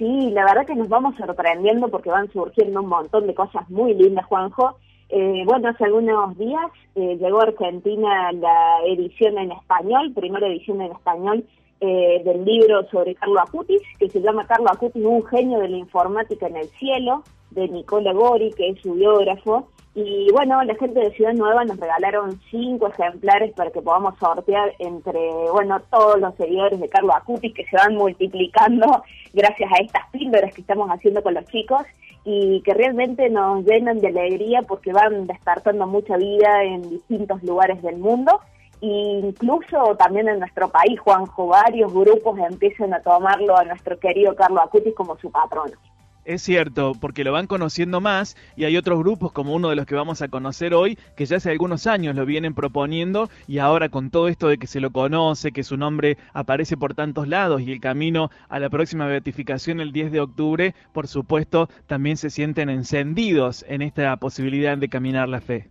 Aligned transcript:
Sí, 0.00 0.30
la 0.30 0.46
verdad 0.46 0.64
que 0.66 0.74
nos 0.74 0.88
vamos 0.88 1.14
sorprendiendo 1.16 1.88
porque 1.88 2.08
van 2.08 2.32
surgiendo 2.32 2.80
un 2.80 2.88
montón 2.88 3.26
de 3.26 3.34
cosas 3.34 3.68
muy 3.68 3.92
lindas, 3.92 4.24
Juanjo. 4.24 4.78
Eh, 5.10 5.42
bueno, 5.44 5.68
hace 5.68 5.84
algunos 5.84 6.38
días 6.38 6.70
eh, 6.94 7.18
llegó 7.20 7.40
a 7.40 7.48
Argentina 7.48 8.32
la 8.32 8.78
edición 8.86 9.36
en 9.36 9.52
español, 9.52 10.10
primera 10.14 10.46
edición 10.46 10.80
en 10.80 10.92
español 10.92 11.44
eh, 11.82 12.22
del 12.24 12.46
libro 12.46 12.88
sobre 12.88 13.14
Carlo 13.14 13.40
Acutis, 13.40 13.82
que 13.98 14.08
se 14.08 14.22
llama 14.22 14.46
Carlo 14.46 14.70
Acutis, 14.70 15.04
un 15.04 15.22
genio 15.26 15.58
de 15.58 15.68
la 15.68 15.76
informática 15.76 16.46
en 16.46 16.56
el 16.56 16.68
cielo, 16.68 17.22
de 17.50 17.68
Nicola 17.68 18.14
Gori, 18.14 18.52
que 18.52 18.70
es 18.70 18.80
su 18.80 18.94
biógrafo. 18.94 19.68
Y 19.94 20.30
bueno, 20.30 20.62
la 20.62 20.74
gente 20.76 21.00
de 21.00 21.10
Ciudad 21.12 21.32
Nueva 21.32 21.64
nos 21.64 21.76
regalaron 21.76 22.40
cinco 22.48 22.86
ejemplares 22.88 23.52
para 23.54 23.72
que 23.72 23.82
podamos 23.82 24.16
sortear 24.18 24.72
entre, 24.78 25.20
bueno, 25.52 25.80
todos 25.90 26.20
los 26.20 26.34
seguidores 26.36 26.78
de 26.78 26.88
Carlos 26.88 27.16
Acutis 27.16 27.52
que 27.52 27.64
se 27.66 27.76
van 27.76 27.96
multiplicando 27.96 29.02
gracias 29.32 29.70
a 29.72 29.82
estas 29.82 30.08
píldoras 30.10 30.54
que 30.54 30.60
estamos 30.60 30.88
haciendo 30.90 31.22
con 31.22 31.34
los 31.34 31.44
chicos 31.46 31.82
y 32.24 32.62
que 32.62 32.74
realmente 32.74 33.28
nos 33.30 33.64
llenan 33.64 33.98
de 33.98 34.08
alegría 34.08 34.62
porque 34.62 34.92
van 34.92 35.26
despertando 35.26 35.86
mucha 35.88 36.16
vida 36.16 36.62
en 36.62 36.88
distintos 36.88 37.42
lugares 37.42 37.82
del 37.82 37.96
mundo. 37.96 38.40
E 38.80 38.86
incluso 38.86 39.96
también 39.96 40.28
en 40.28 40.38
nuestro 40.38 40.68
país, 40.68 41.00
Juanjo, 41.00 41.48
varios 41.48 41.92
grupos 41.92 42.38
empiezan 42.38 42.94
a 42.94 43.00
tomarlo 43.00 43.56
a 43.56 43.64
nuestro 43.64 43.98
querido 43.98 44.36
Carlos 44.36 44.62
Acutis 44.62 44.94
como 44.94 45.16
su 45.18 45.30
patrono. 45.32 45.76
Es 46.24 46.42
cierto, 46.42 46.92
porque 47.00 47.24
lo 47.24 47.32
van 47.32 47.46
conociendo 47.46 48.00
más 48.00 48.36
y 48.54 48.64
hay 48.64 48.76
otros 48.76 48.98
grupos 48.98 49.32
como 49.32 49.54
uno 49.54 49.70
de 49.70 49.76
los 49.76 49.86
que 49.86 49.94
vamos 49.94 50.20
a 50.20 50.28
conocer 50.28 50.74
hoy 50.74 50.98
que 51.16 51.24
ya 51.24 51.38
hace 51.38 51.50
algunos 51.50 51.86
años 51.86 52.14
lo 52.14 52.26
vienen 52.26 52.54
proponiendo 52.54 53.30
y 53.48 53.58
ahora 53.58 53.88
con 53.88 54.10
todo 54.10 54.28
esto 54.28 54.48
de 54.48 54.58
que 54.58 54.66
se 54.66 54.80
lo 54.80 54.90
conoce, 54.90 55.52
que 55.52 55.62
su 55.62 55.78
nombre 55.78 56.18
aparece 56.34 56.76
por 56.76 56.94
tantos 56.94 57.26
lados 57.26 57.62
y 57.62 57.72
el 57.72 57.80
camino 57.80 58.30
a 58.50 58.58
la 58.58 58.68
próxima 58.68 59.06
beatificación 59.06 59.80
el 59.80 59.92
10 59.92 60.12
de 60.12 60.20
octubre, 60.20 60.74
por 60.92 61.08
supuesto, 61.08 61.68
también 61.86 62.18
se 62.18 62.28
sienten 62.28 62.68
encendidos 62.68 63.64
en 63.66 63.80
esta 63.80 64.14
posibilidad 64.18 64.76
de 64.76 64.88
caminar 64.88 65.28
la 65.28 65.40
fe. 65.40 65.68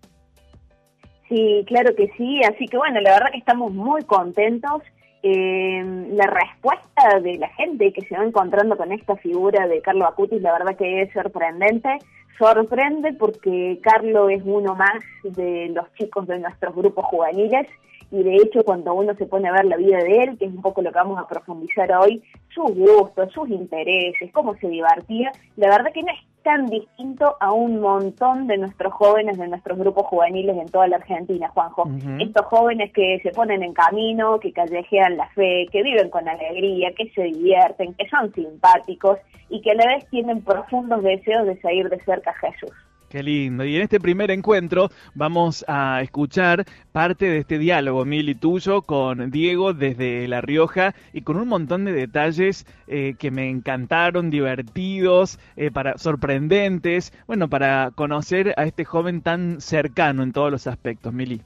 Sí, 1.29 1.63
claro 1.67 1.95
que 1.95 2.09
sí, 2.17 2.41
así 2.43 2.65
que 2.65 2.75
bueno, 2.75 2.99
la 3.01 3.11
verdad 3.11 3.31
que 3.31 3.37
estamos 3.37 3.71
muy 3.71 4.03
contentos 4.03 4.81
eh, 5.21 5.83
la 6.11 6.25
respuesta 6.25 7.19
de 7.21 7.37
la 7.37 7.49
gente 7.49 7.91
que 7.93 8.01
se 8.01 8.15
va 8.15 8.23
encontrando 8.23 8.77
con 8.77 8.91
esta 8.91 9.15
figura 9.17 9.67
de 9.67 9.81
Carlo 9.81 10.05
Acutis, 10.05 10.41
la 10.41 10.53
verdad 10.53 10.75
que 10.77 11.01
es 11.01 11.11
sorprendente. 11.13 11.99
Sorprende 12.37 13.13
porque 13.13 13.79
Carlo 13.81 14.29
es 14.29 14.41
uno 14.45 14.75
más 14.75 15.03
de 15.23 15.69
los 15.73 15.93
chicos 15.95 16.25
de 16.27 16.39
nuestros 16.39 16.73
grupos 16.73 17.05
juveniles 17.05 17.67
y 18.11 18.23
de 18.23 18.35
hecho 18.35 18.63
cuando 18.63 18.93
uno 18.93 19.13
se 19.15 19.25
pone 19.25 19.49
a 19.49 19.53
ver 19.53 19.65
la 19.65 19.77
vida 19.77 19.97
de 19.97 20.23
él, 20.23 20.37
que 20.37 20.45
es 20.45 20.51
un 20.51 20.61
poco 20.61 20.81
lo 20.81 20.91
que 20.91 20.97
vamos 20.97 21.19
a 21.19 21.27
profundizar 21.27 21.91
hoy, 21.93 22.23
sus 22.53 22.71
gustos, 22.75 23.31
sus 23.33 23.49
intereses, 23.49 24.31
cómo 24.31 24.55
se 24.55 24.67
divertía, 24.67 25.31
la 25.55 25.69
verdad 25.69 25.91
que 25.93 26.03
no 26.03 26.11
es 26.11 26.19
tan 26.43 26.65
distinto 26.67 27.35
a 27.39 27.51
un 27.51 27.79
montón 27.81 28.47
de 28.47 28.57
nuestros 28.57 28.93
jóvenes, 28.93 29.37
de 29.37 29.47
nuestros 29.47 29.77
grupos 29.77 30.07
juveniles 30.07 30.57
en 30.57 30.67
toda 30.67 30.87
la 30.87 30.95
Argentina, 30.95 31.49
Juanjo. 31.49 31.89
Estos 32.19 32.45
jóvenes 32.45 32.91
que 32.93 33.19
se 33.21 33.31
ponen 33.31 33.61
en 33.61 33.73
camino, 33.73 34.39
que 34.39 34.53
callejean 34.53 35.17
la 35.17 35.27
fe, 35.29 35.67
que 35.71 35.83
viven 35.83 36.09
con 36.09 36.27
alegría, 36.27 36.93
que 36.93 37.09
se 37.11 37.23
divierten, 37.23 37.93
que 37.93 38.07
son 38.09 38.33
simpáticos 38.33 39.19
y 39.49 39.61
que 39.61 39.71
a 39.71 39.75
la 39.75 39.87
vez 39.87 40.09
tienen 40.09 40.41
profundos 40.41 41.03
deseos 41.03 41.45
de 41.45 41.59
seguir 41.59 41.89
de 41.89 41.99
cerca 42.03 42.31
a 42.31 42.51
Jesús. 42.51 42.71
Qué 43.09 43.23
lindo. 43.23 43.65
Y 43.65 43.75
en 43.75 43.81
este 43.81 43.99
primer 43.99 44.29
encuentro 44.29 44.89
vamos 45.15 45.65
a 45.67 45.99
escuchar 46.03 46.65
parte 46.91 47.25
de 47.25 47.39
este 47.39 47.57
diálogo, 47.57 48.05
Mili, 48.05 48.35
tuyo, 48.35 48.83
con 48.83 49.31
Diego 49.31 49.73
desde 49.73 50.27
La 50.27 50.41
Rioja 50.41 50.93
y 51.11 51.23
con 51.23 51.37
un 51.37 51.47
montón 51.47 51.85
de 51.85 51.93
detalles 51.93 52.67
eh, 52.87 53.15
que 53.17 53.31
me 53.31 53.49
encantaron, 53.49 54.29
divertidos, 54.29 55.39
eh, 55.57 55.71
para, 55.71 55.97
sorprendentes, 55.97 57.11
bueno, 57.25 57.49
para 57.49 57.89
conocer 57.95 58.53
a 58.57 58.65
este 58.65 58.85
joven 58.85 59.21
tan 59.21 59.59
cercano 59.59 60.21
en 60.21 60.31
todos 60.31 60.51
los 60.51 60.67
aspectos, 60.67 61.11
Mili. 61.11 61.41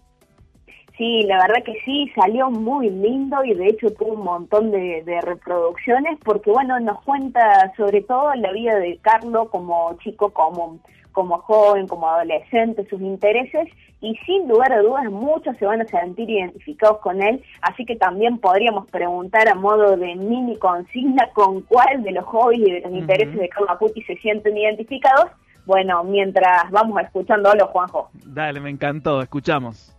Sí, 0.98 1.22
la 1.24 1.38
verdad 1.48 1.64
que 1.66 1.80
sí, 1.86 2.12
salió 2.14 2.52
muy 2.52 2.90
lindo 2.90 3.42
y 3.46 3.54
de 3.54 3.68
hecho 3.68 3.90
tuvo 3.92 4.14
un 4.14 4.26
montón 4.26 4.70
de, 4.70 5.02
de, 5.04 5.22
reproducciones 5.22 6.20
porque, 6.26 6.52
bueno, 6.52 6.78
nos 6.82 7.02
cuenta 7.04 7.74
sobre 7.78 8.02
todo 8.02 8.36
la 8.36 8.52
vida 8.52 8.76
de 8.76 8.98
Carlos 9.02 9.48
como 9.50 9.98
chico 10.04 10.30
común 10.32 10.82
como 11.14 11.40
joven, 11.40 11.88
como 11.88 12.10
adolescente, 12.10 12.86
sus 12.90 13.00
intereses 13.02 13.70
y 14.02 14.16
sin 14.26 14.50
lugar 14.50 14.74
a 14.74 14.82
dudas 14.82 15.06
muchos 15.06 15.56
se 15.58 15.66
van 15.66 15.82
a 15.82 15.86
sentir 15.86 16.30
identificados 16.30 16.98
con 17.00 17.22
él, 17.22 17.42
así 17.62 17.86
que 17.86 17.96
también 17.96 18.38
podríamos 18.38 18.86
preguntar 18.90 19.48
a 19.48 19.56
modo 19.56 19.96
de 19.96 20.16
mini 20.16 20.58
consigna 20.58 21.30
con 21.34 21.62
cuál 21.62 22.04
de 22.04 22.12
los 22.12 22.26
hobbies 22.26 22.68
y 22.68 22.72
de 22.72 22.82
los 22.82 22.92
intereses 22.92 23.38
de 23.38 23.48
Carlos 23.48 23.72
Acuti 23.72 24.02
se 24.04 24.18
sienten 24.18 24.58
identificados. 24.58 25.32
Bueno, 25.66 26.04
mientras 26.04 26.70
vamos 26.72 27.02
escuchando, 27.02 27.54
los 27.56 27.70
Juanjo. 27.70 28.10
Dale, 28.26 28.60
me 28.60 28.70
encantó, 28.70 29.22
escuchamos. 29.22 29.96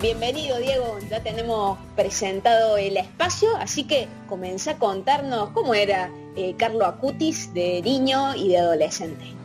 Bienvenido 0.00 0.58
Diego, 0.58 0.98
ya 1.08 1.22
tenemos 1.22 1.78
presentado 1.94 2.76
el 2.76 2.96
espacio, 2.96 3.50
así 3.60 3.86
que 3.86 4.08
comenzá 4.28 4.72
a 4.72 4.78
contarnos 4.78 5.50
cómo 5.50 5.74
era 5.74 6.10
eh, 6.34 6.56
Carlos 6.56 6.82
Acutis 6.88 7.54
de 7.54 7.80
niño 7.82 8.34
y 8.34 8.48
de 8.48 8.58
adolescente. 8.58 9.41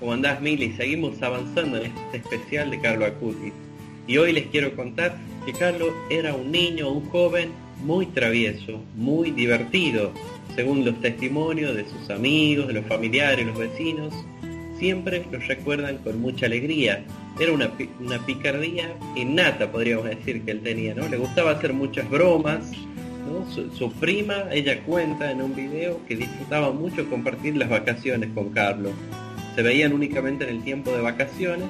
¿Cómo 0.00 0.12
andás, 0.12 0.40
Mili? 0.40 0.72
Seguimos 0.74 1.20
avanzando 1.22 1.78
en 1.78 1.86
este 1.86 2.18
especial 2.18 2.70
de 2.70 2.80
Carlo 2.80 3.04
Acutis. 3.04 3.52
Y 4.06 4.16
hoy 4.16 4.32
les 4.32 4.46
quiero 4.46 4.72
contar 4.76 5.16
que 5.44 5.52
Carlos 5.52 5.90
era 6.08 6.34
un 6.34 6.52
niño, 6.52 6.88
un 6.88 7.08
joven 7.08 7.50
muy 7.82 8.06
travieso, 8.06 8.80
muy 8.94 9.32
divertido, 9.32 10.12
según 10.54 10.84
los 10.84 11.00
testimonios 11.00 11.74
de 11.74 11.84
sus 11.84 12.10
amigos, 12.10 12.68
de 12.68 12.74
los 12.74 12.86
familiares, 12.86 13.44
los 13.44 13.58
vecinos. 13.58 14.14
Siempre 14.78 15.24
los 15.32 15.44
recuerdan 15.48 15.98
con 15.98 16.20
mucha 16.20 16.46
alegría. 16.46 17.04
Era 17.40 17.52
una, 17.52 17.72
una 17.98 18.24
picardía 18.24 18.94
innata, 19.16 19.72
podríamos 19.72 20.04
decir, 20.04 20.42
que 20.42 20.52
él 20.52 20.60
tenía, 20.60 20.94
¿no? 20.94 21.08
Le 21.08 21.16
gustaba 21.16 21.50
hacer 21.50 21.72
muchas 21.72 22.08
bromas, 22.08 22.70
su, 23.52 23.68
su, 23.72 23.92
prima, 23.94 24.44
ella 24.52 24.80
cuenta 24.84 25.30
en 25.30 25.42
un 25.42 25.56
video 25.56 26.00
que 26.06 26.16
disfrutaba 26.16 26.70
mucho 26.72 27.08
compartir 27.10 27.56
las 27.56 27.68
vacaciones 27.68 28.30
con 28.34 28.50
Carlos 28.50 28.92
se 29.58 29.64
veían 29.64 29.92
únicamente 29.92 30.48
en 30.48 30.50
el 30.50 30.62
tiempo 30.62 30.92
de 30.92 31.00
vacaciones 31.00 31.66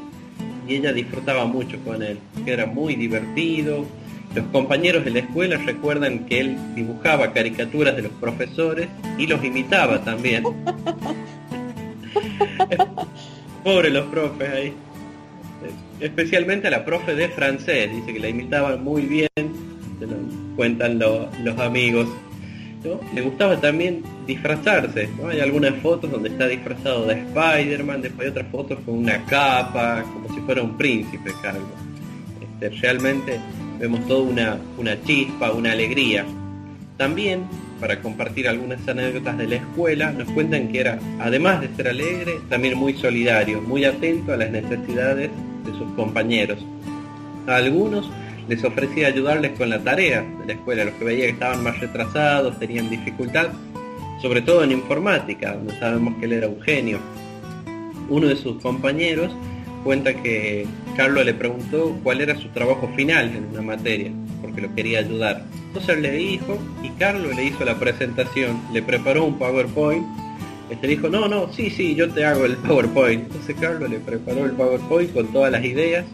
y 0.68 0.74
ella 0.74 0.92
disfrutaba 0.92 1.46
mucho 1.46 1.78
con 1.86 2.02
él, 2.02 2.18
que 2.44 2.52
era 2.52 2.66
muy 2.66 2.96
divertido. 2.96 3.86
Los 4.34 4.44
compañeros 4.48 5.06
de 5.06 5.10
la 5.10 5.20
escuela 5.20 5.56
recuerdan 5.56 6.26
que 6.26 6.40
él 6.40 6.58
dibujaba 6.74 7.32
caricaturas 7.32 7.96
de 7.96 8.02
los 8.02 8.12
profesores 8.12 8.88
y 9.16 9.26
los 9.26 9.42
imitaba 9.42 10.04
también. 10.04 10.44
Pobre 13.64 13.88
los 13.88 14.04
profes 14.08 14.50
ahí. 14.50 14.74
Especialmente 15.98 16.68
a 16.68 16.70
la 16.70 16.84
profe 16.84 17.14
de 17.14 17.30
francés, 17.30 17.90
dice 17.90 18.12
que 18.12 18.20
la 18.20 18.28
imitaba 18.28 18.76
muy 18.76 19.06
bien, 19.06 19.30
se 19.34 20.06
lo 20.06 20.16
cuentan 20.56 20.98
los 20.98 21.58
amigos. 21.58 22.06
Le 23.14 23.22
gustaba 23.22 23.60
también 23.60 24.02
disfrazarse, 24.26 25.08
Hay 25.28 25.40
algunas 25.40 25.74
fotos 25.76 26.10
donde 26.10 26.28
está 26.28 26.46
disfrazado 26.46 27.06
de 27.06 27.14
Spider-Man, 27.14 28.02
después 28.02 28.26
hay 28.26 28.30
otras 28.30 28.46
fotos 28.52 28.78
con 28.84 28.98
una 28.98 29.24
capa, 29.24 30.04
como 30.12 30.32
si 30.32 30.40
fuera 30.42 30.62
un 30.62 30.76
príncipe, 30.76 31.32
Carlos. 31.42 31.64
Este, 32.40 32.68
realmente 32.80 33.40
vemos 33.80 34.06
toda 34.06 34.22
una, 34.22 34.58
una 34.76 35.00
chispa, 35.02 35.50
una 35.50 35.72
alegría. 35.72 36.24
También, 36.96 37.42
para 37.80 38.00
compartir 38.00 38.48
algunas 38.48 38.86
anécdotas 38.86 39.38
de 39.38 39.48
la 39.48 39.56
escuela, 39.56 40.12
nos 40.12 40.30
cuentan 40.30 40.68
que 40.68 40.80
era, 40.80 40.98
además 41.20 41.60
de 41.60 41.68
ser 41.74 41.88
alegre, 41.88 42.40
también 42.48 42.78
muy 42.78 42.94
solidario, 42.94 43.60
muy 43.60 43.84
atento 43.84 44.32
a 44.32 44.36
las 44.36 44.50
necesidades 44.50 45.30
de 45.64 45.72
sus 45.72 45.92
compañeros. 45.94 46.64
A 47.48 47.56
algunos 47.56 48.08
les 48.48 48.64
ofrecía 48.64 49.08
ayudarles 49.08 49.52
con 49.58 49.68
la 49.68 49.78
tarea 49.78 50.22
de 50.22 50.46
la 50.46 50.52
escuela, 50.54 50.84
los 50.84 50.94
que 50.94 51.04
veía 51.04 51.26
que 51.26 51.32
estaban 51.32 51.62
más 51.62 51.78
retrasados, 51.78 52.58
tenían 52.58 52.88
dificultad, 52.88 53.48
sobre 54.22 54.40
todo 54.40 54.64
en 54.64 54.72
informática, 54.72 55.54
donde 55.54 55.78
sabemos 55.78 56.14
que 56.18 56.24
él 56.24 56.32
era 56.32 56.48
un 56.48 56.60
genio. 56.62 56.98
Uno 58.08 58.26
de 58.26 58.36
sus 58.36 58.60
compañeros 58.62 59.36
cuenta 59.84 60.14
que 60.14 60.66
Carlos 60.96 61.24
le 61.24 61.34
preguntó 61.34 61.96
cuál 62.02 62.22
era 62.22 62.36
su 62.36 62.48
trabajo 62.48 62.90
final 62.96 63.36
en 63.36 63.44
una 63.52 63.62
materia, 63.62 64.10
porque 64.40 64.62
lo 64.62 64.74
quería 64.74 65.00
ayudar. 65.00 65.44
Entonces 65.68 65.98
le 66.00 66.10
dijo, 66.12 66.58
y 66.82 66.88
Carlos 66.90 67.36
le 67.36 67.44
hizo 67.44 67.64
la 67.64 67.78
presentación, 67.78 68.60
le 68.72 68.82
preparó 68.82 69.24
un 69.24 69.38
PowerPoint, 69.38 70.04
este 70.70 70.86
dijo, 70.86 71.08
no, 71.08 71.28
no, 71.28 71.50
sí, 71.52 71.70
sí, 71.70 71.94
yo 71.94 72.10
te 72.10 72.24
hago 72.24 72.44
el 72.46 72.56
PowerPoint. 72.66 73.24
Entonces 73.24 73.56
Carlos 73.60 73.90
le 73.90 74.00
preparó 74.00 74.46
el 74.46 74.52
PowerPoint 74.52 75.12
con 75.12 75.26
todas 75.28 75.52
las 75.52 75.64
ideas 75.64 76.04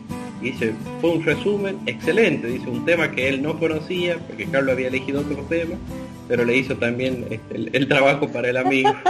dice, 0.45 0.75
fue 1.01 1.11
un 1.11 1.25
resumen 1.25 1.79
excelente, 1.87 2.47
dice, 2.47 2.69
un 2.69 2.85
tema 2.85 3.11
que 3.11 3.29
él 3.29 3.43
no 3.43 3.59
conocía, 3.59 4.19
porque 4.19 4.47
Carlos 4.47 4.73
había 4.75 4.89
elegido 4.89 5.21
otro 5.21 5.43
tema, 5.49 5.77
pero 6.29 6.45
le 6.45 6.57
hizo 6.57 6.77
también 6.77 7.27
este, 7.31 7.77
el, 7.77 7.89
trabajo 7.89 8.29
para 8.29 8.51
el 8.51 8.57
amigo. 8.57 8.95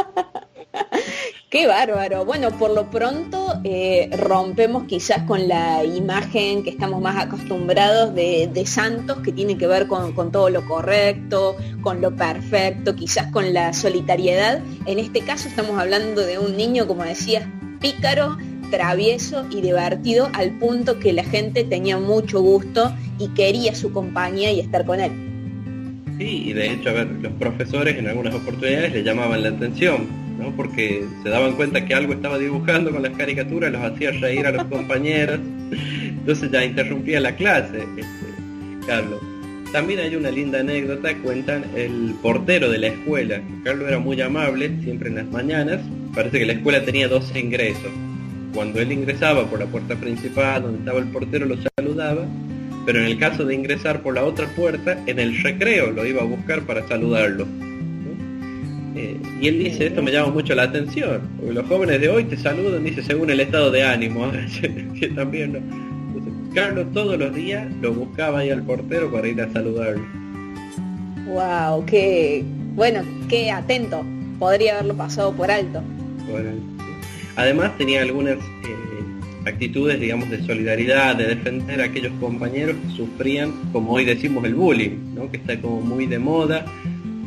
Qué 1.51 1.69
bárbaro. 1.69 2.25
Bueno, 2.25 2.51
por 2.59 2.73
lo 2.73 2.91
pronto 2.91 3.61
eh, 3.63 4.11
rompemos 4.19 4.85
quizás 4.89 5.23
con 5.23 5.47
la 5.47 5.85
imagen 5.85 6.65
que 6.65 6.71
estamos 6.71 7.01
más 7.01 7.17
acostumbrados 7.17 8.13
de, 8.13 8.65
santos, 8.67 9.19
que 9.19 9.31
tiene 9.31 9.57
que 9.57 9.69
ver 9.69 9.87
con, 9.87 10.33
todo 10.33 10.51
lo 10.51 10.67
correcto, 10.67 11.57
con 11.81 12.01
lo 12.01 12.17
perfecto, 12.17 12.97
quizás 12.97 13.31
con 13.31 13.55
la 13.55 13.73
solitariedad. 13.73 14.63
En 14.87 14.99
este 14.99 15.21
caso 15.21 15.47
estamos 15.49 15.79
hablando 15.79 16.23
de 16.23 16.41
un 16.41 16.57
niño, 16.57 16.89
como 16.89 17.05
decías, 17.05 17.45
pícaro, 17.79 18.37
travieso 18.71 19.47
y 19.51 19.61
divertido 19.61 20.31
al 20.33 20.53
punto 20.59 20.99
que 20.99 21.13
la 21.13 21.25
gente 21.25 21.65
tenía 21.65 21.99
mucho 21.99 22.41
gusto 22.41 22.95
y 23.19 23.29
quería 23.29 23.75
su 23.75 23.93
compañía 23.93 24.53
y 24.53 24.61
estar 24.61 24.85
con 24.85 25.01
él. 25.01 25.13
Sí, 26.19 26.45
y 26.47 26.53
de 26.53 26.73
hecho, 26.73 26.91
a 26.91 26.93
ver, 26.93 27.09
los 27.21 27.33
profesores 27.33 27.99
en 27.99 28.07
algunas 28.07 28.35
oportunidades 28.35 28.93
le 28.93 29.03
llamaban 29.03 29.43
la 29.43 29.49
atención, 29.49 30.07
¿no? 30.39 30.55
Porque 30.55 31.05
se 31.23 31.29
daban 31.29 31.55
cuenta 31.55 31.85
que 31.85 31.95
algo 31.95 32.13
estaba 32.13 32.39
dibujando 32.39 32.93
con 32.93 33.03
las 33.03 33.17
caricaturas, 33.17 33.73
los 33.73 33.83
hacía 33.83 34.13
reír 34.13 34.47
a 34.47 34.53
los 34.53 34.65
compañeros, 34.65 35.41
entonces 36.09 36.51
ya 36.53 36.65
interrumpía 36.65 37.19
la 37.21 37.35
clase, 37.35 37.79
este, 37.97 38.87
Carlos. 38.87 39.21
También 39.73 39.99
hay 39.99 40.15
una 40.15 40.31
linda 40.31 40.61
anécdota, 40.61 41.17
cuentan 41.19 41.65
el 41.75 42.15
portero 42.23 42.71
de 42.71 42.79
la 42.79 42.87
escuela. 42.87 43.43
Carlos 43.65 43.89
era 43.89 43.99
muy 43.99 44.21
amable, 44.21 44.71
siempre 44.85 45.09
en 45.09 45.17
las 45.17 45.27
mañanas. 45.27 45.81
Parece 46.15 46.39
que 46.39 46.47
la 46.47 46.53
escuela 46.53 46.85
tenía 46.85 47.09
12 47.09 47.41
ingresos. 47.41 47.91
Cuando 48.55 48.81
él 48.81 48.93
ingresaba 48.93 49.45
por 49.47 49.59
la 49.59 49.67
puerta 49.67 49.97
principal, 49.97 50.63
donde 50.63 50.79
estaba 50.79 51.01
el 51.01 51.07
portero, 51.07 51.47
lo 51.47 51.57
saludaba 51.77 52.27
pero 52.85 53.01
en 53.01 53.07
el 53.07 53.19
caso 53.19 53.45
de 53.45 53.55
ingresar 53.55 54.03
por 54.03 54.15
la 54.15 54.25
otra 54.25 54.47
puerta, 54.49 54.99
en 55.07 55.19
el 55.19 55.41
recreo 55.43 55.91
lo 55.91 56.07
iba 56.07 56.23
a 56.23 56.25
buscar 56.25 56.63
para 56.63 56.87
saludarlo. 56.87 57.47
Eh, 58.97 59.19
y 59.41 59.49
él 59.49 59.59
dice, 59.59 59.87
esto 59.87 60.03
me 60.03 60.13
llama 60.13 60.33
mucho 60.33 60.55
la 60.55 60.65
atención, 60.65 61.23
porque 61.37 61.53
los 61.53 61.67
jóvenes 61.67 62.01
de 62.01 62.09
hoy 62.09 62.25
te 62.25 62.37
saludan, 62.37 62.85
dice, 62.85 63.03
según 63.03 63.31
el 63.31 63.41
estado 63.41 63.71
de 63.71 63.83
ánimo, 63.83 64.31
que 65.01 65.09
también 65.09 65.55
no. 65.55 65.85
Carlos 66.55 66.87
todos 66.93 67.19
los 67.19 67.35
días 67.35 67.67
lo 67.83 67.93
buscaba 67.93 68.41
ahí 68.41 68.51
al 68.51 68.63
portero 68.63 69.11
para 69.11 69.27
ir 69.27 69.41
a 69.41 69.53
saludarlo. 69.53 70.05
Wow, 71.27 71.85
qué 71.87 72.45
bueno, 72.77 73.03
qué 73.29 73.51
atento. 73.51 74.05
Podría 74.39 74.75
haberlo 74.75 74.95
pasado 74.95 75.33
por 75.33 75.51
alto. 75.51 75.83
Además 77.37 77.77
tenía 77.77 78.03
algunas 78.03 78.39
eh, 78.39 78.85
actitudes, 79.47 80.01
digamos, 80.01 80.31
de 80.31 80.43
solidaridad, 80.45 81.17
de 81.17 81.27
defender 81.27 81.81
a 81.81 81.85
aquellos 81.85 82.13
compañeros 82.21 82.77
que 82.83 82.97
sufrían, 82.97 83.53
como 83.73 83.93
hoy 83.93 84.05
decimos, 84.05 84.45
el 84.45 84.55
bullying, 84.55 85.15
¿no? 85.15 85.31
que 85.31 85.39
está 85.39 85.61
como 85.61 85.81
muy 85.81 86.07
de 86.07 86.19
moda. 86.19 86.65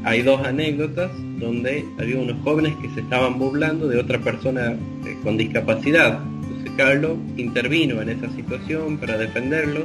Hay 0.04 0.22
dos 0.22 0.46
anécdotas 0.46 1.12
donde 1.40 1.86
había 2.00 2.20
unos 2.20 2.42
jóvenes 2.44 2.74
que 2.82 2.90
se 2.92 3.02
estaban 3.02 3.38
burlando 3.38 3.88
de 3.88 4.00
otra 4.00 4.20
persona 4.20 4.72
eh, 4.72 5.18
con 5.24 5.38
discapacidad. 5.38 6.20
Entonces 6.44 6.72
Carlos 6.78 7.18
intervino 7.36 8.02
en 8.02 8.10
esa 8.10 8.30
situación 8.36 8.98
para 8.98 9.18
defenderlos, 9.18 9.84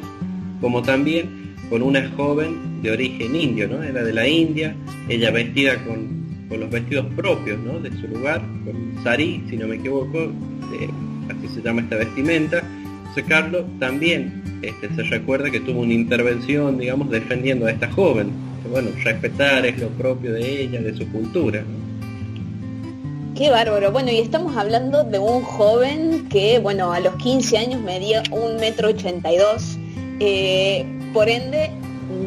como 0.60 0.82
también 0.82 1.54
con 1.69 1.82
una 1.82 2.08
joven 2.10 2.82
de 2.82 2.90
origen 2.90 3.34
indio, 3.34 3.66
¿no? 3.66 3.82
Era 3.82 4.04
de 4.04 4.12
la 4.12 4.28
India, 4.28 4.76
ella 5.08 5.30
vestida 5.30 5.82
con, 5.84 6.21
los 6.60 6.70
vestidos 6.70 7.06
propios, 7.14 7.58
¿no? 7.60 7.78
De 7.78 7.90
su 8.00 8.08
lugar, 8.08 8.40
con 8.64 9.02
sari, 9.02 9.43
si 9.49 9.56
no 9.56 9.66
me 9.66 9.76
equivoco, 9.76 10.31
así 11.28 11.54
se 11.54 11.62
llama 11.62 11.82
esta 11.82 11.96
vestimenta. 11.96 12.62
José 13.08 13.25
Carlos 13.25 13.64
también 13.78 14.43
este, 14.62 14.94
se 14.94 15.02
recuerda 15.02 15.50
que 15.50 15.60
tuvo 15.60 15.81
una 15.81 15.93
intervención, 15.93 16.78
digamos, 16.78 17.10
defendiendo 17.10 17.66
a 17.66 17.70
esta 17.70 17.90
joven. 17.90 18.31
bueno, 18.70 18.90
respetar 19.04 19.66
es 19.66 19.78
lo 19.78 19.88
propio 19.88 20.32
de 20.32 20.62
ella, 20.62 20.81
de 20.81 20.94
su 20.94 21.06
cultura. 21.10 21.62
Qué 23.37 23.50
bárbaro. 23.50 23.90
Bueno, 23.93 24.10
y 24.10 24.19
estamos 24.19 24.56
hablando 24.56 25.05
de 25.05 25.19
un 25.19 25.43
joven 25.43 26.28
que, 26.28 26.58
bueno, 26.58 26.93
a 26.93 27.00
los 27.00 27.16
15 27.16 27.58
años 27.58 27.81
medía 27.81 28.22
un 28.31 28.56
metro 28.56 28.88
ochenta 28.90 29.31
eh, 30.20 30.87
por 31.12 31.28
ende, 31.28 31.70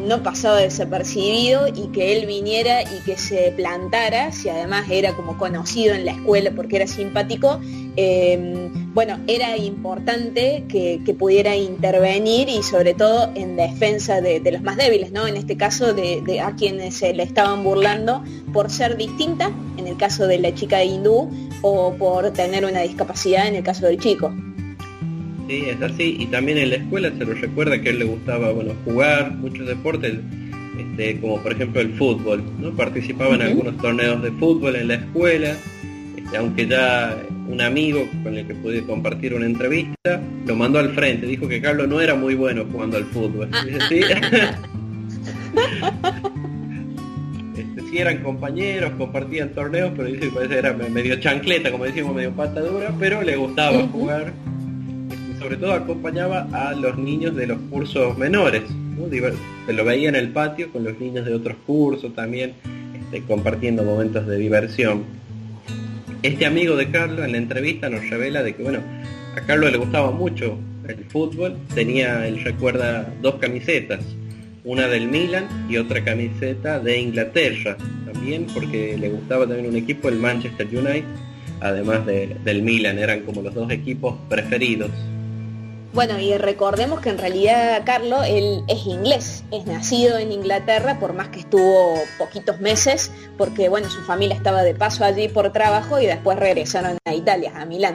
no 0.06 0.22
pasaba 0.22 0.58
desapercibido 0.58 1.68
y 1.68 1.88
que 1.88 2.16
él 2.16 2.26
viniera 2.26 2.82
y 2.82 3.00
que 3.04 3.16
se 3.16 3.52
plantara, 3.56 4.32
si 4.32 4.48
además 4.48 4.86
era 4.90 5.14
como 5.14 5.36
conocido 5.36 5.94
en 5.94 6.04
la 6.04 6.12
escuela 6.12 6.52
porque 6.54 6.76
era 6.76 6.86
simpático, 6.86 7.60
em, 7.96 8.94
bueno, 8.94 9.18
era 9.26 9.56
importante 9.56 10.64
que, 10.68 10.96
pudiera 11.18 11.56
intervenir 11.56 12.48
y 12.48 12.62
sobre 12.62 12.92
todo 12.92 13.30
en 13.34 13.56
defensa 13.56 14.20
de, 14.20 14.40
los 14.50 14.62
más 14.62 14.76
débiles, 14.76 15.12
¿no? 15.12 15.26
En 15.26 15.36
este 15.36 15.56
caso 15.56 15.94
de, 15.94 16.40
a 16.40 16.54
quienes 16.56 16.96
se 16.96 17.14
le 17.14 17.22
estaban 17.22 17.64
burlando 17.64 18.22
por 18.52 18.70
ser 18.70 18.96
distinta, 18.96 19.50
en 19.78 19.86
el 19.86 19.96
caso 19.96 20.26
de 20.26 20.38
la 20.38 20.54
chica 20.54 20.84
hindú, 20.84 21.30
o 21.62 21.94
por 21.94 22.32
tener 22.32 22.66
una 22.66 22.80
discapacidad 22.80 23.48
en 23.48 23.56
el 23.56 23.62
caso 23.62 23.86
del 23.86 23.98
chico. 23.98 24.30
Sí, 25.48 25.64
es 25.66 25.80
así. 25.80 26.16
Y 26.18 26.26
también 26.26 26.58
en 26.58 26.70
la 26.70 26.76
escuela 26.76 27.10
se 27.16 27.24
lo 27.24 27.34
recuerda 27.34 27.80
que 27.80 27.88
a 27.88 27.92
él 27.92 28.00
le 28.00 28.04
gustaba 28.04 28.50
bueno, 28.52 28.74
jugar 28.84 29.32
muchos 29.36 29.66
deportes, 29.66 30.14
este, 30.78 31.20
como 31.20 31.40
por 31.42 31.52
ejemplo 31.52 31.80
el 31.80 31.92
fútbol. 31.94 32.42
¿no? 32.58 32.72
Participaba 32.72 33.34
en 33.36 33.42
algunos 33.42 33.76
torneos 33.78 34.22
de 34.22 34.32
fútbol 34.32 34.76
en 34.76 34.88
la 34.88 34.94
escuela, 34.94 35.56
este, 36.16 36.36
aunque 36.36 36.66
ya 36.66 37.16
un 37.48 37.60
amigo 37.60 38.08
con 38.24 38.36
el 38.36 38.46
que 38.46 38.54
pude 38.54 38.82
compartir 38.84 39.34
una 39.34 39.46
entrevista 39.46 40.20
lo 40.46 40.56
mandó 40.56 40.80
al 40.80 40.90
frente. 40.94 41.26
Dijo 41.26 41.46
que 41.48 41.60
Carlos 41.60 41.88
no 41.88 42.00
era 42.00 42.14
muy 42.16 42.34
bueno 42.34 42.64
jugando 42.70 42.96
al 42.96 43.04
fútbol. 43.04 43.48
¿Sí? 43.88 44.00
este, 47.56 47.80
sí 47.88 47.98
eran 47.98 48.18
compañeros, 48.24 48.92
compartían 48.98 49.50
torneos, 49.50 49.92
pero 49.96 50.08
dice 50.08 50.28
que 50.28 50.54
era 50.58 50.72
medio 50.72 51.20
chancleta, 51.20 51.70
como 51.70 51.84
decimos, 51.84 52.16
medio 52.16 52.32
patadura, 52.32 52.92
pero 52.98 53.22
le 53.22 53.36
gustaba 53.36 53.86
jugar 53.88 54.32
sobre 55.46 55.58
todo 55.58 55.74
acompañaba 55.74 56.48
a 56.52 56.74
los 56.74 56.98
niños 56.98 57.36
de 57.36 57.46
los 57.46 57.58
cursos 57.70 58.18
menores. 58.18 58.64
Se 59.66 59.72
lo 59.72 59.84
veía 59.84 60.08
en 60.08 60.16
el 60.16 60.30
patio 60.30 60.72
con 60.72 60.82
los 60.82 60.98
niños 60.98 61.24
de 61.24 61.34
otros 61.34 61.56
cursos 61.64 62.12
también, 62.16 62.54
este, 63.00 63.22
compartiendo 63.22 63.84
momentos 63.84 64.26
de 64.26 64.38
diversión. 64.38 65.04
Este 66.24 66.46
amigo 66.46 66.74
de 66.74 66.90
Carlos 66.90 67.24
en 67.24 67.30
la 67.30 67.38
entrevista 67.38 67.88
nos 67.88 68.10
revela 68.10 68.42
de 68.42 68.56
que, 68.56 68.64
bueno, 68.64 68.80
a 69.36 69.40
Carlos 69.42 69.70
le 69.70 69.78
gustaba 69.78 70.10
mucho 70.10 70.58
el 70.88 71.04
fútbol, 71.04 71.56
tenía, 71.76 72.26
él 72.26 72.42
recuerda, 72.42 73.08
dos 73.22 73.36
camisetas, 73.36 74.00
una 74.64 74.88
del 74.88 75.06
Milan 75.06 75.46
y 75.70 75.76
otra 75.76 76.02
camiseta 76.02 76.80
de 76.80 76.98
Inglaterra, 76.98 77.76
también 78.12 78.48
porque 78.52 78.98
le 78.98 79.10
gustaba 79.10 79.46
también 79.46 79.68
un 79.68 79.76
equipo, 79.76 80.08
el 80.08 80.16
Manchester 80.16 80.66
United, 80.66 81.04
además 81.60 82.04
del 82.04 82.62
Milan, 82.62 82.98
eran 82.98 83.20
como 83.20 83.42
los 83.42 83.54
dos 83.54 83.70
equipos 83.70 84.16
preferidos. 84.28 84.90
Bueno, 85.96 86.20
y 86.20 86.36
recordemos 86.36 87.00
que 87.00 87.08
en 87.08 87.16
realidad 87.16 87.82
Carlos, 87.86 88.26
él 88.28 88.60
es 88.68 88.84
inglés, 88.86 89.44
es 89.50 89.64
nacido 89.64 90.18
en 90.18 90.30
Inglaterra, 90.30 90.98
por 91.00 91.14
más 91.14 91.30
que 91.30 91.40
estuvo 91.40 91.98
poquitos 92.18 92.60
meses, 92.60 93.10
porque 93.38 93.70
bueno, 93.70 93.88
su 93.88 94.02
familia 94.02 94.36
estaba 94.36 94.62
de 94.62 94.74
paso 94.74 95.04
allí 95.04 95.28
por 95.28 95.54
trabajo 95.54 95.98
y 95.98 96.04
después 96.04 96.38
regresaron 96.38 96.98
a 97.06 97.14
Italia, 97.14 97.50
a 97.54 97.64
Milán. 97.64 97.94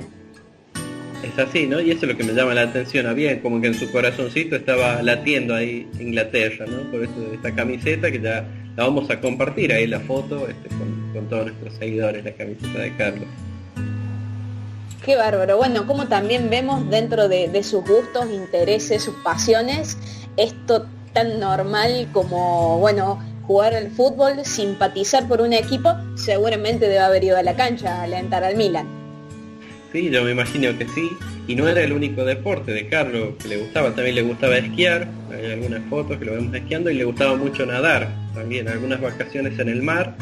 Es 1.22 1.38
así, 1.38 1.68
¿no? 1.68 1.80
Y 1.80 1.92
eso 1.92 2.08
es 2.08 2.12
lo 2.14 2.18
que 2.18 2.24
me 2.24 2.34
llama 2.34 2.56
la 2.56 2.64
atención, 2.64 3.06
había 3.06 3.40
como 3.40 3.62
que 3.62 3.68
en 3.68 3.76
su 3.76 3.92
corazoncito 3.92 4.56
estaba 4.56 5.04
latiendo 5.04 5.54
ahí 5.54 5.88
Inglaterra, 6.00 6.66
¿no? 6.66 6.90
Por 6.90 7.04
esta 7.04 7.54
camiseta 7.54 8.12
que 8.12 8.20
ya 8.20 8.44
la 8.78 8.84
vamos 8.84 9.12
a 9.12 9.22
compartir 9.22 9.72
ahí 9.74 9.86
la 9.86 10.00
foto 10.00 10.48
este, 10.48 10.70
con, 10.70 11.14
con 11.14 11.30
todos 11.30 11.46
nuestros 11.46 11.76
seguidores, 11.76 12.26
la 12.26 12.32
camiseta 12.32 12.80
de 12.80 12.96
Carlos. 12.96 13.28
Qué 15.04 15.16
bárbaro. 15.16 15.58
Bueno, 15.58 15.88
como 15.88 16.08
también 16.08 16.50
vemos 16.50 16.88
dentro 16.90 17.28
de, 17.28 17.64
sus 17.64 17.84
gustos, 17.84 18.30
intereses, 18.32 19.04
sus 19.04 19.16
pasiones, 19.24 19.98
esto 20.38 20.86
tan 21.14 21.40
normal 21.40 22.08
como, 22.14 22.78
bueno, 22.78 23.20
jugar 23.48 23.74
al 23.74 23.90
fútbol, 23.90 24.46
simpatizar 24.46 25.28
por 25.28 25.42
un 25.42 25.54
equipo, 25.54 25.96
seguramente 26.16 26.88
debe 26.88 27.00
haber 27.00 27.24
ido 27.24 27.38
a 27.38 27.44
la 27.44 27.56
cancha 27.56 27.96
a 27.96 28.04
alentar 28.04 28.44
al 28.44 28.56
Milan. 28.56 28.88
Sí, 29.92 30.10
yo 30.10 30.24
me 30.24 30.32
imagino 30.32 30.78
que 30.78 30.88
sí. 30.88 31.10
Y 31.48 31.56
no 31.56 31.68
era 31.68 31.82
el 31.82 31.92
único 31.92 32.24
deporte 32.24 32.72
de 32.72 32.88
Carlos 32.88 33.34
que 33.42 33.48
le 33.48 33.58
gustaba, 33.58 33.94
también 33.96 34.16
le 34.16 34.22
gustaba 34.22 34.58
esquiar, 34.58 35.08
hay 35.32 35.52
algunas 35.52 35.82
fotos 35.90 36.18
que 36.18 36.26
lo 36.26 36.34
vemos 36.34 36.54
esquiando 36.54 36.92
y 36.92 36.94
le 36.94 37.04
gustaba 37.04 37.36
mucho 37.36 37.66
nadar, 37.66 38.08
también 38.36 38.70
algunas 38.70 39.02
vacaciones 39.02 39.58
en 39.58 39.68
el 39.68 39.82
mar, 39.82 40.16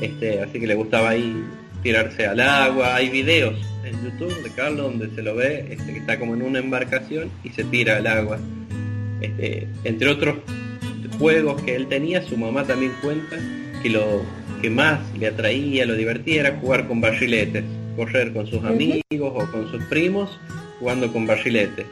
este, 0.00 0.40
así 0.40 0.58
que 0.58 0.66
le 0.66 0.74
gustaba 0.74 1.10
ahí 1.10 1.44
tirarse 1.82 2.26
al 2.26 2.40
agua, 2.40 2.96
hay 2.96 3.10
videos 3.10 3.54
en 3.84 4.02
YouTube 4.04 4.42
de 4.42 4.50
Carlos 4.50 4.92
donde 4.92 5.14
se 5.14 5.22
lo 5.22 5.34
ve 5.34 5.66
este, 5.70 5.92
que 5.92 5.98
está 5.98 6.18
como 6.18 6.34
en 6.34 6.42
una 6.42 6.58
embarcación 6.58 7.30
y 7.44 7.50
se 7.50 7.64
tira 7.64 7.96
al 7.96 8.06
agua. 8.06 8.38
Este, 9.20 9.68
entre 9.84 10.08
otros 10.08 10.36
juegos 11.18 11.60
que 11.62 11.76
él 11.76 11.86
tenía, 11.88 12.22
su 12.22 12.36
mamá 12.36 12.64
también 12.64 12.92
cuenta 13.02 13.36
que 13.82 13.90
lo 13.90 14.22
que 14.60 14.70
más 14.70 15.00
le 15.18 15.26
atraía, 15.26 15.86
lo 15.86 15.94
divertía 15.94 16.40
era 16.40 16.58
jugar 16.58 16.86
con 16.86 17.00
barriletes, 17.00 17.64
correr 17.96 18.32
con 18.32 18.46
sus 18.46 18.64
amigos 18.64 19.02
o 19.20 19.50
con 19.50 19.70
sus 19.70 19.82
primos 19.84 20.38
jugando 20.78 21.12
con 21.12 21.26
barriletes. 21.26 21.86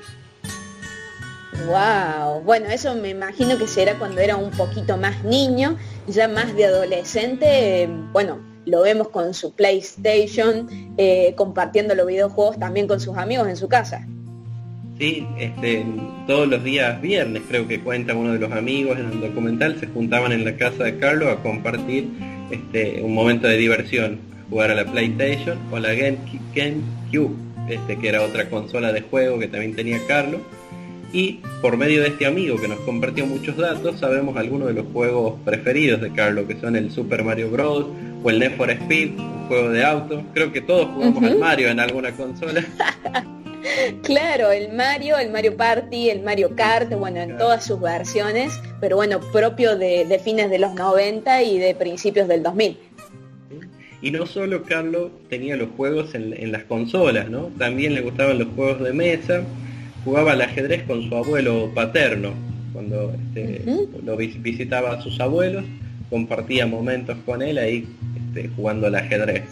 Wow, 1.66 2.40
bueno, 2.42 2.68
eso 2.70 2.94
me 2.94 3.10
imagino 3.10 3.58
que 3.58 3.68
será 3.68 3.98
cuando 3.98 4.20
era 4.20 4.36
un 4.36 4.50
poquito 4.50 4.96
más 4.96 5.22
niño, 5.24 5.76
ya 6.06 6.26
más 6.26 6.56
de 6.56 6.64
adolescente, 6.64 7.88
bueno, 8.12 8.49
lo 8.66 8.82
vemos 8.82 9.08
con 9.08 9.34
su 9.34 9.54
PlayStation, 9.54 10.68
eh, 10.96 11.34
compartiendo 11.36 11.94
los 11.94 12.06
videojuegos 12.06 12.58
también 12.58 12.86
con 12.86 13.00
sus 13.00 13.16
amigos 13.16 13.48
en 13.48 13.56
su 13.56 13.68
casa. 13.68 14.06
Sí, 14.98 15.26
este, 15.38 15.84
todos 16.26 16.46
los 16.46 16.62
días 16.62 17.00
viernes 17.00 17.42
creo 17.48 17.66
que 17.66 17.80
cuenta 17.80 18.14
uno 18.14 18.34
de 18.34 18.38
los 18.38 18.52
amigos 18.52 18.98
en 18.98 19.06
el 19.06 19.20
documental, 19.20 19.80
se 19.80 19.86
juntaban 19.86 20.30
en 20.32 20.44
la 20.44 20.56
casa 20.56 20.84
de 20.84 20.98
Carlos 20.98 21.28
a 21.30 21.36
compartir 21.36 22.10
este, 22.50 23.00
un 23.00 23.14
momento 23.14 23.48
de 23.48 23.56
diversión, 23.56 24.20
jugar 24.50 24.70
a 24.70 24.74
la 24.74 24.84
PlayStation 24.84 25.58
o 25.72 25.76
a 25.76 25.80
la 25.80 25.94
GameCube, 25.94 27.30
este, 27.68 27.96
que 27.96 28.08
era 28.08 28.22
otra 28.22 28.50
consola 28.50 28.92
de 28.92 29.00
juego 29.00 29.38
que 29.38 29.48
también 29.48 29.74
tenía 29.74 29.98
Carlos. 30.06 30.42
Y 31.12 31.40
por 31.62 31.76
medio 31.76 32.02
de 32.02 32.08
este 32.08 32.26
amigo 32.26 32.60
que 32.60 32.68
nos 32.68 32.78
compartió 32.80 33.26
muchos 33.26 33.56
datos, 33.56 33.98
sabemos 33.98 34.36
algunos 34.36 34.68
de 34.68 34.74
los 34.74 34.86
juegos 34.92 35.40
preferidos 35.44 36.00
de 36.00 36.12
Carlos, 36.12 36.44
que 36.46 36.60
son 36.60 36.76
el 36.76 36.90
Super 36.92 37.24
Mario 37.24 37.50
Bros. 37.50 37.86
O 38.22 38.30
el 38.30 38.38
Need 38.38 38.56
for 38.56 38.70
Speed, 38.70 39.18
un 39.18 39.46
juego 39.48 39.70
de 39.70 39.84
auto. 39.84 40.22
Creo 40.34 40.52
que 40.52 40.60
todos 40.60 40.88
jugamos 40.94 41.22
al 41.22 41.38
Mario 41.38 41.68
en 41.68 41.80
alguna 41.80 42.12
consola. 42.12 42.64
claro, 44.02 44.50
el 44.50 44.72
Mario, 44.72 45.18
el 45.18 45.30
Mario 45.30 45.56
Party, 45.56 46.10
el 46.10 46.22
Mario 46.22 46.54
Kart, 46.54 46.92
bueno, 46.92 47.20
en 47.20 47.36
todas 47.36 47.64
sus 47.64 47.80
versiones, 47.80 48.58
pero 48.80 48.96
bueno, 48.96 49.20
propio 49.32 49.76
de, 49.76 50.20
fines 50.22 50.50
de 50.50 50.58
los 50.58 50.74
90 50.74 51.42
y 51.42 51.58
de 51.58 51.74
principios 51.74 52.28
del 52.28 52.42
2000. 52.42 52.78
Y 54.02 54.10
no 54.10 54.24
solo 54.24 54.62
Carlos 54.62 55.10
tenía 55.28 55.56
los 55.56 55.68
juegos 55.76 56.14
en, 56.14 56.52
las 56.52 56.64
consolas, 56.64 57.28
¿no? 57.28 57.50
También 57.58 57.94
le 57.94 58.00
gustaban 58.00 58.38
los 58.38 58.48
juegos 58.54 58.82
de 58.82 58.94
mesa, 58.94 59.42
jugaba 60.04 60.32
al 60.32 60.40
ajedrez 60.40 60.84
con 60.84 61.06
su 61.06 61.14
abuelo 61.14 61.70
paterno, 61.74 62.32
cuando 62.72 63.12
este, 63.12 63.62
lo 64.02 64.16
visitaba 64.16 64.92
a 64.92 65.02
sus 65.02 65.20
abuelos, 65.20 65.64
compartía 66.08 66.66
momentos 66.66 67.18
con 67.26 67.42
él 67.42 67.58
ahí 67.58 67.86
este, 68.30 68.48
jugando 68.54 68.86
al 68.86 68.94
ajedrez. 68.94 69.44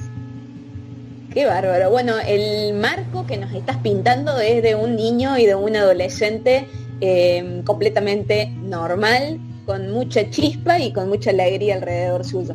Qué 1.33 1.47
bárbaro. 1.47 1.91
Bueno, 1.91 2.15
el 2.27 2.75
marco 2.75 3.27
que 3.27 3.37
nos 3.37 3.53
estás 3.53 3.77
pintando 3.79 4.39
es 4.39 4.63
de 4.63 4.75
un 4.75 4.97
niño 4.97 5.37
y 5.39 5.47
de 5.47 5.55
un 5.55 5.77
adolescente 5.77 6.67
eh, 7.01 7.63
completamente 7.65 8.51
normal, 8.63 9.39
con 9.67 9.91
mucha 9.91 10.31
chispa 10.31 10.79
y 10.79 10.93
con 10.93 11.09
mucha 11.09 11.31
alegría 11.31 11.75
alrededor 11.75 12.25
suyo. 12.25 12.55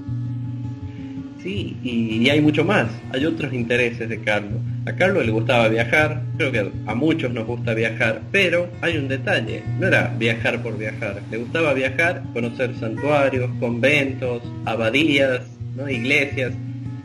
Sí, 1.44 1.78
y, 1.84 2.30
hay 2.30 2.40
mucho 2.40 2.64
más. 2.64 2.88
Hay 3.12 3.26
otros 3.26 3.54
intereses 3.54 4.08
de 4.08 4.22
Carlos. 4.22 4.62
A 4.86 4.94
Carlos 4.94 5.26
le 5.26 5.32
gustaba 5.32 5.68
viajar, 5.68 6.24
creo 6.38 6.52
que 6.52 6.72
a 6.86 6.96
muchos 6.96 7.32
nos 7.34 7.46
gusta 7.46 7.74
viajar, 7.74 8.22
pero 8.32 8.70
hay 8.82 8.98
un 8.98 9.08
detalle, 9.10 9.62
no 9.80 9.88
era 9.88 10.14
viajar 10.18 10.64
por 10.64 10.78
viajar. 10.78 11.22
Le 11.30 11.38
gustaba 11.38 11.74
viajar, 11.74 12.24
conocer 12.34 12.74
santuarios, 12.80 13.50
conventos, 13.60 14.42
abadías, 14.66 15.42
¿no? 15.76 15.90
iglesias. 15.90 16.54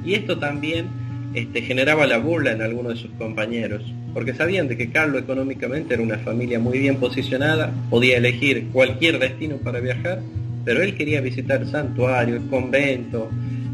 Y 0.05 0.15
esto 0.15 0.39
también 0.39 0.87
este, 1.35 1.63
generaba 1.63 2.07
la 2.07 2.19
burla 2.19 2.53
en 2.53 2.63
algunos 2.63 2.95
de 2.95 3.01
sus 3.01 3.11
compañeros, 3.13 3.83
porque 4.15 4.35
sabían 4.35 4.69
de 4.69 4.77
que 4.77 4.91
Carlos 4.91 5.23
económicamente 5.23 5.95
era 5.95 6.03
una 6.03 6.19
familia 6.19 6.59
muy 6.59 6.79
bien 6.79 6.97
posicionada, 6.97 7.73
podía 7.91 8.17
elegir 8.17 8.69
cualquier 8.73 9.19
destino 9.19 9.57
para 9.57 9.81
viajar, 9.81 10.21
pero 10.65 10.83
él 10.83 10.97
quería 10.97 11.21
visitar 11.21 11.67
santuarios, 11.67 12.43
conventos, 12.51 13.29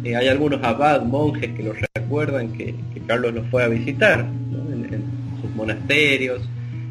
eh, 0.04 0.16
hay 0.16 0.28
algunos 0.28 0.62
abad, 0.62 1.02
monjes 1.02 1.50
que 1.56 1.62
lo 1.62 1.72
recuerdan 1.94 2.52
que, 2.52 2.74
Carlos 3.06 3.34
los 3.34 3.46
fue 3.48 3.62
a 3.62 3.68
visitar 3.68 4.20
en, 4.20 5.04
sus 5.42 5.54
monasterios, 5.54 6.40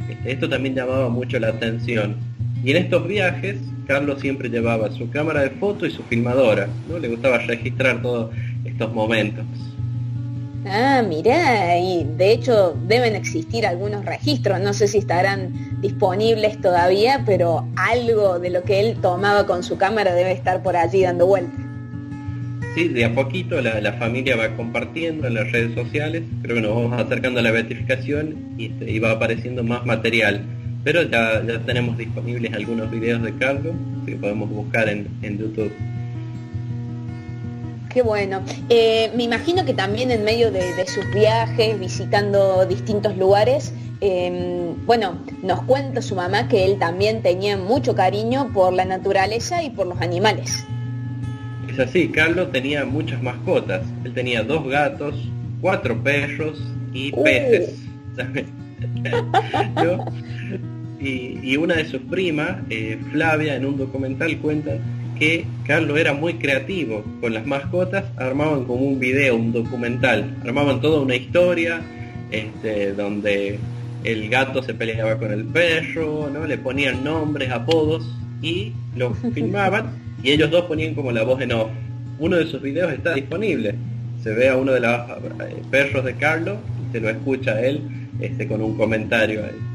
este, 0.08 0.32
esto 0.32 0.48
también 0.48 0.76
llamaba 0.76 1.10
mucho 1.10 1.40
la 1.40 1.48
atención. 1.48 2.16
Y 2.64 2.72
en 2.72 2.78
estos 2.78 3.08
viajes, 3.08 3.58
Carlos 3.88 4.22
siempre 4.22 4.50
llevaba 4.50 4.90
su 4.92 5.10
cámara 5.10 5.42
de 5.42 5.50
foto 5.52 5.86
y 5.86 5.92
su 5.92 6.04
filmadora, 6.04 6.68
¿no? 6.90 6.98
le 6.98 7.10
gustaba 7.10 7.40
registrar 7.40 8.02
todos 8.02 8.32
estos 8.64 8.94
momentos. 8.94 9.46
Ah, 10.66 11.04
mira, 11.06 11.78
y 11.78 12.06
de 12.18 12.32
hecho 12.32 12.78
deben 12.88 13.16
existir 13.16 13.66
algunos 13.66 14.06
registros, 14.06 14.62
no 14.62 14.74
sé 14.74 14.88
si 14.88 15.00
estarán 15.00 15.82
disponibles 15.82 16.62
todavía, 16.62 17.24
pero 17.26 17.68
algo 17.76 18.40
de 18.40 18.50
lo 18.50 18.64
que 18.64 18.80
él 18.80 18.98
tomaba 19.02 19.46
con 19.46 19.62
su 19.64 19.78
cámara 19.78 20.14
debe 20.14 20.32
estar 20.32 20.64
por 20.64 20.78
allí 20.78 21.02
dando 21.02 21.28
vueltas. 21.28 21.60
Sí, 22.76 22.88
de 22.88 23.06
a 23.06 23.14
poquito 23.14 23.62
la, 23.62 23.94
familia 23.94 24.36
va 24.36 24.56
compartiendo 24.56 25.28
en 25.28 25.36
las 25.36 25.52
redes 25.52 25.76
sociales, 25.76 26.24
creo 26.42 26.56
que 26.56 26.62
nos 26.62 26.74
vamos 26.74 27.00
acercando 27.00 27.40
a 27.40 27.44
la 27.44 27.52
beatificación 27.52 28.36
y, 28.58 28.68
este, 28.68 29.00
va 29.02 29.12
apareciendo 29.12 29.64
más 29.64 29.86
material. 29.86 30.44
Pero 30.84 31.04
ya, 31.04 31.44
ya 31.46 31.60
tenemos 31.60 31.98
disponibles 31.98 32.54
algunos 32.54 32.92
videos 32.92 33.22
de 33.24 33.34
Carlos 33.38 33.74
que 34.06 34.16
podemos 34.16 34.50
buscar 34.50 34.90
en 34.90 35.08
YouTube. 35.22 35.72
Qué 37.94 38.02
bueno. 38.02 38.42
Eh, 38.70 39.12
me 39.16 39.24
imagino 39.24 39.64
que 39.66 39.74
también 39.76 40.10
en 40.10 40.24
medio 40.24 40.52
de, 40.52 40.86
sus 40.88 41.06
viajes, 41.14 41.80
visitando 41.80 42.66
distintos 42.66 43.16
lugares, 43.18 43.72
em, 44.02 44.76
bueno, 44.88 45.20
nos 45.44 45.62
cuenta 45.64 46.02
su 46.02 46.16
mamá 46.16 46.48
que 46.48 46.66
él 46.66 46.80
también 46.80 47.22
tenía 47.22 47.56
mucho 47.56 47.94
cariño 47.94 48.50
por 48.52 48.74
la 48.74 48.86
naturaleza 48.86 49.62
y 49.62 49.70
por 49.70 49.86
los 49.86 50.02
animales. 50.02 50.66
Es 51.70 51.80
así, 51.80 52.10
Carlos 52.10 52.52
tenía 52.52 52.84
muchas 52.84 53.22
mascotas. 53.22 53.84
Él 54.04 54.14
tenía 54.14 54.42
dos 54.42 54.68
gatos, 54.68 55.16
cuatro 55.62 55.96
perros 56.02 56.60
y 56.94 57.14
uh. 57.14 57.24
peces. 57.24 57.76
y, 61.04 61.58
una 61.58 61.76
de 61.76 61.86
sus 61.86 62.02
primas, 62.02 62.58
eh, 62.70 62.98
Flavia, 63.12 63.56
en 63.56 63.66
un 63.66 63.78
documental 63.78 64.38
cuenta 64.38 64.78
que 65.18 65.46
Carlos 65.66 65.98
era 66.00 66.14
muy 66.14 66.36
creativo 66.36 67.04
con 67.22 67.34
las 67.34 67.46
mascotas, 67.46 68.06
armaban 68.18 68.66
como 68.66 68.82
un 68.82 69.00
video, 69.00 69.36
un 69.36 69.52
documental, 69.52 70.38
armaban 70.44 70.82
toda 70.82 71.02
una 71.02 71.16
historia 71.16 71.82
este, 72.32 72.94
donde 72.94 73.60
el 74.04 74.30
gato 74.30 74.64
se 74.64 74.74
peleaba 74.74 75.18
con 75.18 75.32
el 75.32 75.46
perro, 75.46 76.30
¿no? 76.32 76.46
le 76.46 76.58
ponían 76.58 77.04
nombres, 77.04 77.52
apodos 77.52 78.06
y 78.42 78.74
lo 78.96 79.14
filmaban 79.34 79.92
y 80.24 80.32
ellos 80.32 80.50
dos 80.50 80.66
ponían 80.66 80.96
como 80.96 81.12
la 81.12 81.24
voz 81.24 81.42
en 81.42 81.52
off. 81.52 81.70
Uno 82.20 82.38
de 82.38 82.46
sus 82.46 82.62
videos 82.62 82.94
está 82.94 83.14
disponible. 83.14 83.76
Se 84.22 84.32
ve 84.32 84.50
a 84.50 84.56
uno 84.56 84.72
de 84.72 84.80
los 84.80 84.92
eh, 84.92 85.62
perros 85.70 86.06
de 86.06 86.16
Carlos 86.16 86.58
y 86.88 86.94
se 86.94 87.02
lo 87.02 87.10
escucha 87.10 87.62
él 87.62 87.82
este, 88.20 88.48
con 88.48 88.62
un 88.62 88.78
comentario 88.78 89.44
ahí. 89.44 89.73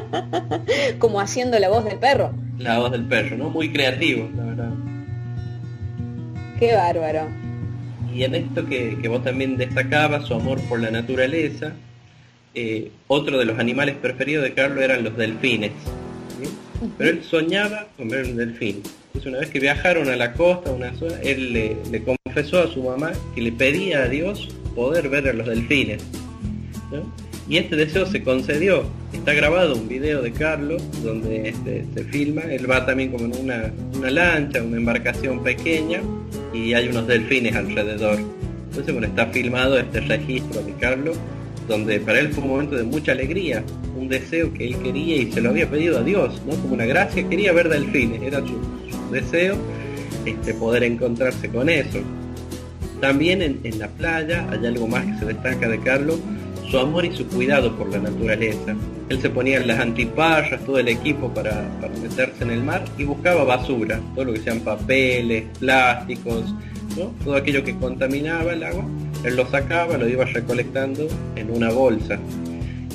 como 0.98 1.20
haciendo 1.20 1.58
la 1.58 1.68
voz 1.68 1.84
del 1.84 1.98
perro. 1.98 2.32
La 2.58 2.78
voz 2.78 2.92
del 2.92 3.04
perro, 3.04 3.36
¿no? 3.36 3.50
Muy 3.50 3.72
creativo, 3.72 4.28
la 4.36 4.44
verdad. 4.44 4.70
Qué 6.58 6.74
bárbaro. 6.74 7.28
Y 8.14 8.24
en 8.24 8.34
esto 8.34 8.66
que, 8.66 8.96
vos 9.08 9.24
también 9.24 9.56
destacabas, 9.56 10.26
su 10.26 10.34
amor 10.34 10.60
por 10.68 10.80
la 10.80 10.90
naturaleza, 10.90 11.72
eh, 12.54 12.90
otro 13.08 13.38
de 13.38 13.46
los 13.46 13.58
animales 13.58 13.96
preferidos 13.96 14.44
de 14.44 14.52
Carlos 14.52 14.82
eran 14.82 15.02
los 15.02 15.16
delfines. 15.16 15.72
Pero 16.98 17.10
él 17.10 17.22
soñaba 17.22 17.86
con 17.96 18.08
ver 18.08 18.26
un 18.26 18.36
delfín. 18.36 18.82
Entonces 19.06 19.26
una 19.26 19.38
vez 19.38 19.50
que 19.50 19.60
viajaron 19.60 20.08
a 20.08 20.16
la 20.16 20.34
costa, 20.34 20.70
a 20.70 20.72
una 20.72 20.94
zona, 20.94 21.14
él 21.22 21.52
le, 21.52 21.76
le, 21.90 22.02
confesó 22.02 22.60
a 22.60 22.68
su 22.68 22.82
mamá 22.82 23.12
que 23.34 23.42
le 23.42 23.52
pedía 23.52 24.02
a 24.02 24.08
Dios 24.08 24.48
poder 24.74 25.08
ver 25.08 25.28
a 25.28 25.32
los 25.32 25.46
delfines. 25.46 26.02
¿no? 26.90 27.21
Y 27.48 27.56
este 27.56 27.76
deseo 27.76 28.06
se 28.06 28.22
concedió. 28.22 28.84
Está 29.12 29.34
grabado 29.34 29.74
un 29.74 29.88
video 29.88 30.22
de 30.22 30.32
Carlos 30.32 30.82
donde 31.02 31.48
este, 31.48 31.84
se 31.94 32.04
filma, 32.04 32.42
él 32.42 32.70
va 32.70 32.86
también 32.86 33.10
como 33.10 33.24
en 33.24 33.36
una, 33.36 34.10
lancha, 34.10 34.62
una 34.62 34.76
embarcación 34.76 35.42
pequeña 35.42 36.00
y 36.52 36.74
hay 36.74 36.88
unos 36.88 37.06
delfines 37.06 37.54
alrededor. 37.54 38.18
Entonces 38.70 38.92
bueno, 38.92 39.06
está 39.06 39.26
filmado 39.26 39.78
este 39.78 40.00
registro 40.00 40.62
de 40.62 40.72
Carlos 40.74 41.16
donde 41.68 42.00
para 42.00 42.20
él 42.20 42.32
fue 42.32 42.42
un 42.42 42.50
momento 42.50 42.76
de 42.76 42.82
mucha 42.82 43.12
alegría, 43.12 43.62
un 43.96 44.08
deseo 44.08 44.52
que 44.52 44.66
él 44.66 44.76
quería 44.78 45.16
y 45.16 45.30
se 45.30 45.40
lo 45.40 45.50
había 45.50 45.68
pedido 45.68 45.98
a 45.98 46.02
Dios, 46.02 46.42
¿no? 46.46 46.56
Como 46.56 46.74
una 46.74 46.86
gracia, 46.86 47.28
quería 47.28 47.52
ver 47.52 47.68
delfines, 47.68 48.20
era 48.22 48.40
su, 48.40 48.58
deseo 49.12 49.56
este, 50.24 50.54
poder 50.54 50.82
encontrarse 50.84 51.48
con 51.48 51.68
eso. 51.68 52.00
También 53.00 53.42
en, 53.42 53.60
en 53.62 53.78
la 53.78 53.88
playa 53.88 54.48
hay 54.50 54.66
algo 54.66 54.86
más 54.86 55.04
que 55.04 55.18
se 55.18 55.24
destaca 55.26 55.68
de 55.68 55.78
Carlos, 55.80 56.18
su 56.72 56.78
amor 56.78 57.04
y 57.04 57.14
su 57.14 57.26
cuidado 57.26 57.76
por 57.76 57.90
la 57.90 57.98
naturaleza. 57.98 58.74
Él 59.10 59.20
se 59.20 59.28
ponía 59.28 59.58
en 59.58 59.68
las 59.68 59.78
antiparras, 59.78 60.64
todo 60.64 60.78
el 60.78 60.88
equipo 60.88 61.28
para, 61.28 61.70
meterse 62.00 62.42
en 62.42 62.50
el 62.50 62.64
mar 62.64 62.82
y 62.96 63.04
buscaba 63.04 63.44
basura, 63.44 64.00
todo 64.14 64.24
lo 64.24 64.32
que 64.32 64.40
sean 64.40 64.60
papeles, 64.60 65.44
plásticos, 65.60 66.54
todo 67.24 67.36
aquello 67.36 67.62
que 67.62 67.76
contaminaba 67.76 68.54
el 68.54 68.64
agua, 68.64 68.86
él 69.22 69.36
lo 69.36 69.46
sacaba, 69.50 69.98
lo 69.98 70.08
iba 70.08 70.24
recolectando 70.24 71.08
en 71.36 71.50
una 71.50 71.70
bolsa. 71.70 72.18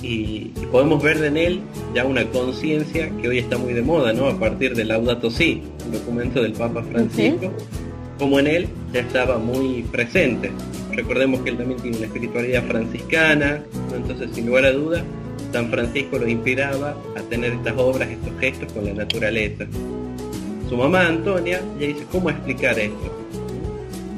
Y, 0.01 0.53
podemos 0.71 1.01
ver 1.03 1.23
en 1.23 1.37
él 1.37 1.61
ya 1.93 2.03
una 2.03 2.25
conciencia 2.25 3.11
que 3.21 3.29
hoy 3.29 3.37
está 3.37 3.59
muy 3.59 3.73
de 3.73 3.83
moda, 3.83 4.11
¿no? 4.11 4.27
A 4.27 4.39
partir 4.39 4.75
del 4.75 4.87
Laudato 4.87 5.29
Si, 5.29 5.61
un 5.85 5.91
documento 5.91 6.41
del 6.41 6.53
Papa 6.53 6.81
Francisco, 6.81 7.53
como 8.17 8.39
en 8.39 8.47
él 8.47 8.67
ya 8.91 9.01
estaba 9.01 9.37
muy 9.37 9.83
presente. 9.83 10.49
Recordemos 10.97 11.39
que 11.41 11.51
él 11.51 11.57
también 11.57 11.79
tiene 11.79 11.97
una 11.97 12.07
espiritualidad 12.07 12.63
franciscana, 12.65 13.63
entonces 13.95 14.29
sin 14.33 14.47
lugar 14.47 14.65
a 14.65 14.71
duda, 14.71 15.03
San 15.53 15.69
Francisco 15.69 16.17
lo 16.17 16.27
inspiraba 16.27 16.97
a 17.15 17.21
tener 17.21 17.53
estas 17.53 17.75
obras, 17.77 18.09
estos 18.09 18.37
gestos 18.41 18.73
con 18.73 18.83
la 18.83 18.93
naturaleza. 18.93 19.65
Su 20.67 20.75
mamá 20.75 21.07
Antonia 21.07 21.61
le 21.79 21.87
dice, 21.87 22.05
¿cómo 22.11 22.29
explicar 22.29 22.77
esto? 22.77 23.17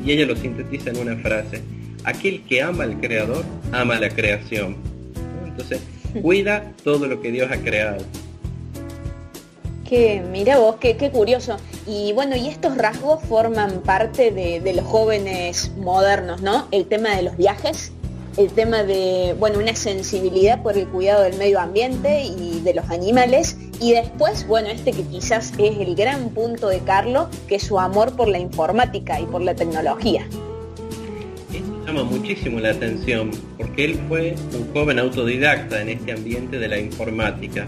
y 0.06 0.12
ella 0.12 0.26
lo 0.26 0.36
sintetiza 0.36 0.92
en 0.92 0.98
una 0.98 1.16
frase. 1.18 1.62
Aquel 2.04 2.42
que 2.44 2.62
ama 2.62 2.84
al 2.84 3.00
creador, 3.00 3.44
ama 3.72 4.00
la 4.00 4.10
creación. 4.10 4.78
Entonces, 5.46 5.82
cuida 6.22 6.74
todo 6.84 7.08
lo 7.08 7.22
que 7.22 7.32
Dios 7.32 7.52
ha 7.52 7.58
creado. 7.58 8.04
Que, 9.90 10.22
mira 10.22 10.60
vos, 10.60 10.76
qué, 10.80 10.98
qué 10.98 11.10
curioso. 11.10 11.58
Y 11.88 12.14
bueno, 12.14 12.36
y 12.36 12.48
estos 12.48 12.78
rasgos 12.78 13.24
forman 13.24 13.82
parte 13.82 14.30
de, 14.30 14.60
de, 14.60 14.74
los 14.74 14.86
jóvenes 14.86 15.72
modernos, 15.78 16.44
¿no? 16.44 16.68
El 16.70 16.86
tema 16.86 17.16
de 17.16 17.24
los 17.24 17.36
viajes, 17.38 17.92
el 18.38 18.52
tema 18.52 18.84
de, 18.84 19.36
bueno, 19.40 19.58
una 19.58 19.76
sensibilidad 19.76 20.62
por 20.62 20.78
el 20.78 20.88
cuidado 20.88 21.24
del 21.24 21.38
medio 21.38 21.60
ambiente 21.60 22.24
y 22.24 22.60
de 22.60 22.76
los 22.76 22.88
animales. 22.92 23.58
Y 23.82 23.94
después, 23.94 24.48
bueno, 24.48 24.70
este 24.70 24.92
que 24.92 25.02
quizás 25.02 25.54
es 25.58 25.80
el 25.80 25.96
gran 25.96 26.30
punto 26.30 26.68
de 26.68 26.82
Carlos, 26.82 27.30
que 27.48 27.56
es 27.56 27.64
su 27.64 27.80
amor 27.80 28.16
por 28.16 28.28
la 28.28 28.38
informática 28.38 29.20
y 29.20 29.26
por 29.26 29.42
la 29.42 29.56
tecnología. 29.56 30.28
Esto 31.52 31.86
llama 31.88 32.04
muchísimo 32.04 32.60
la 32.60 32.70
atención, 32.70 33.32
porque 33.58 33.86
él 33.86 34.00
fue 34.08 34.36
un 34.54 34.72
joven 34.72 35.00
autodidacta 35.00 35.82
en 35.82 35.90
este 35.90 36.12
ambiente 36.12 36.60
de 36.60 36.68
la 36.68 36.78
informática 36.78 37.66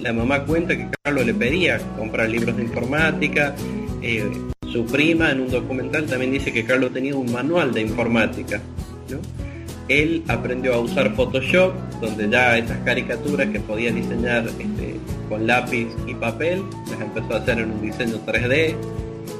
la 0.00 0.12
mamá 0.12 0.44
cuenta 0.44 0.76
que 0.76 0.88
Carlos 1.02 1.26
le 1.26 1.34
pedía 1.34 1.78
comprar 1.96 2.28
libros 2.28 2.56
de 2.56 2.62
informática. 2.62 3.54
Eh, 4.02 4.24
su 4.72 4.84
prima 4.86 5.30
en 5.30 5.40
un 5.40 5.50
documental 5.50 6.06
también 6.06 6.32
dice 6.32 6.52
que 6.52 6.64
Carlos 6.64 6.92
tenía 6.92 7.14
un 7.14 7.30
manual 7.32 7.72
de 7.72 7.82
informática. 7.82 8.60
Él 9.88 10.24
aprendió 10.26 10.74
a 10.74 10.80
usar 10.80 11.14
Photoshop, 11.14 11.72
donde 12.00 12.28
ya 12.28 12.58
esas 12.58 12.78
caricaturas 12.78 13.48
que 13.48 13.60
podía 13.60 13.92
diseñar 13.92 14.46
este, 14.46 14.96
con 15.28 15.46
lápiz 15.46 15.88
y 16.06 16.14
papel, 16.14 16.62
las 16.90 17.00
empezó 17.00 17.34
a 17.34 17.38
hacer 17.38 17.60
en 17.60 17.70
un 17.70 17.82
diseño 17.82 18.18
3D. 18.26 18.74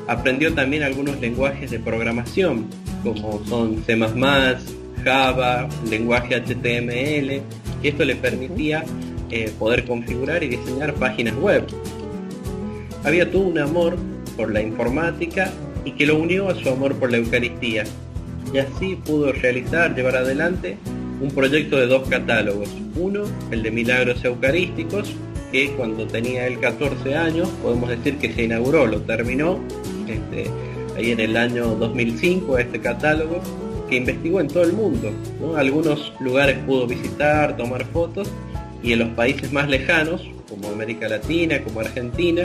Aprendió 0.06 0.54
también 0.54 0.84
algunos 0.84 1.20
lenguajes 1.20 1.72
de 1.72 1.80
programación, 1.80 2.66
como 3.02 3.44
son 3.46 3.82
C++, 3.84 3.98
Java, 5.02 5.68
lenguaje 5.90 6.36
HTML, 6.36 7.42
y 7.82 7.88
esto 7.88 8.04
le 8.04 8.14
permitía 8.14 8.84
eh, 9.30 9.50
poder 9.58 9.84
configurar 9.84 10.42
y 10.44 10.48
diseñar 10.48 10.94
páginas 10.94 11.34
web. 11.36 11.64
Había 13.04 13.30
todo 13.30 13.42
un 13.42 13.58
amor 13.58 13.96
por 14.36 14.52
la 14.52 14.60
informática 14.62 15.52
y 15.84 15.92
que 15.92 16.06
lo 16.06 16.16
unió 16.16 16.48
a 16.48 16.54
su 16.54 16.68
amor 16.68 16.94
por 16.96 17.10
la 17.10 17.18
Eucaristía. 17.18 17.84
Y 18.52 18.58
así 18.58 18.96
pudo 18.96 19.32
realizar, 19.32 19.94
llevar 19.94 20.16
adelante 20.16 20.76
un 21.20 21.30
proyecto 21.30 21.76
de 21.76 21.86
dos 21.86 22.08
catálogos. 22.08 22.68
Uno, 22.96 23.24
el 23.50 23.62
de 23.62 23.70
Milagros 23.70 24.24
Eucarísticos, 24.24 25.12
que 25.52 25.70
cuando 25.72 26.06
tenía 26.06 26.46
él 26.46 26.60
14 26.60 27.14
años, 27.14 27.48
podemos 27.62 27.90
decir 27.90 28.18
que 28.18 28.32
se 28.32 28.44
inauguró, 28.44 28.86
lo 28.86 29.00
terminó 29.02 29.58
este, 30.06 30.50
ahí 30.96 31.10
en 31.10 31.20
el 31.20 31.36
año 31.36 31.74
2005 31.76 32.58
este 32.58 32.80
catálogo, 32.80 33.40
que 33.88 33.96
investigó 33.96 34.40
en 34.40 34.48
todo 34.48 34.64
el 34.64 34.72
mundo. 34.72 35.10
Algunos 35.56 36.12
lugares 36.20 36.58
pudo 36.66 36.86
visitar, 36.86 37.56
tomar 37.56 37.84
fotos 37.86 38.30
y 38.86 38.92
en 38.92 39.00
los 39.00 39.08
países 39.10 39.52
más 39.52 39.68
lejanos, 39.68 40.22
como 40.48 40.68
América 40.68 41.08
Latina, 41.08 41.60
como 41.62 41.80
Argentina, 41.80 42.44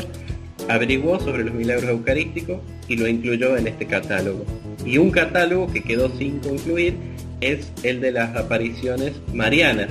averiguó 0.67 1.19
sobre 1.19 1.43
los 1.43 1.53
milagros 1.53 1.91
eucarísticos 1.91 2.60
y 2.88 2.95
lo 2.95 3.07
incluyó 3.07 3.55
en 3.55 3.67
este 3.67 3.86
catálogo. 3.86 4.43
Y 4.83 4.98
un 4.98 5.12
catálogo 5.12 5.71
que 5.71 5.83
quedó 5.83 6.10
sin 6.17 6.39
concluir 6.39 6.95
es 7.41 7.71
el 7.83 8.01
de 8.01 8.12
las 8.12 8.36
apariciones 8.36 9.13
marianas, 9.31 9.89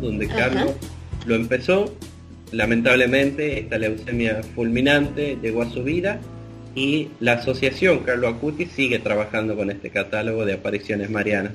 donde 0.00 0.26
Carlos 0.26 0.72
lo 1.24 1.36
empezó, 1.36 1.94
lamentablemente 2.50 3.60
esta 3.60 3.78
leucemia 3.78 4.42
fulminante 4.56 5.38
llegó 5.40 5.62
a 5.62 5.70
su 5.70 5.84
vida 5.84 6.18
y 6.74 7.10
la 7.20 7.34
asociación 7.34 8.00
Carlos 8.00 8.34
Acuti 8.34 8.66
sigue 8.66 8.98
trabajando 8.98 9.54
con 9.54 9.70
este 9.70 9.90
catálogo 9.90 10.44
de 10.44 10.54
apariciones 10.54 11.10
marianas. 11.10 11.52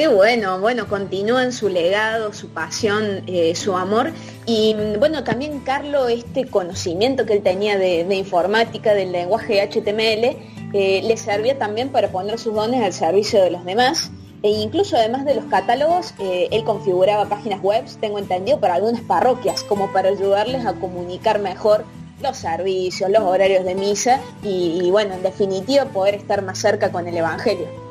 Qué 0.00 0.08
bueno, 0.08 0.58
bueno, 0.60 0.88
continúan 0.88 1.52
su 1.52 1.68
legado, 1.68 2.32
su 2.32 2.48
pasión, 2.48 3.22
eh, 3.26 3.54
su 3.54 3.76
amor. 3.76 4.12
Y 4.46 4.74
bueno, 4.98 5.24
también 5.24 5.60
Carlos, 5.60 6.10
este 6.10 6.46
conocimiento 6.46 7.26
que 7.26 7.34
él 7.34 7.42
tenía 7.42 7.76
de, 7.76 8.14
informática, 8.14 8.94
del 8.94 9.12
lenguaje 9.12 9.60
HTML, 9.60 10.38
eh, 10.72 11.02
le 11.04 11.16
servía 11.18 11.58
también 11.58 11.90
para 11.90 12.08
poner 12.08 12.38
sus 12.38 12.54
dones 12.54 12.82
al 12.82 12.94
servicio 12.94 13.42
de 13.42 13.50
los 13.50 13.62
demás. 13.66 14.10
E 14.42 14.48
incluso 14.48 14.96
además 14.96 15.26
de 15.26 15.34
los 15.34 15.44
catálogos, 15.44 16.14
eh, 16.18 16.48
él 16.50 16.64
configuraba 16.64 17.28
páginas 17.28 17.60
web, 17.60 17.84
tengo 18.00 18.18
entendido, 18.18 18.58
para 18.58 18.76
algunas 18.76 19.02
parroquias, 19.02 19.62
como 19.64 19.92
para 19.92 20.08
ayudarles 20.08 20.64
a 20.64 20.72
comunicar 20.72 21.40
mejor 21.40 21.84
los 22.22 22.38
servicios, 22.38 23.10
los 23.10 23.22
horarios 23.22 23.66
de 23.66 23.74
misa 23.74 24.18
y 24.42 24.90
bueno, 24.90 25.12
en 25.12 25.22
definitiva 25.22 25.84
poder 25.84 26.14
estar 26.14 26.40
más 26.40 26.58
cerca 26.58 26.90
con 26.90 27.06
el 27.06 27.18
Evangelio. 27.18 27.89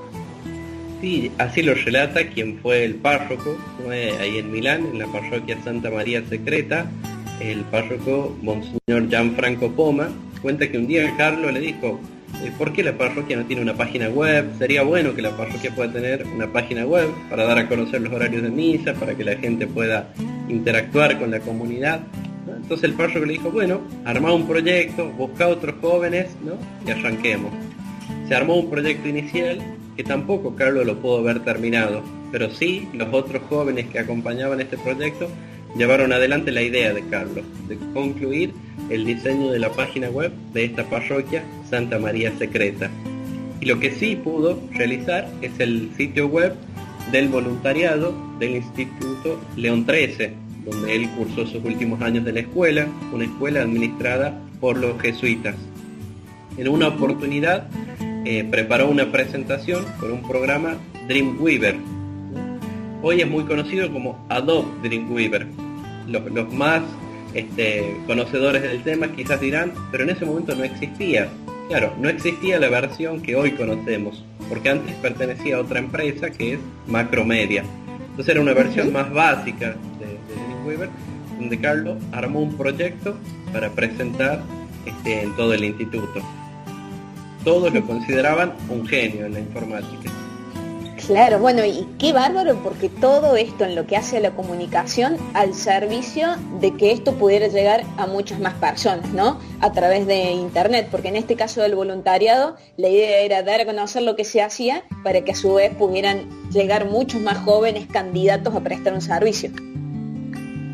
Sí, 1.01 1.31
así 1.38 1.62
lo 1.62 1.73
relata 1.75 2.27
quien 2.27 2.57
fue 2.57 2.83
el 2.83 2.95
párroco, 2.95 3.57
fue 3.81 4.12
ahí 4.17 4.38
en 4.38 4.51
Milán, 4.51 4.85
en 4.91 4.99
la 4.99 5.07
parroquia 5.07 5.57
Santa 5.63 5.89
María 5.89 6.21
Secreta, 6.27 6.88
el 7.39 7.62
párroco 7.62 8.38
Monseñor 8.41 9.07
Gianfranco 9.07 9.71
Poma, 9.71 10.09
cuenta 10.41 10.69
que 10.69 10.77
un 10.77 10.88
día 10.88 11.15
Carlos 11.15 11.53
le 11.53 11.62
dijo, 11.62 12.01
eh, 12.43 12.51
¿por 12.57 12.73
qué 12.73 12.83
la 12.83 12.97
parroquia 12.97 13.38
no 13.38 13.45
tiene 13.45 13.62
una 13.62 13.75
página 13.75 14.09
web? 14.09 14.45
Sería 14.57 14.83
bueno 14.83 15.15
que 15.15 15.21
la 15.21 15.38
parroquia 15.38 15.73
pueda 15.73 15.93
tener 15.93 16.25
una 16.27 16.51
página 16.51 16.85
web 16.85 17.07
para 17.29 17.45
dar 17.45 17.59
a 17.59 17.69
conocer 17.69 18.01
los 18.01 18.12
horarios 18.12 18.43
de 18.43 18.49
misa, 18.49 18.93
para 18.93 19.15
que 19.15 19.23
la 19.23 19.38
gente 19.38 19.67
pueda 19.67 20.13
interactuar 20.49 21.17
con 21.17 21.31
la 21.31 21.39
comunidad. 21.39 22.01
Entonces 22.45 22.89
el 22.89 22.95
párroco 22.95 23.25
le 23.25 23.33
dijo, 23.33 23.51
bueno, 23.51 23.79
arma 24.03 24.33
un 24.33 24.45
proyecto, 24.45 25.09
busca 25.12 25.47
otros 25.47 25.75
jóvenes 25.79 26.27
¿no? 26.43 26.53
y 26.85 26.91
arranquemos. 26.91 27.53
Se 28.27 28.35
armó 28.35 28.57
un 28.57 28.69
proyecto 28.69 29.07
inicial 29.07 29.59
que 29.99 30.03
tampoco 30.05 30.55
Carlos 30.55 30.85
lo 30.85 30.97
pudo 31.01 31.17
haber 31.17 31.41
terminado, 31.41 32.01
pero 32.31 32.49
sí 32.49 32.88
los 32.93 33.13
otros 33.13 33.43
jóvenes 33.49 33.88
que 33.88 33.99
acompañaban 33.99 34.62
este 34.62 34.77
proyecto 34.77 35.27
llevaron 35.75 36.13
adelante 36.13 36.53
la 36.53 36.62
idea 36.62 36.93
de 36.93 37.03
Carlos, 37.09 37.43
de 37.67 37.77
concluir 37.93 38.53
el 38.89 39.03
diseño 39.03 39.51
de 39.51 39.59
la 39.59 39.73
página 39.73 40.09
web 40.09 40.31
de 40.53 40.63
esta 40.63 40.85
parroquia 40.89 41.43
Santa 41.69 41.99
María 41.99 42.31
Secreta. 42.38 42.89
Y 43.59 43.65
lo 43.65 43.77
que 43.81 43.91
sí 43.91 44.15
pudo 44.15 44.62
realizar 44.71 45.29
es 45.41 45.59
el 45.59 45.91
sitio 45.97 46.27
web 46.27 46.53
del 47.12 47.27
voluntariado 47.27 48.15
del 48.39 48.55
Instituto 48.55 49.38
León 49.57 49.85
13, 49.85 50.31
donde 50.63 50.95
él 50.95 51.09
cursó 51.17 51.45
sus 51.45 51.62
últimos 51.65 52.01
años 52.01 52.23
de 52.23 52.31
la 52.31 52.39
escuela, 52.39 52.88
una 53.12 53.25
escuela 53.25 53.63
administrada 53.63 54.39
por 54.62 54.77
los 54.77 54.97
jesuitas. 55.01 55.55
En 56.57 56.69
una 56.69 56.88
oportunidad 56.88 57.67
eh, 58.25 58.43
preparó 58.49 58.89
una 58.89 59.12
presentación 59.12 59.86
con 59.99 60.12
un 60.12 60.27
programa 60.27 60.77
Dreamweaver. 61.08 61.77
Hoy 63.01 63.21
es 63.21 63.29
muy 63.29 63.45
conocido 63.45 63.91
como 63.91 64.25
Adobe 64.29 64.67
Dreamweaver. 64.84 65.47
Los, 66.08 66.29
los 66.32 66.53
más 66.53 66.82
este, 67.34 67.95
conocedores 68.08 68.62
del 68.62 68.84
tema 68.84 69.08
quizás 69.08 69.39
dirán, 69.39 69.73
pero 69.91 70.03
en 70.03 70.10
ese 70.10 70.25
momento 70.25 70.55
no 70.55 70.63
existía. 70.63 71.29
Claro, 71.69 71.93
no 71.99 72.10
existía 72.10 72.60
la 72.60 72.67
versión 72.69 73.21
que 73.21 73.36
hoy 73.36 73.51
conocemos, 73.51 74.25
porque 74.49 74.69
antes 74.69 74.95
pertenecía 74.95 75.58
a 75.58 75.60
otra 75.60 75.79
empresa 75.79 76.29
que 76.32 76.53
es 76.53 76.60
Macromedia. 76.88 77.63
Entonces 78.10 78.29
era 78.29 78.41
una 78.41 78.53
versión 78.53 78.91
más 78.91 79.12
básica 79.13 79.75
de, 79.99 80.45
Dreamweaver, 80.47 80.89
donde 81.39 81.58
Carlos 81.60 81.97
armó 82.12 82.41
un 82.41 82.58
proyecto 82.58 83.15
para 83.53 83.69
presentar 83.69 84.41
este, 84.86 85.21
en 85.21 85.36
todo 85.36 85.53
el 85.53 85.63
instituto 85.63 86.21
todos 87.43 87.73
lo 87.73 87.86
consideraban 87.86 88.54
un 88.69 88.86
genio 88.86 89.25
en 89.25 89.34
la 89.34 89.39
informática. 89.39 90.12
Claro, 91.10 91.39
bueno, 91.39 91.65
y 91.65 91.88
qué 91.97 92.13
bárbaro 92.13 92.62
porque 92.62 92.88
todo 92.88 93.36
esto 93.36 93.65
en 93.65 93.73
lo 93.73 93.88
que 93.88 93.97
hace 93.97 94.17
a 94.17 94.19
la 94.19 94.30
comunicación 94.32 95.17
al 95.34 95.56
servicio 95.56 96.36
de 96.62 96.75
que 96.75 96.91
esto 96.91 97.15
pudiera 97.15 97.47
llegar 97.47 97.84
a 97.97 98.06
muchas 98.06 98.39
más 98.39 98.54
personas, 98.54 99.10
¿no? 99.10 99.39
A 99.60 99.71
través 99.71 100.06
de 100.06 100.34
Internet, 100.34 100.89
porque 100.91 101.08
en 101.08 101.15
este 101.15 101.36
caso 101.36 101.62
del 101.62 101.73
voluntariado, 101.73 102.58
la 102.78 102.89
idea 102.89 103.21
era 103.21 103.41
dar 103.41 103.62
a 103.62 103.65
conocer 103.65 104.04
lo 104.04 104.15
que 104.15 104.23
se 104.23 104.43
hacía 104.43 104.84
para 105.04 105.21
que 105.21 105.32
a 105.32 105.36
su 105.36 105.56
vez 105.56 105.73
pudieran 105.73 106.30
llegar 106.52 106.86
muchos 106.86 107.21
más 107.21 107.39
jóvenes 107.39 107.88
candidatos 107.88 108.54
a 108.54 108.60
prestar 108.60 108.93
un 108.93 109.02
servicio 109.02 109.49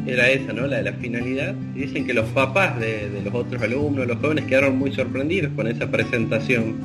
era 0.08 0.30
esa, 0.30 0.54
¿no? 0.54 0.68
La 0.68 0.78
de 0.78 0.84
la 0.84 0.94
finalidad. 0.94 1.56
Y 1.76 1.80
dicen 1.80 2.06
que 2.06 2.14
los 2.14 2.30
papás 2.30 2.80
de, 2.80 3.10
los 3.24 3.34
otros 3.34 3.62
alumnos, 3.62 4.08
los 4.08 4.18
jóvenes, 4.20 4.46
quedaron 4.46 4.78
muy 4.78 4.92
sorprendidos 4.92 5.52
con 5.56 5.68
esa 5.68 5.90
presentación. 5.90 6.76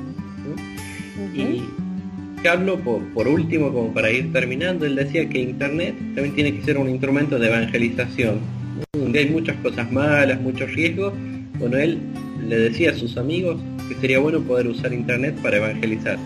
Y 1.35 1.63
Carlos, 2.43 2.81
por, 3.15 3.29
último, 3.29 3.73
como 3.73 3.93
para 3.93 4.11
ir 4.11 4.33
terminando, 4.33 4.87
él 4.87 4.97
decía 4.97 5.29
que 5.29 5.41
Internet 5.41 5.95
también 6.15 6.35
tiene 6.35 6.55
que 6.55 6.63
ser 6.63 6.79
un 6.79 6.89
instrumento 6.89 7.39
de 7.39 7.49
evangelización. 7.49 8.41
Donde 8.93 9.19
hay 9.21 9.31
muchas 9.31 9.57
cosas 9.57 9.91
malas, 9.93 10.41
muchos 10.41 10.73
riesgos. 10.73 11.13
Bueno, 11.59 11.77
él 11.77 11.99
le 12.49 12.59
decía 12.59 12.91
a 12.91 12.95
sus 12.95 13.17
amigos 13.19 13.61
que 13.89 13.95
sería 13.97 14.19
bueno 14.19 14.41
poder 14.41 14.67
usar 14.67 14.93
Internet 14.93 15.37
para 15.43 15.59
evangelizar. 15.59 16.19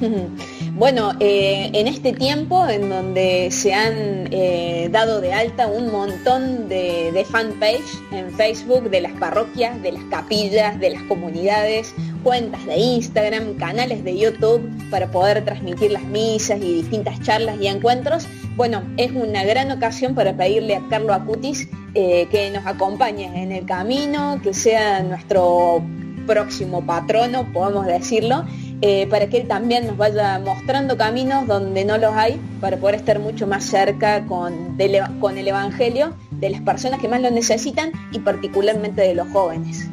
Bueno, 0.80 1.12
eh, 1.20 1.68
en 1.74 1.86
este 1.86 2.14
tiempo 2.14 2.66
en 2.66 2.88
donde 2.88 3.50
se 3.50 3.74
han 3.74 4.32
eh, 4.32 4.88
dado 4.90 5.20
de 5.20 5.30
alta 5.30 5.66
un 5.66 5.92
montón 5.92 6.70
de, 6.70 7.12
de 7.12 7.22
fanpage 7.22 7.84
en 8.12 8.32
Facebook 8.32 8.88
de 8.88 9.02
las 9.02 9.12
parroquias, 9.12 9.82
de 9.82 9.92
las 9.92 10.02
capillas, 10.04 10.80
de 10.80 10.88
las 10.88 11.02
comunidades, 11.02 11.94
cuentas 12.24 12.64
de 12.64 12.78
Instagram, 12.78 13.58
canales 13.58 14.02
de 14.04 14.16
YouTube 14.16 14.70
para 14.88 15.10
poder 15.10 15.44
transmitir 15.44 15.90
las 15.90 16.04
misas 16.04 16.58
y 16.62 16.76
distintas 16.76 17.20
charlas 17.20 17.58
y 17.60 17.66
encuentros, 17.66 18.26
bueno, 18.56 18.82
es 18.96 19.12
una 19.12 19.44
gran 19.44 19.70
ocasión 19.72 20.14
para 20.14 20.34
pedirle 20.34 20.76
a 20.76 20.82
Carlos 20.88 21.14
Acutis 21.14 21.68
eh, 21.92 22.26
que 22.30 22.50
nos 22.52 22.66
acompañe 22.66 23.26
en 23.42 23.52
el 23.52 23.66
camino, 23.66 24.40
que 24.42 24.54
sea 24.54 25.02
nuestro 25.02 25.84
próximo 26.26 26.86
patrono, 26.86 27.52
podemos 27.52 27.84
decirlo, 27.86 28.46
eh, 28.82 29.06
para 29.08 29.26
que 29.26 29.36
él 29.38 29.46
también 29.46 29.86
nos 29.86 29.96
vaya 29.98 30.38
mostrando 30.38 30.96
caminos 30.96 31.46
donde 31.46 31.84
no 31.84 31.98
los 31.98 32.14
hay, 32.14 32.40
para 32.60 32.78
poder 32.78 32.96
estar 32.96 33.18
mucho 33.18 33.46
más 33.46 33.64
cerca 33.64 34.24
con, 34.26 34.78
con 35.20 35.36
el 35.36 35.48
Evangelio 35.48 36.14
de 36.30 36.50
las 36.50 36.62
personas 36.62 36.98
que 36.98 37.08
más 37.08 37.20
lo 37.20 37.30
necesitan 37.30 37.92
y 38.10 38.20
particularmente 38.20 39.02
de 39.02 39.14
los 39.14 39.28
jóvenes. 39.28 39.86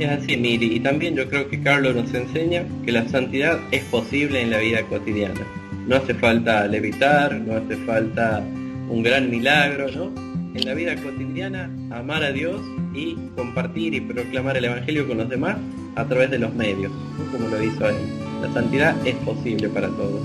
Es 0.00 0.10
así, 0.10 0.36
Miri, 0.36 0.74
y 0.74 0.80
también 0.80 1.14
yo 1.14 1.28
creo 1.28 1.48
que 1.48 1.62
Carlos 1.62 1.94
nos 1.94 2.12
enseña 2.12 2.64
que 2.84 2.90
la 2.90 3.08
santidad 3.08 3.60
es 3.70 3.84
posible 3.84 4.42
en 4.42 4.50
la 4.50 4.58
vida 4.58 4.82
cotidiana. 4.88 5.46
No 5.86 5.96
hace 5.96 6.14
falta 6.14 6.66
levitar, 6.66 7.34
no 7.34 7.56
hace 7.56 7.76
falta 7.84 8.42
un 8.88 9.04
gran 9.04 9.30
milagro, 9.30 9.86
¿no? 9.92 10.12
En 10.56 10.64
la 10.64 10.74
vida 10.74 10.96
cotidiana, 10.96 11.70
amar 11.90 12.24
a 12.24 12.32
Dios 12.32 12.60
y 12.92 13.14
compartir 13.36 13.94
y 13.94 14.00
proclamar 14.00 14.56
el 14.56 14.64
Evangelio 14.64 15.06
con 15.06 15.18
los 15.18 15.28
demás 15.28 15.56
a 15.96 16.04
través 16.04 16.30
de 16.30 16.38
los 16.38 16.54
medios, 16.54 16.92
como 17.32 17.48
lo 17.48 17.62
hizo 17.62 17.88
él. 17.88 17.96
La 18.42 18.52
santidad 18.52 18.94
es 19.06 19.14
posible 19.16 19.68
para 19.68 19.88
todos. 19.88 20.22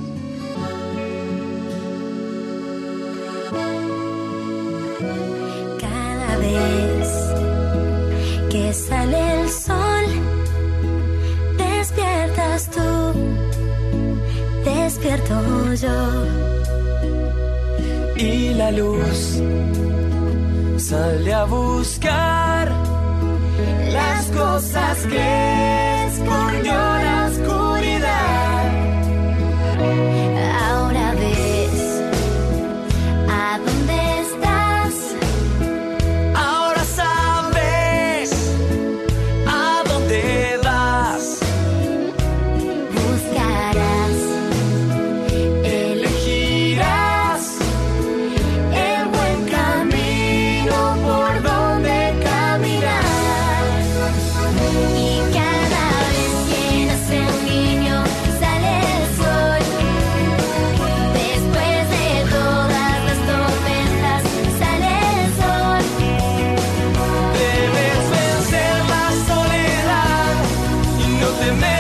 Cada 5.80 6.38
vez 6.38 7.08
que 8.50 8.74
sale 8.74 9.42
el 9.42 9.50
sol, 9.50 10.06
despiertas 11.58 12.70
tú, 12.72 13.14
despierto 14.66 15.74
yo. 15.76 16.26
Y 18.18 18.54
la 18.56 18.72
luz 18.72 19.42
sale 20.78 21.34
a 21.34 21.46
buscar 21.46 22.89
las 23.92 24.26
cosas 24.28 25.06
que 25.06 26.06
escondió 26.08 26.74
la. 26.74 27.69
Y 71.42 71.52
no 71.52 71.79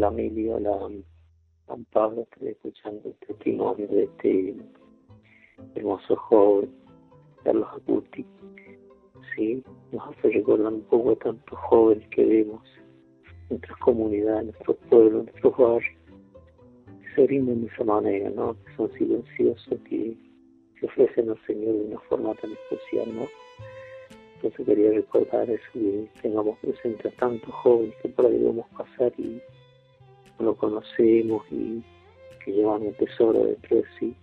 Hola 0.00 0.12
Mili, 0.12 0.48
hola 0.48 0.88
Juan 1.66 1.84
Pablo, 1.92 2.22
estoy 2.22 2.48
escuchando 2.48 3.10
el 3.10 3.14
testimonio 3.16 3.86
de 3.86 4.04
este 4.04 4.56
hermoso 5.74 6.16
joven, 6.16 6.70
Carlos 7.44 7.68
Acuti. 7.76 8.24
Sí, 9.36 9.62
nos 9.92 10.08
hace 10.08 10.30
recordar 10.30 10.72
un 10.72 10.80
poco 10.84 11.10
a 11.10 11.16
tantos 11.16 11.58
jóvenes 11.68 12.08
que 12.08 12.24
vemos 12.24 12.62
en 12.78 13.48
nuestras 13.50 13.78
comunidades, 13.80 14.40
en 14.40 14.46
nuestros 14.46 14.76
pueblos, 14.88 15.20
en 15.20 15.26
nuestros 15.26 15.56
barrios, 15.58 15.98
que 16.86 17.14
se 17.14 17.26
rinden 17.26 17.60
de 17.60 17.66
esa 17.66 17.84
manera, 17.84 18.30
¿no? 18.30 18.56
Que 18.64 18.76
son 18.76 18.90
silenciosos, 18.94 19.80
que 19.86 20.16
se 20.80 20.86
ofrecen 20.86 21.28
al 21.28 21.46
Señor 21.46 21.74
de 21.74 21.84
una 21.88 22.00
forma 22.08 22.34
tan 22.36 22.52
especial, 22.52 23.14
¿no? 23.14 23.28
Entonces 24.36 24.64
quería 24.64 24.92
recordar 24.92 25.50
eso, 25.50 25.62
que 25.74 26.08
tengamos 26.22 26.58
presente 26.60 27.06
a 27.06 27.10
tantos 27.16 27.54
jóvenes 27.56 27.94
que 28.00 28.08
por 28.08 28.24
ahí 28.24 28.38
debemos 28.38 28.66
pasar 28.70 29.12
y 29.18 29.42
lo 30.40 30.54
conocemos 30.56 31.44
y 31.50 31.82
que 32.44 32.52
llevan 32.52 32.82
un 32.82 32.94
tesoro 32.94 33.44
dentro 33.44 33.76
de 33.76 33.84
sí. 33.98 34.16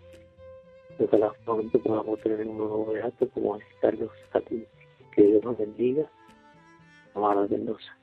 Ojalá 0.99 1.31
pronto 1.45 1.79
podamos 1.79 2.19
tener 2.21 2.47
un 2.47 2.57
nuevo 2.57 2.91
beato 2.91 3.29
como 3.29 3.57
es 3.57 3.63
Carlos 3.81 4.09
Acuti. 4.33 4.65
Que 5.15 5.23
Dios 5.23 5.43
nos 5.43 5.57
bendiga. 5.57 6.03
Amada 7.13 7.47
Mendoza. 7.49 7.95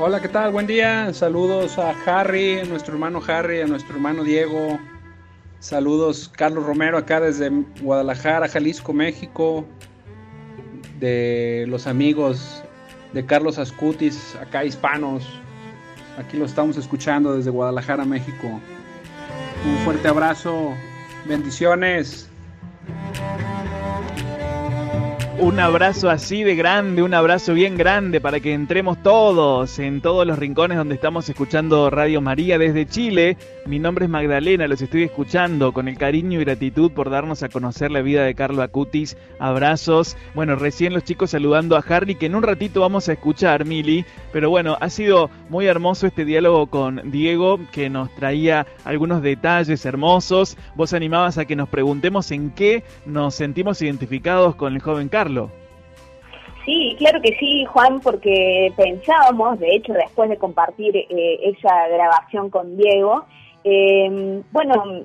Hola, 0.00 0.20
¿qué 0.20 0.28
tal? 0.28 0.52
Buen 0.52 0.66
día. 0.66 1.12
Saludos 1.12 1.78
a 1.78 1.90
Harry, 2.06 2.58
a 2.58 2.64
nuestro 2.64 2.94
hermano 2.94 3.20
Harry, 3.26 3.60
a 3.60 3.66
nuestro 3.66 3.94
hermano 3.94 4.24
Diego. 4.24 4.78
Saludos 5.60 6.28
Carlos 6.28 6.66
Romero 6.66 6.98
acá 6.98 7.20
desde 7.20 7.48
Guadalajara, 7.80 8.48
Jalisco, 8.48 8.92
México. 8.92 9.64
De 10.98 11.64
los 11.68 11.86
amigos 11.86 12.63
de 13.14 13.24
Carlos 13.24 13.58
Ascutis, 13.58 14.36
acá 14.42 14.64
hispanos. 14.64 15.24
Aquí 16.18 16.36
lo 16.36 16.44
estamos 16.44 16.76
escuchando 16.76 17.34
desde 17.34 17.50
Guadalajara, 17.50 18.04
México. 18.04 18.60
Un 19.64 19.76
fuerte 19.84 20.08
abrazo. 20.08 20.74
Bendiciones. 21.24 22.28
Un 25.38 25.60
abrazo 25.60 26.10
así 26.10 26.42
de 26.42 26.54
grande, 26.54 27.02
un 27.02 27.14
abrazo 27.14 27.54
bien 27.54 27.76
grande 27.76 28.20
para 28.20 28.40
que 28.40 28.52
entremos 28.52 29.02
todos 29.02 29.78
en 29.78 30.00
todos 30.00 30.26
los 30.26 30.38
rincones 30.38 30.78
donde 30.78 30.94
estamos 30.94 31.28
escuchando 31.28 31.90
Radio 31.90 32.20
María 32.20 32.58
desde 32.58 32.86
Chile. 32.86 33.36
Mi 33.66 33.78
nombre 33.78 34.04
es 34.04 34.10
Magdalena, 34.10 34.68
los 34.68 34.82
estoy 34.82 35.04
escuchando 35.04 35.72
con 35.72 35.88
el 35.88 35.96
cariño 35.96 36.38
y 36.38 36.44
gratitud 36.44 36.92
por 36.92 37.08
darnos 37.08 37.42
a 37.42 37.48
conocer 37.48 37.90
la 37.90 38.02
vida 38.02 38.22
de 38.22 38.34
Carlo 38.34 38.60
Acutis. 38.60 39.16
Abrazos. 39.38 40.18
Bueno, 40.34 40.54
recién 40.54 40.92
los 40.92 41.02
chicos 41.02 41.30
saludando 41.30 41.74
a 41.74 41.84
Harry, 41.88 42.14
que 42.14 42.26
en 42.26 42.34
un 42.34 42.42
ratito 42.42 42.82
vamos 42.82 43.08
a 43.08 43.14
escuchar, 43.14 43.64
Mili. 43.64 44.04
Pero 44.34 44.50
bueno, 44.50 44.76
ha 44.82 44.90
sido 44.90 45.30
muy 45.48 45.64
hermoso 45.64 46.06
este 46.06 46.26
diálogo 46.26 46.66
con 46.66 47.10
Diego, 47.10 47.58
que 47.72 47.88
nos 47.88 48.14
traía 48.16 48.66
algunos 48.84 49.22
detalles 49.22 49.86
hermosos. 49.86 50.58
Vos 50.74 50.92
animabas 50.92 51.38
a 51.38 51.46
que 51.46 51.56
nos 51.56 51.70
preguntemos 51.70 52.32
en 52.32 52.50
qué 52.50 52.82
nos 53.06 53.34
sentimos 53.34 53.80
identificados 53.80 54.56
con 54.56 54.74
el 54.74 54.82
joven 54.82 55.08
Carlo. 55.08 55.50
Sí, 56.66 56.96
claro 56.98 57.22
que 57.22 57.34
sí, 57.38 57.64
Juan, 57.64 58.00
porque 58.00 58.74
pensábamos, 58.76 59.58
de 59.58 59.74
hecho, 59.74 59.94
después 59.94 60.28
de 60.28 60.36
compartir 60.36 60.94
eh, 60.96 61.06
esa 61.42 61.88
grabación 61.88 62.50
con 62.50 62.76
Diego, 62.76 63.24
eh, 63.64 64.42
bueno, 64.52 65.04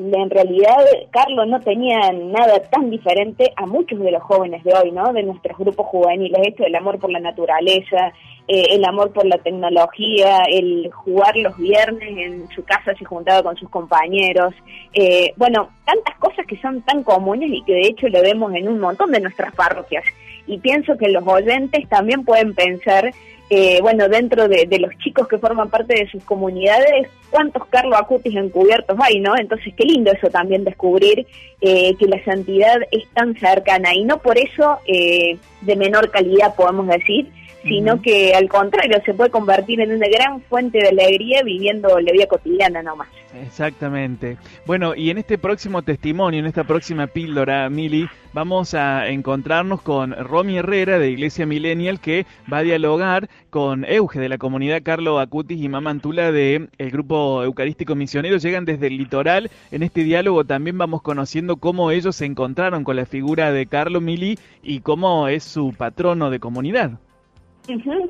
en 0.00 0.30
realidad 0.30 0.78
Carlos 1.10 1.46
no 1.46 1.60
tenía 1.60 2.10
nada 2.12 2.60
tan 2.70 2.90
diferente 2.90 3.52
a 3.56 3.66
muchos 3.66 3.98
de 4.00 4.10
los 4.10 4.22
jóvenes 4.22 4.64
de 4.64 4.72
hoy, 4.72 4.92
¿no? 4.92 5.12
De 5.12 5.22
nuestros 5.22 5.58
grupos 5.58 5.86
juveniles, 5.86 6.40
esto 6.46 6.64
el 6.64 6.74
amor 6.74 6.98
por 6.98 7.10
la 7.10 7.20
naturaleza, 7.20 8.12
eh, 8.48 8.64
el 8.70 8.84
amor 8.84 9.12
por 9.12 9.26
la 9.26 9.38
tecnología, 9.38 10.38
el 10.50 10.90
jugar 10.90 11.36
los 11.36 11.56
viernes 11.58 12.16
en 12.16 12.48
su 12.48 12.64
casa 12.64 12.94
se 12.98 13.04
juntaba 13.04 13.42
con 13.42 13.56
sus 13.56 13.68
compañeros, 13.68 14.54
eh, 14.94 15.32
bueno, 15.36 15.68
tantas 15.84 16.16
cosas 16.18 16.46
que 16.46 16.56
son 16.60 16.82
tan 16.82 17.02
comunes 17.02 17.50
y 17.52 17.62
que 17.64 17.74
de 17.74 17.88
hecho 17.88 18.08
lo 18.08 18.22
vemos 18.22 18.54
en 18.54 18.68
un 18.68 18.80
montón 18.80 19.10
de 19.10 19.20
nuestras 19.20 19.54
parroquias. 19.54 20.04
Y 20.50 20.58
pienso 20.58 20.98
que 20.98 21.08
los 21.08 21.26
oyentes 21.26 21.88
también 21.88 22.24
pueden 22.24 22.54
pensar 22.54 23.12
eh, 23.52 23.80
bueno, 23.82 24.08
dentro 24.08 24.46
de, 24.46 24.78
los 24.78 24.96
chicos 24.98 25.26
que 25.26 25.36
forman 25.36 25.70
parte 25.70 25.94
de 25.94 26.08
sus 26.08 26.22
comunidades, 26.22 27.08
cuántos 27.30 27.66
Carlos 27.66 27.98
Acutis 27.98 28.36
encubiertos 28.36 28.96
hay, 29.02 29.18
¿no? 29.18 29.36
Entonces, 29.36 29.74
qué 29.76 29.84
lindo 29.84 30.12
eso 30.12 30.30
también 30.30 30.62
descubrir 30.62 31.26
eh, 31.60 31.96
que 31.96 32.06
la 32.06 32.22
santidad 32.24 32.76
es 32.92 33.08
tan 33.08 33.34
cercana 33.34 33.92
y 33.92 34.04
no 34.04 34.18
por 34.18 34.38
eso 34.38 34.78
eh, 34.86 35.36
de 35.62 35.74
menor 35.74 36.12
calidad, 36.12 36.54
podemos 36.54 36.86
decir, 36.86 37.26
sino 37.62 37.94
uh 37.94 37.96
-huh. 37.96 38.02
que 38.02 38.34
al 38.34 38.48
contrario 38.48 39.00
se 39.04 39.14
puede 39.14 39.30
convertir 39.30 39.80
en 39.80 39.92
una 39.92 40.08
gran 40.08 40.40
fuente 40.42 40.78
de 40.78 40.88
alegría 40.88 41.42
viviendo 41.42 42.00
la 42.00 42.12
vida 42.12 42.26
cotidiana 42.26 42.82
nomás. 42.82 43.08
Exactamente. 43.34 44.38
Bueno, 44.66 44.94
y 44.94 45.10
en 45.10 45.18
este 45.18 45.38
próximo 45.38 45.82
testimonio, 45.82 46.40
en 46.40 46.46
esta 46.46 46.64
próxima 46.64 47.06
píldora, 47.06 47.68
Mili, 47.70 48.08
vamos 48.32 48.74
a 48.74 49.08
encontrarnos 49.08 49.82
con 49.82 50.12
Romy 50.12 50.58
Herrera 50.58 50.98
de 50.98 51.10
Iglesia 51.10 51.46
Millennial 51.46 52.00
que 52.00 52.26
va 52.52 52.58
a 52.58 52.62
dialogar 52.62 53.28
con 53.50 53.84
Euge 53.84 54.18
de 54.18 54.28
la 54.28 54.38
comunidad 54.38 54.82
Carlo 54.82 55.20
Acutis 55.20 55.62
y 55.62 55.68
Mamantula 55.68 56.32
del 56.32 56.70
el 56.78 56.90
grupo 56.90 57.44
Eucarístico 57.44 57.94
Misionero. 57.94 58.36
Llegan 58.36 58.64
desde 58.64 58.88
el 58.88 58.96
litoral. 58.96 59.50
En 59.70 59.82
este 59.82 60.02
diálogo 60.02 60.44
también 60.44 60.76
vamos 60.78 61.02
conociendo 61.02 61.56
cómo 61.56 61.90
ellos 61.90 62.16
se 62.16 62.26
encontraron 62.26 62.84
con 62.84 62.96
la 62.96 63.06
figura 63.06 63.52
de 63.52 63.66
Carlo 63.66 64.00
Mili 64.00 64.38
y 64.62 64.80
cómo 64.80 65.28
es 65.28 65.44
su 65.44 65.72
patrono 65.76 66.30
de 66.30 66.40
comunidad. 66.40 66.98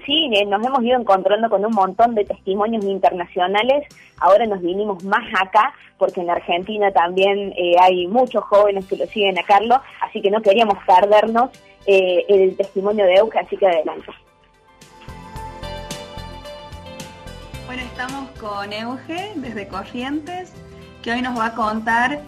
Sí, 0.07 0.31
nos 0.47 0.65
hemos 0.65 0.83
ido 0.83 0.99
encontrando 0.99 1.51
con 1.51 1.65
un 1.65 1.73
montón 1.73 2.15
de 2.15 2.25
testimonios 2.25 2.83
internacionales. 2.85 3.87
Ahora 4.19 4.47
nos 4.47 4.63
vinimos 4.63 5.05
más 5.05 5.29
acá, 5.39 5.75
porque 5.99 6.23
en 6.23 6.31
Argentina 6.31 6.91
también 6.93 7.53
eh, 7.57 7.75
hay 7.79 8.07
muchos 8.07 8.43
jóvenes 8.45 8.87
que 8.87 8.97
lo 8.97 9.07
siguen 9.07 9.39
a 9.39 9.43
Carlos, 9.43 9.79
así 10.01 10.23
que 10.23 10.31
no 10.31 10.41
queríamos 10.41 10.79
perdernos 10.87 11.51
eh, 11.87 12.25
el 12.29 12.57
testimonio 12.57 13.05
de 13.05 13.17
Euca, 13.17 13.41
así 13.41 13.57
que 13.57 13.67
adelante. 13.67 14.11
Bueno, 17.67 17.83
estamos 17.83 18.31
con 18.41 18.73
Euge 18.73 19.33
desde 19.37 19.69
Corrientes, 19.69 20.55
que 21.03 21.13
hoy 21.13 21.21
nos 21.21 21.39
va 21.39 21.47
a 21.47 21.55
contar 21.55 22.21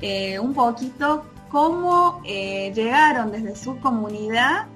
eh, 0.00 0.38
un 0.38 0.54
poquito 0.54 1.26
cómo 1.50 2.22
llegaron 2.24 3.30
desde 3.30 3.56
su 3.56 3.78
comunidad 3.80 4.66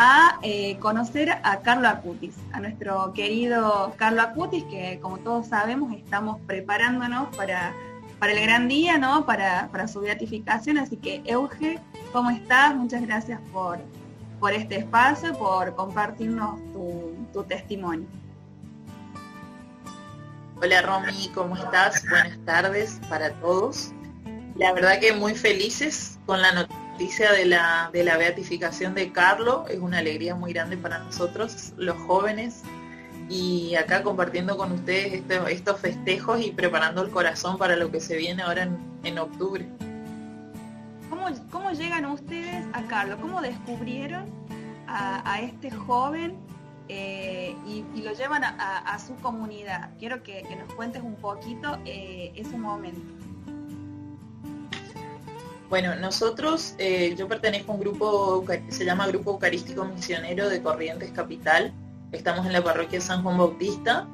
a 0.00 0.38
eh, 0.42 0.78
conocer 0.78 1.28
a 1.42 1.60
Carlo 1.60 1.88
Acutis, 1.88 2.36
a 2.52 2.60
nuestro 2.60 3.12
querido 3.14 3.92
Carlo 3.96 4.22
Acutis, 4.22 4.62
que 4.64 5.00
como 5.02 5.18
todos 5.18 5.48
sabemos 5.48 5.92
estamos 5.92 6.40
preparándonos 6.46 7.34
para, 7.36 7.74
para 8.20 8.32
el 8.32 8.40
gran 8.40 8.68
día, 8.68 8.96
¿no? 8.96 9.26
Para, 9.26 9.68
para, 9.72 9.88
su 9.88 10.00
beatificación. 10.00 10.78
Así 10.78 10.96
que 10.96 11.20
Euge, 11.24 11.80
¿cómo 12.12 12.30
estás? 12.30 12.76
Muchas 12.76 13.02
gracias 13.02 13.40
por, 13.52 13.80
por 14.38 14.52
este 14.52 14.76
espacio, 14.76 15.36
por 15.36 15.74
compartirnos 15.74 16.60
tu, 16.72 17.16
tu 17.32 17.42
testimonio. 17.42 18.06
Hola 20.62 20.80
Romy, 20.82 21.28
¿cómo 21.34 21.56
estás? 21.56 22.08
Buenas 22.08 22.38
tardes 22.44 23.00
para 23.08 23.32
todos. 23.40 23.90
La 24.54 24.72
verdad 24.72 25.00
que 25.00 25.12
muy 25.12 25.34
felices 25.34 26.20
con 26.24 26.40
la 26.40 26.52
noticia 26.52 26.87
noticia 26.98 27.30
de 27.30 27.44
la, 27.44 27.90
de 27.92 28.02
la 28.02 28.16
beatificación 28.16 28.92
de 28.92 29.12
Carlo 29.12 29.66
es 29.68 29.78
una 29.78 29.98
alegría 29.98 30.34
muy 30.34 30.52
grande 30.52 30.76
para 30.76 30.98
nosotros, 30.98 31.72
los 31.76 31.96
jóvenes, 31.96 32.64
y 33.28 33.76
acá 33.76 34.02
compartiendo 34.02 34.56
con 34.56 34.72
ustedes 34.72 35.12
este, 35.12 35.38
estos 35.52 35.78
festejos 35.78 36.44
y 36.44 36.50
preparando 36.50 37.00
el 37.02 37.10
corazón 37.10 37.56
para 37.56 37.76
lo 37.76 37.92
que 37.92 38.00
se 38.00 38.16
viene 38.16 38.42
ahora 38.42 38.64
en, 38.64 38.76
en 39.04 39.16
octubre. 39.20 39.64
¿Cómo, 41.08 41.28
¿Cómo, 41.52 41.70
llegan 41.70 42.04
ustedes 42.06 42.66
a 42.72 42.82
Carlo? 42.88 43.16
¿Cómo 43.20 43.42
descubrieron 43.42 44.24
a, 44.88 45.40
este 45.40 45.70
joven 45.70 46.34
eh, 46.88 47.54
y, 47.64 48.02
lo 48.02 48.12
llevan 48.12 48.42
a, 48.42 48.98
su 48.98 49.14
comunidad? 49.22 49.90
Quiero 50.00 50.24
que, 50.24 50.42
que 50.42 50.56
nos 50.56 50.74
cuentes 50.74 51.00
un 51.00 51.14
poquito 51.14 51.78
eh, 51.84 52.32
ese 52.34 52.58
momento. 52.58 53.17
Bueno, 55.68 55.94
nosotros, 55.96 56.74
eh, 56.78 57.14
yo 57.14 57.28
pertenezco 57.28 57.72
a 57.72 57.74
un 57.74 57.80
grupo 57.82 58.42
que 58.46 58.72
se 58.72 58.86
llama 58.86 59.06
Grupo 59.06 59.32
Eucarístico 59.32 59.84
Misionero 59.84 60.48
de 60.48 60.62
Corrientes 60.62 61.10
Capital. 61.10 61.74
Estamos 62.10 62.46
en 62.46 62.54
la 62.54 62.64
parroquia 62.64 63.02
San 63.02 63.22
Juan 63.22 63.36
Bautista 63.36 64.08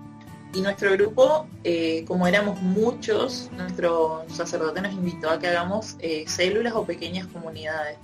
y 0.53 0.63
nuestro 0.63 0.91
grupo, 0.93 1.47
eh, 1.63 2.05
como 2.09 2.27
éramos 2.27 2.61
muchos, 2.61 3.51
nuestro 3.53 4.25
sacerdote 4.29 4.83
nos 4.83 4.95
invitó 4.95 5.31
a 5.31 5.39
que 5.39 5.47
hagamos 5.47 5.95
eh, 6.01 6.25
células 6.27 6.73
o 6.75 6.85
pequeñas 6.85 7.29
comunidades. 7.29 7.99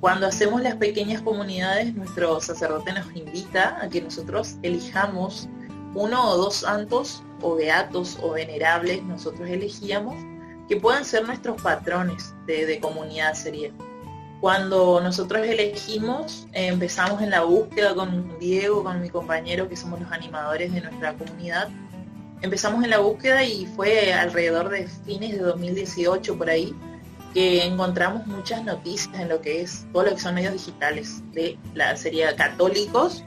Cuando 0.00 0.26
hacemos 0.26 0.62
las 0.62 0.76
pequeñas 0.76 1.20
comunidades, 1.20 1.94
nuestro 1.94 2.40
sacerdote 2.40 2.94
nos 2.94 3.14
invita 3.14 3.78
a 3.82 3.88
que 3.90 4.00
nosotros 4.00 4.56
elijamos 4.62 5.46
uno 5.94 6.30
o 6.30 6.36
dos 6.38 6.56
santos 6.56 7.22
o 7.42 7.54
beatos 7.54 8.18
o 8.22 8.30
venerables, 8.30 9.02
nosotros 9.02 9.46
elegíamos 9.46 10.14
que 10.68 10.76
puedan 10.76 11.04
ser 11.04 11.26
nuestros 11.26 11.60
patrones 11.60 12.34
de, 12.46 12.78
comunidad 12.80 13.34
sería. 13.34 13.70
Cuando 14.40 15.00
nosotros 15.00 15.46
elegimos, 15.46 16.46
eh, 16.52 16.66
empezamos 16.66 17.22
en 17.22 17.30
la 17.30 17.42
búsqueda 17.42 17.94
con 17.94 18.38
Diego, 18.38 18.84
con 18.84 19.00
mi 19.00 19.08
compañero, 19.08 19.68
que 19.68 19.76
somos 19.76 20.00
los 20.00 20.12
animadores 20.12 20.72
de 20.72 20.82
nuestra 20.82 21.14
comunidad. 21.14 21.68
Empezamos 22.42 22.84
en 22.84 22.90
la 22.90 22.98
búsqueda 22.98 23.42
y 23.42 23.66
fue 23.66 24.12
alrededor 24.12 24.68
de 24.68 24.86
fines 25.06 25.32
de 25.32 25.38
2018 25.38 26.36
por 26.36 26.50
ahí 26.50 26.74
que 27.34 27.64
encontramos 27.64 28.26
muchas 28.26 28.64
noticias 28.64 29.18
en 29.18 29.28
lo 29.28 29.40
que 29.40 29.62
es 29.62 29.86
todo 29.92 30.04
lo 30.04 30.14
que 30.14 30.20
son 30.20 30.36
medios 30.36 30.52
digitales 30.52 31.20
de 31.32 31.58
la 31.74 31.96
serie 31.96 32.32
católicos 32.36 33.24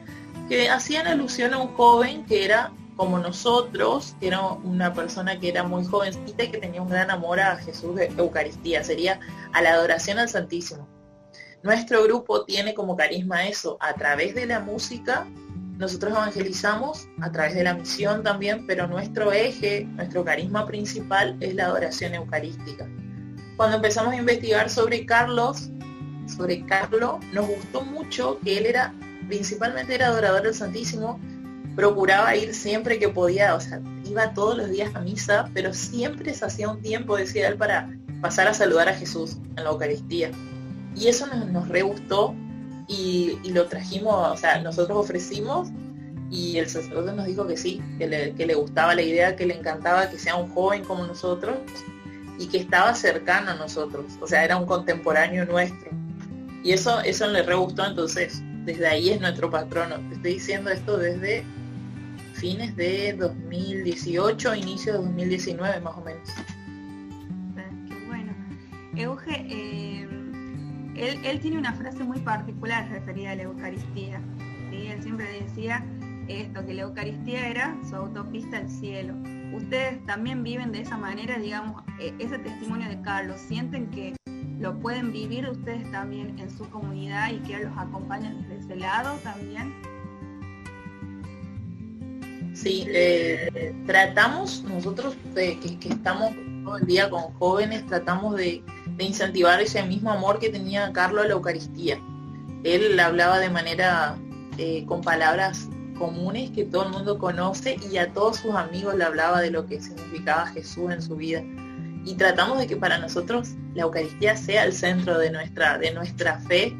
que 0.47 0.69
hacían 0.69 1.07
alusión 1.07 1.53
a 1.53 1.57
un 1.57 1.73
joven 1.75 2.25
que 2.25 2.45
era 2.45 2.71
como 2.97 3.19
nosotros, 3.19 4.15
que 4.19 4.27
era 4.27 4.41
una 4.41 4.93
persona 4.93 5.39
que 5.39 5.49
era 5.49 5.63
muy 5.63 5.85
jovencita 5.85 6.43
y 6.43 6.51
que 6.51 6.57
tenía 6.57 6.81
un 6.81 6.89
gran 6.89 7.11
amor 7.11 7.39
a 7.39 7.55
Jesús 7.57 7.95
de 7.95 8.07
Eucaristía, 8.17 8.83
sería 8.83 9.19
a 9.53 9.61
la 9.61 9.73
adoración 9.73 10.17
al 10.17 10.27
Santísimo. 10.27 10.87
Nuestro 11.61 12.03
grupo 12.03 12.43
tiene 12.43 12.73
como 12.73 12.97
carisma 12.97 13.47
eso, 13.47 13.77
a 13.81 13.93
través 13.93 14.33
de 14.33 14.47
la 14.47 14.59
música, 14.59 15.27
nosotros 15.77 16.11
evangelizamos, 16.11 17.07
a 17.21 17.31
través 17.31 17.53
de 17.53 17.63
la 17.63 17.75
misión 17.75 18.23
también, 18.23 18.65
pero 18.65 18.87
nuestro 18.87 19.31
eje, 19.31 19.85
nuestro 19.85 20.25
carisma 20.25 20.65
principal 20.65 21.37
es 21.39 21.53
la 21.53 21.65
adoración 21.65 22.15
eucarística. 22.15 22.89
Cuando 23.57 23.75
empezamos 23.75 24.13
a 24.13 24.17
investigar 24.17 24.71
sobre 24.71 25.05
Carlos, 25.05 25.69
sobre 26.25 26.65
Carlos, 26.65 27.17
nos 27.31 27.47
gustó 27.47 27.81
mucho 27.81 28.39
que 28.43 28.57
él 28.57 28.65
era, 28.65 28.93
principalmente 29.27 29.93
era 29.93 30.07
adorador 30.07 30.41
del 30.41 30.55
Santísimo, 30.55 31.19
procuraba 31.77 32.35
ir 32.35 32.55
siempre 32.55 32.97
que 32.97 33.07
podía, 33.07 33.53
o 33.53 33.61
sea, 33.61 33.79
iba 34.03 34.33
todos 34.33 34.57
los 34.57 34.71
días 34.71 34.95
a 34.95 34.99
misa, 34.99 35.51
pero 35.53 35.75
siempre 35.75 36.33
se 36.33 36.43
hacía 36.43 36.69
un 36.69 36.81
tiempo, 36.81 37.15
decía 37.15 37.47
él, 37.47 37.55
para 37.55 37.95
pasar 38.19 38.47
a 38.47 38.55
saludar 38.55 38.89
a 38.89 38.95
Jesús 38.95 39.37
en 39.55 39.63
la 39.63 39.69
Eucaristía. 39.69 40.31
Y 40.95 41.07
eso 41.07 41.27
nos, 41.27 41.67
re 41.67 41.83
gustó 41.83 42.33
y, 42.87 43.37
y, 43.43 43.51
lo 43.51 43.67
trajimos, 43.67 44.15
o 44.15 44.35
sea, 44.35 44.59
nosotros 44.63 44.97
ofrecimos 44.97 45.69
y 46.31 46.57
el 46.57 46.67
sacerdote 46.67 47.13
nos 47.13 47.27
dijo 47.27 47.45
que 47.45 47.57
sí, 47.57 47.79
que 47.99 48.07
le, 48.07 48.33
que 48.33 48.47
le 48.47 48.55
gustaba 48.55 48.95
la 48.95 49.03
idea, 49.03 49.35
que 49.35 49.45
le 49.45 49.55
encantaba 49.55 50.09
que 50.09 50.17
sea 50.17 50.35
un 50.35 50.49
joven 50.49 50.83
como 50.83 51.05
nosotros 51.05 51.59
y 52.39 52.47
que 52.47 52.57
estaba 52.57 52.95
cercano 52.95 53.51
a 53.51 53.55
nosotros, 53.55 54.05
o 54.19 54.25
sea, 54.25 54.43
era 54.43 54.57
un 54.57 54.65
contemporáneo 54.65 55.45
nuestro. 55.45 55.91
Y 56.63 56.71
eso, 56.71 57.01
eso 57.01 57.27
le 57.27 57.43
re 57.43 57.53
gustó, 57.53 57.85
entonces 57.85 58.41
desde 58.65 58.87
ahí 58.87 59.11
es 59.11 59.21
nuestro 59.21 59.51
patrono. 59.51 59.97
Te 60.09 60.15
estoy 60.15 60.33
diciendo 60.33 60.71
esto 60.71 60.97
desde 60.97 61.45
fines 62.37 62.75
de 62.75 63.13
2018, 63.13 64.55
inicio 64.55 64.93
de 64.93 64.99
2019 64.99 65.79
más 65.81 65.97
o 65.97 66.01
menos. 66.01 66.29
Qué 67.87 68.05
bueno. 68.07 68.33
Euge, 68.95 69.45
eh, 69.49 70.07
él, 70.95 71.39
tiene 71.39 71.57
una 71.57 71.73
frase 71.73 72.03
muy 72.03 72.19
particular 72.19 72.87
referida 72.89 73.31
a 73.31 73.35
la 73.35 73.43
Eucaristía. 73.43 74.21
Él 74.71 75.01
siempre 75.01 75.41
decía 75.41 75.83
esto, 76.27 76.63
que 76.65 76.73
la 76.75 76.83
Eucaristía 76.83 77.47
era 77.47 77.75
su 77.89 77.95
autopista 77.95 78.57
al 78.57 78.69
cielo. 78.69 79.15
Ustedes 79.55 80.05
también 80.05 80.43
viven 80.43 80.71
de 80.71 80.81
esa 80.81 80.97
manera, 80.97 81.39
digamos, 81.39 81.83
eh, 81.99 82.13
ese 82.19 82.37
testimonio 82.37 82.87
de 82.89 83.01
Carlos, 83.01 83.39
sienten 83.39 83.89
que 83.89 84.15
lo 84.59 84.77
pueden 84.79 85.11
vivir 85.11 85.49
ustedes 85.49 85.89
también 85.91 86.37
en 86.37 86.49
su 86.49 86.69
comunidad 86.69 87.31
y 87.31 87.39
que 87.39 87.63
los 87.63 87.77
acompaña 87.77 88.33
desde 88.33 88.57
ese 88.57 88.75
lado 88.75 89.17
también. 89.23 89.73
Sí, 92.61 92.87
eh, 92.87 93.75
tratamos 93.85 94.63
nosotros 94.63 95.15
que, 95.35 95.59
estamos 95.87 96.31
todo 96.65 96.77
el 96.77 96.87
día 96.87 97.07
con 97.07 97.33
jóvenes, 97.33 97.85
tratamos 97.85 98.35
de, 98.35 98.63
de 98.97 99.03
incentivar 99.03 99.61
ese 99.61 99.83
mismo 99.83 100.11
amor 100.11 100.39
que 100.39 100.49
tenía 100.49 100.91
Carlos 100.91 101.25
a 101.25 101.27
la 101.27 101.33
Eucaristía. 101.33 101.99
Él 102.63 102.99
hablaba 102.99 103.37
de 103.37 103.51
manera, 103.51 104.17
eh, 104.57 104.85
con 104.87 105.01
palabras 105.01 105.69
comunes 105.99 106.49
que 106.49 106.65
todo 106.65 106.85
el 106.85 106.89
mundo 106.89 107.19
conoce 107.19 107.77
y 107.91 107.97
a 107.97 108.11
todos 108.11 108.37
sus 108.37 108.55
amigos 108.55 108.95
le 108.95 109.03
hablaba 109.03 109.39
de 109.41 109.51
lo 109.51 109.67
que 109.67 109.79
significaba 109.79 110.47
Jesús 110.47 110.91
en 110.91 111.01
su 111.03 111.15
vida. 111.15 111.43
Y 112.05 112.15
tratamos 112.15 112.57
de 112.57 112.65
que 112.65 112.75
para 112.75 112.97
nosotros 112.97 113.49
la 113.75 113.83
Eucaristía 113.83 114.35
sea 114.35 114.63
el 114.63 114.73
centro 114.73 115.19
de 115.19 115.29
nuestra, 115.29 115.77
de 115.77 115.93
nuestra 115.93 116.39
fe, 116.39 116.75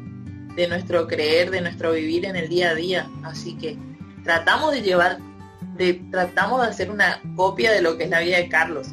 de 0.56 0.66
nuestro 0.66 1.06
creer, 1.06 1.52
de 1.52 1.60
nuestro 1.60 1.92
vivir 1.92 2.24
en 2.24 2.34
el 2.34 2.48
día 2.48 2.70
a 2.70 2.74
día. 2.74 3.08
Así 3.22 3.54
que 3.56 3.78
tratamos 4.24 4.72
de 4.72 4.82
llevar, 4.82 5.18
de, 5.78 5.94
tratamos 6.10 6.62
de 6.62 6.68
hacer 6.68 6.90
una 6.90 7.20
copia 7.36 7.72
de 7.72 7.80
lo 7.80 7.96
que 7.96 8.04
es 8.04 8.10
la 8.10 8.20
vida 8.20 8.36
de 8.36 8.48
Carlos, 8.48 8.88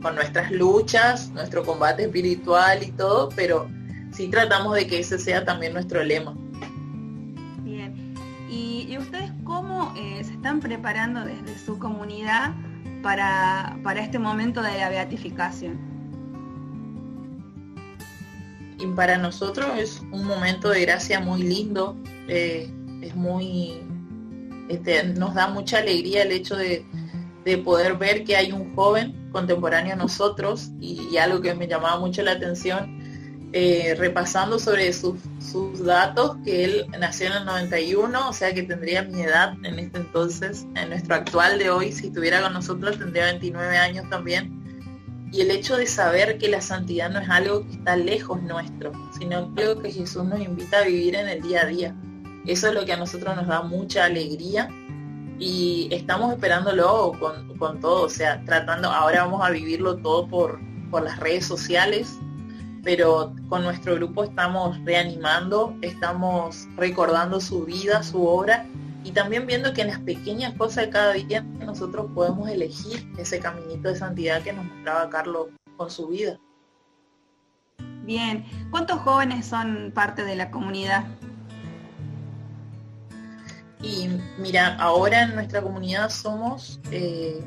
con 0.00 0.14
nuestras 0.14 0.50
luchas, 0.50 1.30
nuestro 1.30 1.64
combate 1.64 2.04
espiritual 2.04 2.82
y 2.82 2.90
todo, 2.92 3.28
pero 3.36 3.68
sí 4.12 4.28
tratamos 4.28 4.74
de 4.74 4.86
que 4.86 5.00
ese 5.00 5.18
sea 5.18 5.44
también 5.44 5.74
nuestro 5.74 6.02
lema. 6.02 6.34
Bien. 7.62 8.14
¿Y, 8.50 8.86
y 8.88 8.98
ustedes 8.98 9.30
cómo 9.44 9.94
eh, 9.96 10.24
se 10.24 10.32
están 10.32 10.60
preparando 10.60 11.24
desde 11.24 11.58
su 11.64 11.78
comunidad 11.78 12.52
para, 13.02 13.78
para 13.84 14.00
este 14.00 14.18
momento 14.18 14.62
de 14.62 14.78
la 14.78 14.88
beatificación? 14.88 15.92
y 18.82 18.86
para 18.88 19.16
nosotros 19.16 19.66
es 19.78 20.02
un 20.10 20.26
momento 20.26 20.68
de 20.70 20.82
gracia 20.82 21.20
muy 21.20 21.42
lindo, 21.42 21.96
eh, 22.28 22.70
es 23.00 23.14
muy, 23.14 23.80
este, 24.68 25.04
nos 25.04 25.34
da 25.34 25.48
mucha 25.48 25.78
alegría 25.78 26.22
el 26.22 26.32
hecho 26.32 26.56
de, 26.56 26.84
de, 27.44 27.58
poder 27.58 27.96
ver 27.96 28.24
que 28.24 28.36
hay 28.36 28.52
un 28.52 28.74
joven 28.74 29.30
contemporáneo 29.32 29.94
a 29.94 29.96
nosotros 29.96 30.70
y, 30.80 31.16
algo 31.16 31.40
que 31.40 31.54
me 31.54 31.66
llamaba 31.66 31.98
mucho 31.98 32.22
la 32.22 32.32
atención, 32.32 33.00
eh, 33.52 33.94
repasando 33.98 34.58
sobre 34.58 34.92
sus, 34.92 35.20
sus 35.38 35.84
datos, 35.84 36.36
que 36.44 36.64
él 36.64 36.86
nació 36.98 37.26
en 37.26 37.32
el 37.34 37.44
91, 37.44 38.28
o 38.28 38.32
sea 38.32 38.54
que 38.54 38.62
tendría 38.62 39.02
mi 39.02 39.22
edad 39.22 39.54
en 39.64 39.78
este 39.78 39.98
entonces, 39.98 40.66
en 40.74 40.88
nuestro 40.88 41.14
actual 41.14 41.58
de 41.58 41.70
hoy, 41.70 41.92
si 41.92 42.06
estuviera 42.06 42.40
con 42.40 42.54
nosotros 42.54 42.98
tendría 42.98 43.26
29 43.26 43.76
años 43.76 44.08
también 44.08 44.62
y 45.32 45.40
el 45.40 45.50
hecho 45.50 45.76
de 45.76 45.86
saber 45.86 46.36
que 46.36 46.48
la 46.48 46.60
santidad 46.60 47.10
no 47.10 47.18
es 47.18 47.30
algo 47.30 47.66
que 47.66 47.72
está 47.72 47.96
lejos 47.96 48.42
nuestro, 48.42 48.92
sino 49.18 49.50
algo 49.56 49.80
que 49.80 49.90
Jesús 49.90 50.24
nos 50.24 50.38
invita 50.40 50.80
a 50.80 50.84
vivir 50.84 51.16
en 51.16 51.26
el 51.26 51.40
día 51.40 51.62
a 51.62 51.66
día. 51.66 51.96
Eso 52.46 52.68
es 52.68 52.74
lo 52.74 52.84
que 52.84 52.92
a 52.92 52.96
nosotros 52.96 53.36
nos 53.36 53.46
da 53.46 53.62
mucha 53.62 54.04
alegría 54.04 54.68
y 55.38 55.88
estamos 55.90 56.32
esperándolo 56.32 57.12
con, 57.18 57.56
con 57.58 57.80
todo, 57.80 58.04
o 58.04 58.08
sea, 58.08 58.42
tratando, 58.44 58.90
ahora 58.90 59.24
vamos 59.24 59.44
a 59.44 59.50
vivirlo 59.50 59.96
todo 59.96 60.26
por, 60.28 60.60
por 60.90 61.02
las 61.02 61.18
redes 61.18 61.46
sociales, 61.46 62.18
pero 62.82 63.34
con 63.48 63.62
nuestro 63.62 63.94
grupo 63.94 64.24
estamos 64.24 64.78
reanimando, 64.84 65.76
estamos 65.82 66.68
recordando 66.76 67.40
su 67.40 67.64
vida, 67.64 68.02
su 68.02 68.26
obra 68.26 68.66
y 69.04 69.12
también 69.12 69.46
viendo 69.46 69.72
que 69.72 69.82
en 69.82 69.88
las 69.88 70.00
pequeñas 70.00 70.54
cosas 70.54 70.86
de 70.86 70.90
cada 70.90 71.12
día 71.12 71.42
nosotros 71.42 72.06
podemos 72.14 72.48
elegir 72.48 73.08
ese 73.18 73.40
caminito 73.40 73.88
de 73.88 73.96
santidad 73.96 74.42
que 74.42 74.52
nos 74.52 74.64
mostraba 74.64 75.10
Carlos 75.10 75.48
con 75.76 75.90
su 75.90 76.08
vida. 76.08 76.38
Bien, 78.04 78.44
¿cuántos 78.70 79.00
jóvenes 79.00 79.46
son 79.46 79.92
parte 79.94 80.24
de 80.24 80.36
la 80.36 80.50
comunidad? 80.50 81.04
Y 83.82 84.08
mira, 84.38 84.76
ahora 84.76 85.22
en 85.22 85.34
nuestra 85.34 85.60
comunidad 85.60 86.10
somos, 86.10 86.80
eh, 86.90 87.42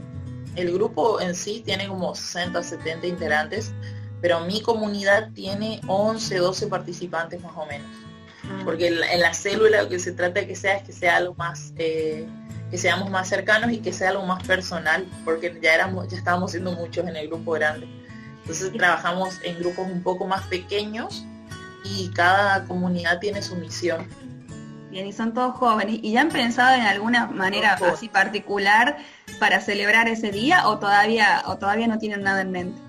el 0.55 0.73
grupo 0.73 1.21
en 1.21 1.33
sí 1.35 1.61
tiene 1.65 1.87
como 1.87 2.13
60, 2.13 2.61
70 2.61 3.07
integrantes, 3.07 3.73
pero 4.21 4.41
mi 4.41 4.61
comunidad 4.61 5.31
tiene 5.33 5.81
11, 5.87 6.37
12 6.37 6.67
participantes 6.67 7.41
más 7.41 7.53
o 7.55 7.65
menos. 7.65 7.87
Porque 8.63 8.87
en 8.87 8.99
la, 8.99 9.11
en 9.11 9.21
la, 9.21 9.33
célula 9.33 9.83
lo 9.83 9.89
que 9.89 9.97
se 9.97 10.11
trata 10.11 10.41
de 10.41 10.47
que 10.47 10.55
sea 10.55 10.77
es 10.77 10.83
que 10.83 10.93
sea 10.93 11.17
algo 11.17 11.33
más 11.33 11.73
eh, 11.77 12.27
que 12.69 12.77
seamos 12.77 13.09
más 13.09 13.27
cercanos 13.27 13.71
y 13.71 13.79
que 13.79 13.91
sea 13.91 14.09
algo 14.09 14.25
más 14.25 14.45
personal 14.45 15.05
porque 15.23 15.57
ya 15.61 15.73
éramos 15.73 16.07
ya 16.09 16.17
estábamos 16.17 16.51
siendo 16.51 16.71
muchos 16.73 17.07
en 17.07 17.15
el 17.15 17.27
grupo 17.27 17.51
grande. 17.53 17.87
Entonces 18.41 18.71
trabajamos 18.73 19.39
en 19.43 19.57
grupos 19.57 19.87
un 19.87 20.03
poco 20.03 20.27
más 20.27 20.43
pequeños 20.43 21.25
y 21.83 22.09
cada 22.09 22.65
comunidad 22.65 23.19
tiene 23.19 23.41
su 23.41 23.55
misión 23.55 24.07
Bien, 24.95 25.07
y 25.07 25.11
son 25.11 25.33
todos 25.33 25.57
jóvenes. 25.57 25.99
¿Y 26.01 26.13
ya 26.13 26.21
han 26.21 26.29
pensado 26.29 26.73
en 26.73 26.83
alguna 26.83 27.27
manera 27.27 27.73
así 27.73 28.07
particular 28.07 28.95
para 29.41 29.59
celebrar 29.59 30.07
ese 30.07 30.31
día 30.31 30.69
o 30.69 30.79
todavía, 30.79 31.43
o 31.47 31.57
todavía 31.57 31.85
no 31.87 31.99
tienen 31.99 32.23
nada 32.23 32.39
en 32.39 32.51
mente? 32.51 32.81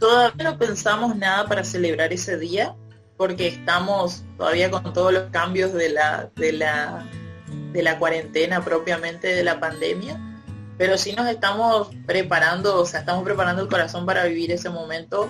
Todavía 0.00 0.52
no 0.52 0.56
pensamos 0.56 1.14
nada 1.16 1.46
para 1.46 1.64
celebrar 1.64 2.14
ese 2.14 2.38
día, 2.38 2.74
porque 3.18 3.48
estamos 3.48 4.24
todavía 4.38 4.70
con 4.70 4.90
todos 4.94 5.12
los 5.12 5.24
cambios 5.24 5.74
de 5.74 5.90
la, 5.90 6.30
de 6.34 6.52
la, 6.52 7.04
de 7.72 7.82
la 7.82 7.98
cuarentena 7.98 8.64
propiamente 8.64 9.28
de 9.28 9.44
la 9.44 9.60
pandemia, 9.60 10.18
pero 10.78 10.96
sí 10.96 11.12
nos 11.12 11.28
estamos 11.28 11.90
preparando, 12.06 12.80
o 12.80 12.86
sea, 12.86 13.00
estamos 13.00 13.22
preparando 13.22 13.60
el 13.60 13.68
corazón 13.68 14.06
para 14.06 14.24
vivir 14.24 14.50
ese 14.50 14.70
momento, 14.70 15.28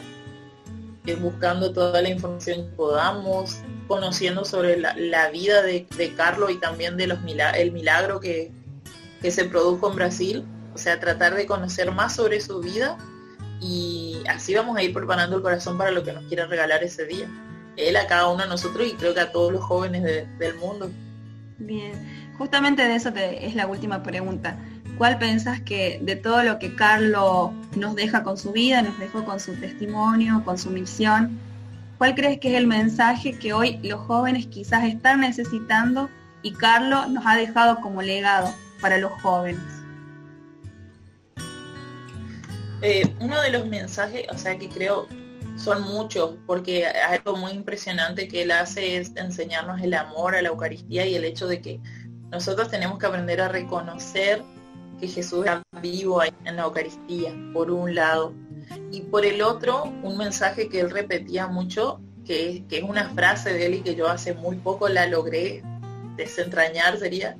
eh, 1.06 1.16
buscando 1.16 1.72
toda 1.72 2.00
la 2.00 2.08
información 2.08 2.70
que 2.70 2.76
podamos, 2.76 3.62
conociendo 3.88 4.44
sobre 4.44 4.78
la, 4.78 5.30
vida 5.30 5.62
de, 5.62 5.86
Carlos 6.16 6.50
y 6.50 6.60
también 6.60 6.96
de 6.96 7.06
los 7.06 7.18
el 7.54 7.72
milagro 7.72 8.20
que, 8.20 8.50
que 9.22 9.30
se 9.30 9.44
produjo 9.44 9.90
en 9.90 9.96
Brasil, 9.96 10.44
o 10.74 10.78
sea, 10.78 11.00
tratar 11.00 11.34
de 11.34 11.46
conocer 11.46 11.92
más 11.92 12.16
sobre 12.16 12.40
su 12.40 12.60
vida 12.60 12.96
y 13.60 14.22
así 14.28 14.54
vamos 14.54 14.76
a 14.76 14.82
ir 14.82 14.92
preparando 14.92 15.36
el 15.36 15.42
corazón 15.42 15.78
para 15.78 15.90
lo 15.90 16.04
que 16.04 16.12
nos 16.12 16.24
quiera 16.24 16.46
regalar 16.46 16.82
ese 16.84 17.06
día 17.06 17.28
él 17.76 17.96
a 17.96 18.06
cada 18.06 18.28
uno 18.28 18.42
de 18.42 18.48
nosotros 18.48 18.86
y 18.86 18.92
creo 18.94 19.14
que 19.14 19.20
a 19.20 19.32
todos 19.32 19.52
los 19.52 19.62
jóvenes 19.62 20.02
de, 20.02 20.26
del 20.38 20.56
mundo. 20.56 20.90
Bien, 21.58 21.92
justamente 22.38 22.82
de 22.82 22.94
eso 22.94 23.10
es 23.14 23.54
la 23.54 23.66
última 23.66 24.02
pregunta. 24.02 24.58
¿Cuál 24.98 25.18
pensás 25.18 25.60
que 25.60 26.00
de 26.02 26.16
todo 26.16 26.42
lo 26.42 26.58
que 26.58 26.74
Carlos 26.74 27.50
nos 27.76 27.94
deja 27.94 28.22
con 28.22 28.38
su 28.38 28.52
vida, 28.52 28.80
nos 28.82 28.98
dejó 28.98 29.24
con 29.24 29.40
su 29.40 29.54
testimonio, 29.54 30.42
con 30.44 30.58
su 30.58 30.70
misión, 30.70 31.38
cuál 31.98 32.14
crees 32.14 32.38
que 32.40 32.52
es 32.52 32.54
el 32.56 32.66
mensaje 32.66 33.38
que 33.38 33.52
hoy 33.52 33.78
los 33.82 34.00
jóvenes 34.00 34.46
quizás 34.46 34.84
están 34.84 35.20
necesitando 35.20 36.08
y 36.42 36.52
Carlos 36.52 37.08
nos 37.08 37.24
ha 37.26 37.36
dejado 37.36 37.80
como 37.80 38.02
legado 38.02 38.52
para 38.80 38.98
los 38.98 39.12
jóvenes? 39.22 39.62
Eh, 42.82 43.14
uno 43.20 43.40
de 43.40 43.50
los 43.50 43.66
mensajes, 43.66 44.26
o 44.30 44.36
sea, 44.36 44.58
que 44.58 44.68
creo 44.68 45.08
son 45.56 45.82
muchos, 45.82 46.34
porque 46.46 46.86
algo 46.86 47.36
muy 47.36 47.52
impresionante 47.52 48.28
que 48.28 48.42
él 48.42 48.50
hace 48.50 48.98
es 48.98 49.12
enseñarnos 49.16 49.80
el 49.80 49.94
amor 49.94 50.36
a 50.36 50.42
la 50.42 50.48
Eucaristía 50.48 51.06
y 51.06 51.14
el 51.14 51.24
hecho 51.24 51.46
de 51.46 51.62
que 51.62 51.80
nosotros 52.30 52.70
tenemos 52.70 52.98
que 52.98 53.06
aprender 53.06 53.40
a 53.40 53.48
reconocer 53.48 54.42
que 55.00 55.08
Jesús 55.08 55.46
está 55.46 55.62
vivo 55.80 56.22
en 56.22 56.56
la 56.56 56.62
Eucaristía, 56.62 57.34
por 57.52 57.70
un 57.70 57.94
lado. 57.94 58.34
Y 58.90 59.02
por 59.02 59.24
el 59.24 59.42
otro, 59.42 59.84
un 60.02 60.16
mensaje 60.16 60.68
que 60.68 60.80
él 60.80 60.90
repetía 60.90 61.46
mucho, 61.46 62.00
que, 62.24 62.64
que 62.68 62.78
es 62.78 62.82
una 62.82 63.10
frase 63.10 63.52
de 63.52 63.66
él 63.66 63.74
y 63.74 63.80
que 63.80 63.94
yo 63.94 64.08
hace 64.08 64.34
muy 64.34 64.56
poco 64.56 64.88
la 64.88 65.06
logré 65.06 65.62
desentrañar, 66.16 66.98
sería, 66.98 67.36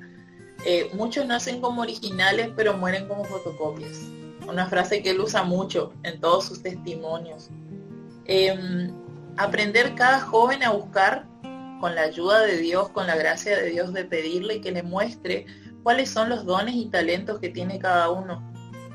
eh, 0.65 0.91
muchos 0.95 1.27
nacen 1.27 1.61
como 1.61 1.83
originales 1.83 2.51
pero 2.57 2.77
mueren 2.77 3.09
como 3.09 3.25
fotocopias. 3.25 3.99
Una 4.49 4.67
frase 4.67 5.03
que 5.03 5.11
él 5.11 5.21
usa 5.21 5.43
mucho 5.43 5.93
en 6.03 6.21
todos 6.21 6.47
sus 6.47 6.63
testimonios. 6.63 7.51
Eh, 8.27 8.91
aprender 9.37 9.95
cada 9.95 10.21
joven 10.21 10.63
a 10.63 10.71
buscar 10.71 11.27
con 11.81 11.95
la 11.95 12.03
ayuda 12.03 12.41
de 12.41 12.59
Dios, 12.59 12.89
con 12.91 13.07
la 13.07 13.17
gracia 13.17 13.57
de 13.57 13.71
Dios, 13.71 13.93
de 13.93 14.05
pedirle 14.05 14.61
que 14.61 14.73
le 14.73 14.83
muestre 14.83 15.47
cuáles 15.83 16.11
son 16.11 16.29
los 16.29 16.45
dones 16.45 16.75
y 16.75 16.87
talentos 16.87 17.39
que 17.39 17.49
tiene 17.49 17.79
cada 17.79 18.11
uno. 18.11 18.43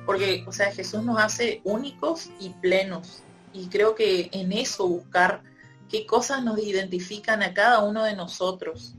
Porque, 0.06 0.44
o 0.48 0.52
sea, 0.52 0.72
Jesús 0.72 1.04
nos 1.04 1.20
hace 1.20 1.62
únicos 1.64 2.30
y 2.40 2.50
plenos. 2.50 3.24
Y 3.54 3.68
creo 3.68 3.96
que 3.96 4.30
en 4.32 4.52
eso 4.52 4.88
buscar 4.88 5.44
qué 5.90 6.06
cosas 6.06 6.44
nos 6.44 6.58
identifican 6.60 7.44
a 7.44 7.54
cada 7.54 7.84
uno 7.84 8.04
de 8.04 8.16
nosotros. 8.16 8.96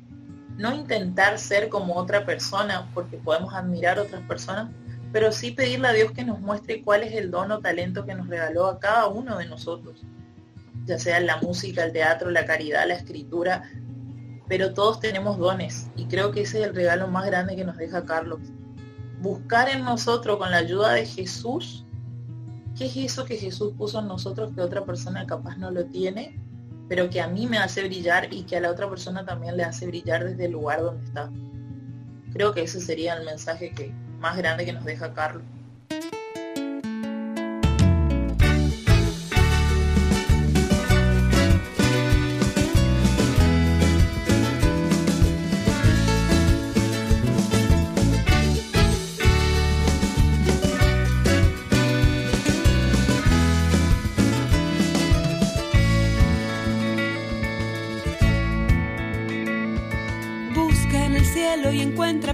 No 0.58 0.74
intentar 0.74 1.38
ser 1.38 1.68
como 1.68 1.94
otra 1.94 2.26
persona, 2.26 2.90
porque 2.94 3.16
podemos 3.16 3.54
admirar 3.54 3.98
a 3.98 4.02
otras 4.02 4.22
personas, 4.22 4.70
pero 5.12 5.30
sí 5.30 5.50
pedirle 5.50 5.88
a 5.88 5.92
Dios 5.92 6.12
que 6.12 6.24
nos 6.24 6.40
muestre 6.40 6.82
cuál 6.82 7.02
es 7.02 7.12
el 7.14 7.30
don 7.30 7.50
o 7.52 7.60
talento 7.60 8.04
que 8.04 8.14
nos 8.14 8.28
regaló 8.28 8.66
a 8.66 8.78
cada 8.78 9.08
uno 9.08 9.38
de 9.38 9.46
nosotros, 9.46 10.02
ya 10.86 10.98
sea 10.98 11.20
la 11.20 11.36
música, 11.36 11.84
el 11.84 11.92
teatro, 11.92 12.30
la 12.30 12.46
caridad, 12.46 12.88
la 12.88 12.94
escritura, 12.94 13.70
pero 14.48 14.72
todos 14.72 15.00
tenemos 15.00 15.38
dones 15.38 15.88
y 15.96 16.06
creo 16.06 16.32
que 16.32 16.42
ese 16.42 16.60
es 16.60 16.66
el 16.66 16.74
regalo 16.74 17.08
más 17.08 17.26
grande 17.26 17.56
que 17.56 17.64
nos 17.64 17.76
deja 17.76 18.04
Carlos. 18.04 18.40
Buscar 19.22 19.70
en 19.70 19.84
nosotros 19.84 20.36
con 20.36 20.50
la 20.50 20.58
ayuda 20.58 20.92
de 20.92 21.06
Jesús, 21.06 21.86
¿qué 22.76 22.86
es 22.86 22.96
eso 22.96 23.24
que 23.24 23.36
Jesús 23.36 23.72
puso 23.78 24.00
en 24.00 24.08
nosotros 24.08 24.52
que 24.54 24.60
otra 24.60 24.84
persona 24.84 25.24
capaz 25.26 25.56
no 25.56 25.70
lo 25.70 25.86
tiene? 25.86 26.38
pero 26.92 27.08
que 27.08 27.22
a 27.22 27.26
mí 27.26 27.46
me 27.46 27.56
hace 27.56 27.84
brillar 27.84 28.30
y 28.30 28.42
que 28.42 28.58
a 28.58 28.60
la 28.60 28.70
otra 28.70 28.86
persona 28.86 29.24
también 29.24 29.56
le 29.56 29.64
hace 29.64 29.86
brillar 29.86 30.24
desde 30.24 30.44
el 30.44 30.52
lugar 30.52 30.82
donde 30.82 31.02
está. 31.02 31.30
Creo 32.34 32.52
que 32.52 32.64
ese 32.64 32.82
sería 32.82 33.14
el 33.14 33.24
mensaje 33.24 33.70
que 33.70 33.94
más 34.20 34.36
grande 34.36 34.66
que 34.66 34.74
nos 34.74 34.84
deja 34.84 35.14
Carlos. 35.14 35.42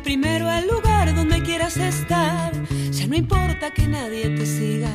Primero 0.09 0.51
el 0.51 0.67
lugar 0.67 1.15
donde 1.15 1.43
quieras 1.43 1.77
estar. 1.77 2.51
Ya 2.93 3.07
no 3.07 3.15
importa 3.15 3.71
que 3.73 3.87
nadie 3.87 4.31
te 4.31 4.47
siga, 4.47 4.89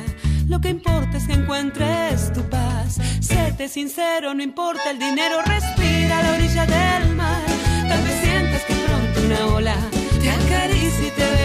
lo 0.48 0.60
que 0.60 0.70
importa 0.70 1.18
es 1.18 1.28
que 1.28 1.34
encuentres 1.34 2.32
tu 2.32 2.42
paz. 2.50 2.98
Séte 3.20 3.68
sincero, 3.68 4.34
no 4.34 4.42
importa 4.42 4.90
el 4.90 4.98
dinero, 4.98 5.36
respira 5.46 6.18
a 6.18 6.22
la 6.24 6.32
orilla 6.32 6.66
del 6.66 7.14
mar. 7.14 7.46
Tal 7.88 8.02
vez 8.02 8.20
sientas 8.24 8.62
que 8.64 8.74
pronto 8.74 9.20
una 9.26 9.54
ola 9.54 9.76
te 10.20 10.30
acaricia 10.30 11.06
y 11.06 11.10
te 11.12 11.22
deje 11.22 11.43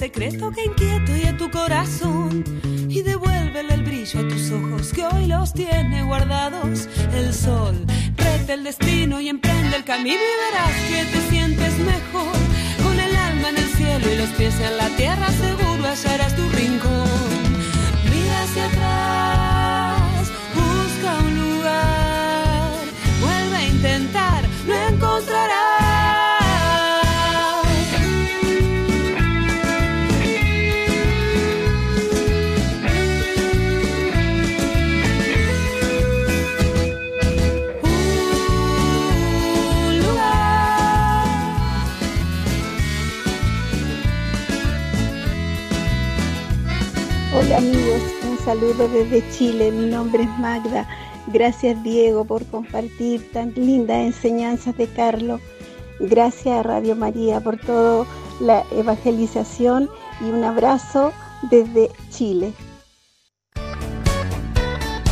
secreto 0.00 0.50
que 0.50 0.64
inquieta 0.64 1.18
y 1.18 1.26
a 1.26 1.36
tu 1.36 1.50
corazón. 1.50 2.42
Y 2.88 3.02
devuélvele 3.02 3.74
el 3.74 3.82
brillo 3.82 4.20
a 4.20 4.28
tus 4.28 4.50
ojos 4.50 4.94
que 4.94 5.04
hoy 5.04 5.26
los 5.26 5.52
tiene 5.52 6.02
guardados. 6.04 6.88
El 7.12 7.34
sol 7.34 7.76
reta 8.16 8.54
el 8.54 8.64
destino 8.64 9.20
y 9.20 9.28
emprende 9.28 9.76
el 9.76 9.84
camino 9.84 10.22
y 10.32 10.36
verás 10.44 10.76
que 10.88 11.00
te 11.12 11.20
sientes 11.28 11.78
mejor. 11.80 12.32
Con 12.82 12.98
el 12.98 13.14
alma 13.14 13.50
en 13.50 13.58
el 13.58 13.68
cielo 13.76 14.10
y 14.10 14.16
los 14.16 14.30
pies 14.30 14.54
en 14.60 14.78
la 14.78 14.88
tierra, 14.96 15.28
seguro 15.32 15.84
hallarás 15.84 16.34
tu 16.34 16.48
rincón. 16.48 17.36
Mira 18.10 18.42
hacia 18.44 18.64
atrás, 18.70 20.32
busca 20.54 21.10
un 21.26 21.39
saludo 48.50 48.88
desde 48.88 49.22
Chile. 49.30 49.70
Mi 49.70 49.86
nombre 49.86 50.24
es 50.24 50.38
Magda. 50.40 50.84
Gracias 51.28 51.80
Diego 51.84 52.24
por 52.24 52.44
compartir 52.46 53.30
tan 53.30 53.52
lindas 53.54 53.98
enseñanzas 53.98 54.76
de 54.76 54.88
Carlos. 54.88 55.40
Gracias 56.00 56.58
a 56.58 56.64
Radio 56.64 56.96
María 56.96 57.38
por 57.38 57.58
toda 57.58 58.06
la 58.40 58.64
evangelización 58.72 59.88
y 60.20 60.24
un 60.32 60.42
abrazo 60.42 61.12
desde 61.48 61.92
Chile. 62.10 62.52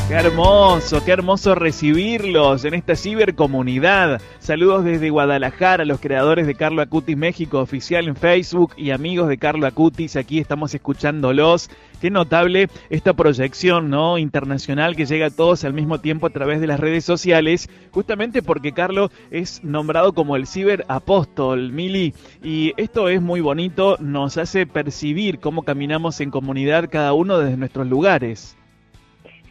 Qué 0.08 0.14
hermoso, 0.14 1.04
qué 1.04 1.10
hermoso 1.12 1.54
recibirlos 1.54 2.64
en 2.64 2.72
esta 2.72 2.96
cibercomunidad. 2.96 4.22
Saludos 4.38 4.82
desde 4.82 5.10
Guadalajara, 5.10 5.84
los 5.84 6.00
creadores 6.00 6.46
de 6.46 6.54
Carlo 6.54 6.80
Acutis 6.80 7.14
México 7.14 7.60
oficial 7.60 8.08
en 8.08 8.16
Facebook 8.16 8.72
y 8.78 8.92
amigos 8.92 9.28
de 9.28 9.36
Carlo 9.36 9.66
Acutis, 9.66 10.16
aquí 10.16 10.38
estamos 10.38 10.74
escuchándolos. 10.74 11.68
Qué 12.00 12.08
notable 12.08 12.70
esta 12.88 13.12
proyección 13.12 13.90
¿no? 13.90 14.16
internacional 14.16 14.96
que 14.96 15.04
llega 15.04 15.26
a 15.26 15.30
todos 15.30 15.64
al 15.64 15.74
mismo 15.74 16.00
tiempo 16.00 16.26
a 16.26 16.30
través 16.30 16.62
de 16.62 16.68
las 16.68 16.80
redes 16.80 17.04
sociales, 17.04 17.68
justamente 17.90 18.40
porque 18.40 18.72
Carlo 18.72 19.10
es 19.30 19.62
nombrado 19.62 20.14
como 20.14 20.36
el 20.36 20.46
ciberapóstol, 20.46 21.70
Mili, 21.70 22.14
y 22.42 22.72
esto 22.78 23.10
es 23.10 23.20
muy 23.20 23.42
bonito, 23.42 23.98
nos 24.00 24.38
hace 24.38 24.64
percibir 24.66 25.38
cómo 25.38 25.64
caminamos 25.64 26.18
en 26.22 26.30
comunidad 26.30 26.88
cada 26.90 27.12
uno 27.12 27.36
desde 27.36 27.58
nuestros 27.58 27.86
lugares. 27.86 28.57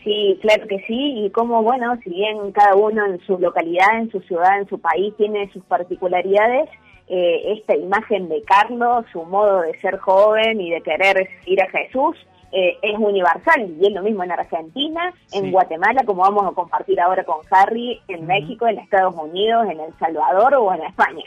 Sí, 0.08 0.40
claro 0.42 0.66
que 0.68 0.80
sí, 0.88 1.26
y 1.26 1.30
como, 1.32 1.62
bueno, 1.64 1.98
si 2.02 2.12
bien 2.12 2.54
cada 2.54 2.76
uno 2.76 3.06
en 3.06 3.20
su 3.26 3.38
localidad, 3.38 4.00
en 4.00 4.10
su 4.10 4.22
ciudad, 4.22 4.58
en 4.58 4.66
su 4.70 4.80
país 4.80 5.14
tiene 5.18 5.52
sus 5.52 5.62
particularidades, 5.66 6.70
eh, 7.10 7.52
esta 7.58 7.76
imagen 7.76 8.30
de 8.30 8.42
Carlos, 8.44 9.06
su 9.12 9.24
modo 9.24 9.64
de 9.64 9.78
ser 9.80 9.98
joven 9.98 10.62
y 10.62 10.70
de 10.70 10.80
querer 10.80 11.28
ir 11.46 11.62
a 11.62 11.70
Jesús, 11.72 12.16
eh, 12.54 12.78
es 12.82 12.98
universal, 12.98 13.70
y 13.82 13.86
es 13.86 13.92
lo 13.92 14.02
mismo 14.02 14.24
en 14.24 14.32
Argentina, 14.32 15.14
en. 15.34 15.52
Guatemala, 15.52 16.06
como 16.06 16.22
vamos 16.22 16.46
a 16.50 16.56
compartir 16.56 17.02
ahora 17.02 17.26
con 17.26 17.40
Harry, 17.52 18.00
en 18.08 18.26
México, 18.26 18.66
en 18.66 18.80
Estados 18.80 19.14
Unidos, 19.14 19.66
en 19.70 19.82
El 19.82 19.94
Salvador 20.00 20.56
o 20.56 20.74
en 20.74 20.84
España. 20.84 21.26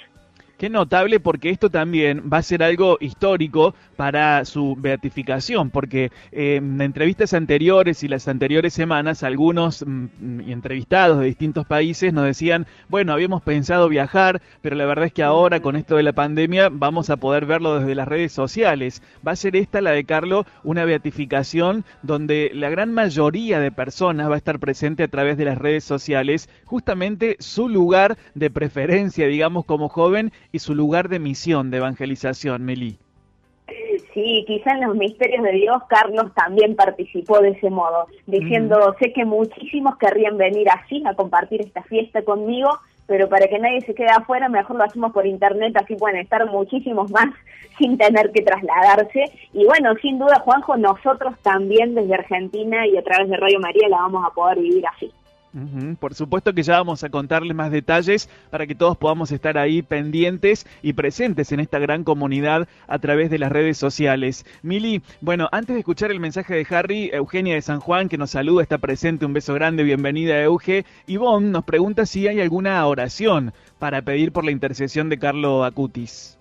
Qué 0.60 0.68
notable 0.68 1.20
porque 1.20 1.48
esto 1.48 1.70
también 1.70 2.24
va 2.30 2.36
a 2.36 2.42
ser 2.42 2.62
algo 2.62 2.98
histórico 3.00 3.74
para 3.96 4.44
su 4.44 4.76
beatificación, 4.78 5.70
porque 5.70 6.12
eh, 6.32 6.56
en 6.56 6.78
entrevistas 6.82 7.32
anteriores 7.32 8.04
y 8.04 8.08
las 8.08 8.28
anteriores 8.28 8.74
semanas 8.74 9.22
algunos 9.22 9.82
mm, 9.86 10.40
y 10.46 10.52
entrevistados 10.52 11.18
de 11.18 11.24
distintos 11.24 11.66
países 11.66 12.12
nos 12.12 12.26
decían, 12.26 12.66
bueno, 12.90 13.14
habíamos 13.14 13.40
pensado 13.40 13.88
viajar, 13.88 14.42
pero 14.60 14.76
la 14.76 14.84
verdad 14.84 15.06
es 15.06 15.14
que 15.14 15.22
ahora 15.22 15.60
con 15.60 15.76
esto 15.76 15.96
de 15.96 16.02
la 16.02 16.12
pandemia 16.12 16.68
vamos 16.70 17.08
a 17.08 17.16
poder 17.16 17.46
verlo 17.46 17.78
desde 17.78 17.94
las 17.94 18.06
redes 18.06 18.32
sociales. 18.32 19.02
Va 19.26 19.32
a 19.32 19.36
ser 19.36 19.56
esta, 19.56 19.80
la 19.80 19.92
de 19.92 20.04
Carlo, 20.04 20.44
una 20.62 20.84
beatificación 20.84 21.86
donde 22.02 22.50
la 22.52 22.68
gran 22.68 22.92
mayoría 22.92 23.60
de 23.60 23.72
personas 23.72 24.28
va 24.28 24.34
a 24.34 24.38
estar 24.38 24.58
presente 24.58 25.04
a 25.04 25.08
través 25.08 25.38
de 25.38 25.46
las 25.46 25.56
redes 25.56 25.84
sociales, 25.84 26.50
justamente 26.66 27.36
su 27.38 27.66
lugar 27.66 28.18
de 28.34 28.50
preferencia, 28.50 29.26
digamos, 29.26 29.64
como 29.64 29.88
joven 29.88 30.32
y 30.52 30.58
su 30.58 30.74
lugar 30.74 31.08
de 31.08 31.18
misión 31.18 31.70
de 31.70 31.78
evangelización, 31.78 32.64
Meli. 32.64 32.98
Sí, 34.14 34.44
quizá 34.46 34.72
en 34.72 34.80
los 34.80 34.96
misterios 34.96 35.44
de 35.44 35.52
Dios 35.52 35.82
Carlos 35.88 36.32
también 36.34 36.74
participó 36.74 37.40
de 37.40 37.50
ese 37.50 37.70
modo, 37.70 38.06
diciendo, 38.26 38.94
sé 38.98 39.12
que 39.12 39.24
muchísimos 39.24 39.96
querrían 39.98 40.36
venir 40.36 40.68
así 40.68 41.02
a 41.06 41.14
compartir 41.14 41.60
esta 41.60 41.82
fiesta 41.84 42.22
conmigo, 42.22 42.70
pero 43.06 43.28
para 43.28 43.46
que 43.46 43.58
nadie 43.58 43.80
se 43.82 43.94
quede 43.94 44.10
afuera, 44.10 44.48
mejor 44.48 44.76
lo 44.76 44.84
hacemos 44.84 45.12
por 45.12 45.26
internet, 45.26 45.76
así 45.76 45.94
pueden 45.94 46.20
estar 46.20 46.44
muchísimos 46.50 47.10
más 47.10 47.28
sin 47.78 47.96
tener 47.98 48.32
que 48.32 48.42
trasladarse. 48.42 49.24
Y 49.52 49.64
bueno, 49.64 49.94
sin 50.02 50.18
duda, 50.18 50.40
Juanjo, 50.40 50.76
nosotros 50.76 51.34
también 51.42 51.94
desde 51.94 52.14
Argentina 52.14 52.86
y 52.86 52.96
a 52.96 53.02
través 53.02 53.28
de 53.28 53.36
Radio 53.36 53.60
María 53.60 53.88
la 53.88 53.98
vamos 53.98 54.24
a 54.26 54.34
poder 54.34 54.58
vivir 54.58 54.84
así. 54.86 55.12
Por 55.98 56.14
supuesto 56.14 56.54
que 56.54 56.62
ya 56.62 56.76
vamos 56.76 57.02
a 57.02 57.08
contarles 57.08 57.56
más 57.56 57.72
detalles 57.72 58.28
para 58.50 58.68
que 58.68 58.76
todos 58.76 58.96
podamos 58.96 59.32
estar 59.32 59.58
ahí 59.58 59.82
pendientes 59.82 60.64
y 60.80 60.92
presentes 60.92 61.50
en 61.50 61.58
esta 61.58 61.80
gran 61.80 62.04
comunidad 62.04 62.68
a 62.86 62.98
través 63.00 63.30
de 63.30 63.38
las 63.38 63.50
redes 63.50 63.76
sociales. 63.76 64.46
Mili, 64.62 65.02
bueno, 65.20 65.48
antes 65.50 65.74
de 65.74 65.80
escuchar 65.80 66.12
el 66.12 66.20
mensaje 66.20 66.54
de 66.54 66.66
Harry, 66.70 67.10
Eugenia 67.12 67.54
de 67.54 67.62
San 67.62 67.80
Juan, 67.80 68.08
que 68.08 68.18
nos 68.18 68.30
saluda, 68.30 68.62
está 68.62 68.78
presente, 68.78 69.26
un 69.26 69.32
beso 69.32 69.52
grande, 69.54 69.82
bienvenida 69.82 70.40
Euge. 70.40 70.84
Ivonne 71.06 71.50
nos 71.50 71.64
pregunta 71.64 72.06
si 72.06 72.28
hay 72.28 72.40
alguna 72.40 72.86
oración 72.86 73.52
para 73.78 74.02
pedir 74.02 74.30
por 74.32 74.44
la 74.44 74.52
intercesión 74.52 75.08
de 75.08 75.18
Carlo 75.18 75.64
Acutis. 75.64 76.39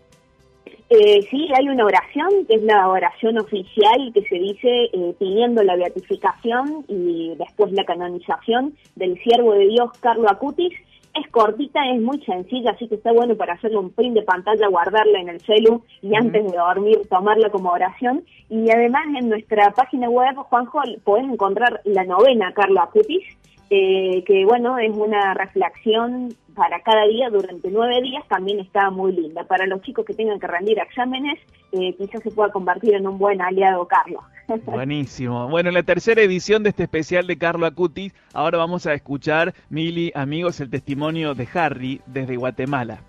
Eh, 0.92 1.22
sí, 1.30 1.48
hay 1.56 1.70
una 1.70 1.86
oración, 1.86 2.30
que 2.48 2.56
es 2.56 2.64
la 2.64 2.88
oración 2.88 3.38
oficial 3.38 4.12
que 4.12 4.24
se 4.24 4.36
dice 4.36 4.90
eh, 4.92 5.14
pidiendo 5.20 5.62
la 5.62 5.76
beatificación 5.76 6.84
y 6.88 7.36
después 7.38 7.72
la 7.74 7.86
canonización 7.86 8.74
del 8.96 9.16
siervo 9.22 9.54
de 9.54 9.68
Dios 9.68 9.92
Carlo 10.00 10.28
Acutis. 10.28 10.74
Es 11.14 11.30
cortita, 11.32 11.80
es 11.92 12.02
muy 12.02 12.20
sencilla, 12.24 12.72
así 12.72 12.88
que 12.88 12.96
está 12.96 13.12
bueno 13.12 13.36
para 13.36 13.54
hacerle 13.54 13.78
un 13.78 13.92
print 13.92 14.16
de 14.16 14.24
pantalla, 14.24 14.68
guardarla 14.68 15.20
en 15.20 15.30
el 15.30 15.42
celu 15.42 15.84
y 16.02 16.16
antes 16.16 16.52
de 16.52 16.58
dormir 16.58 17.02
tomarla 17.08 17.52
como 17.52 17.70
oración. 17.70 18.24
Y 18.50 18.72
además 18.72 19.04
en 19.20 19.30
nuestra 19.30 19.72
página 19.72 20.10
web, 20.10 20.36
Juanjo, 20.38 20.82
pueden 21.04 21.32
encontrar 21.32 21.82
la 21.84 22.04
novena 22.04 22.52
Carlo 22.54 22.82
Acutis, 22.82 23.24
eh, 23.70 24.24
que 24.26 24.46
bueno, 24.46 24.78
es 24.80 24.96
una 24.96 25.34
reflexión 25.34 26.34
para 26.56 26.82
cada 26.82 27.08
día 27.08 27.30
durante 27.30 27.70
nueve 27.72 28.02
días, 28.02 28.24
también 28.28 28.60
está 28.60 28.90
muy 28.90 29.14
linda. 29.14 29.46
Para 29.46 29.66
los 29.66 29.82
chicos 29.82 30.06
que 30.06 30.14
tengan 30.14 30.40
que 30.40 30.48
rendir 30.48 30.80
exámenes, 30.80 31.40
eh, 31.72 31.96
quizás 31.96 32.22
se 32.24 32.32
pueda 32.32 32.52
convertir 32.52 32.96
en 32.96 33.08
un 33.08 33.18
buen 33.18 33.42
aliado 33.42 33.88
Carlos. 33.88 34.24
Buenísimo. 34.66 35.48
Bueno, 35.48 35.70
en 35.70 35.76
la 35.76 35.84
tercera 35.84 36.22
edición 36.22 36.64
de 36.64 36.70
este 36.70 36.84
especial 36.84 37.28
de 37.28 37.38
Carlo 37.38 37.66
Acutis, 37.66 38.14
ahora 38.34 38.58
vamos 38.58 38.88
a 38.88 38.94
escuchar, 38.94 39.54
Mili, 39.70 40.12
amigos, 40.16 40.60
el 40.60 40.70
testimonio 40.70 41.36
de 41.36 41.48
Harry 41.54 42.02
desde 42.08 42.36
Guatemala. 42.36 43.04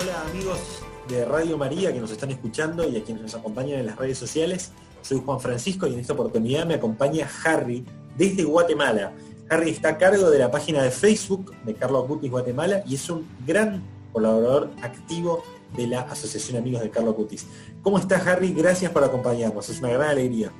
Hola 0.00 0.30
amigos 0.30 0.84
de 1.08 1.24
Radio 1.24 1.56
María 1.56 1.92
que 1.92 2.00
nos 2.00 2.10
están 2.10 2.30
escuchando 2.30 2.88
y 2.88 2.96
a 2.96 3.02
quienes 3.02 3.22
nos 3.22 3.34
acompañan 3.34 3.80
en 3.80 3.86
las 3.86 3.96
redes 3.96 4.18
sociales. 4.18 4.72
Soy 5.00 5.20
Juan 5.24 5.40
Francisco 5.40 5.86
y 5.86 5.94
en 5.94 6.00
esta 6.00 6.12
oportunidad 6.12 6.66
me 6.66 6.74
acompaña 6.74 7.28
Harry 7.44 7.84
desde 8.16 8.44
Guatemala. 8.44 9.12
Harry 9.50 9.70
está 9.70 9.90
a 9.90 9.98
cargo 9.98 10.30
de 10.30 10.38
la 10.38 10.50
página 10.50 10.82
de 10.82 10.90
Facebook 10.90 11.54
de 11.64 11.74
Carlos 11.74 12.04
Acutis 12.04 12.30
Guatemala 12.30 12.82
y 12.86 12.94
es 12.94 13.10
un 13.10 13.26
gran 13.46 13.82
colaborador 14.12 14.70
activo 14.82 15.42
de 15.76 15.86
la 15.86 16.02
Asociación 16.02 16.56
Amigos 16.56 16.82
de 16.82 16.90
Carlos 16.90 17.14
Acutis. 17.14 17.46
¿Cómo 17.82 17.98
estás 17.98 18.26
Harry? 18.26 18.52
Gracias 18.52 18.90
por 18.90 19.04
acompañarnos, 19.04 19.68
es 19.68 19.80
una 19.80 19.90
gran 19.90 20.10
alegría. 20.10 20.50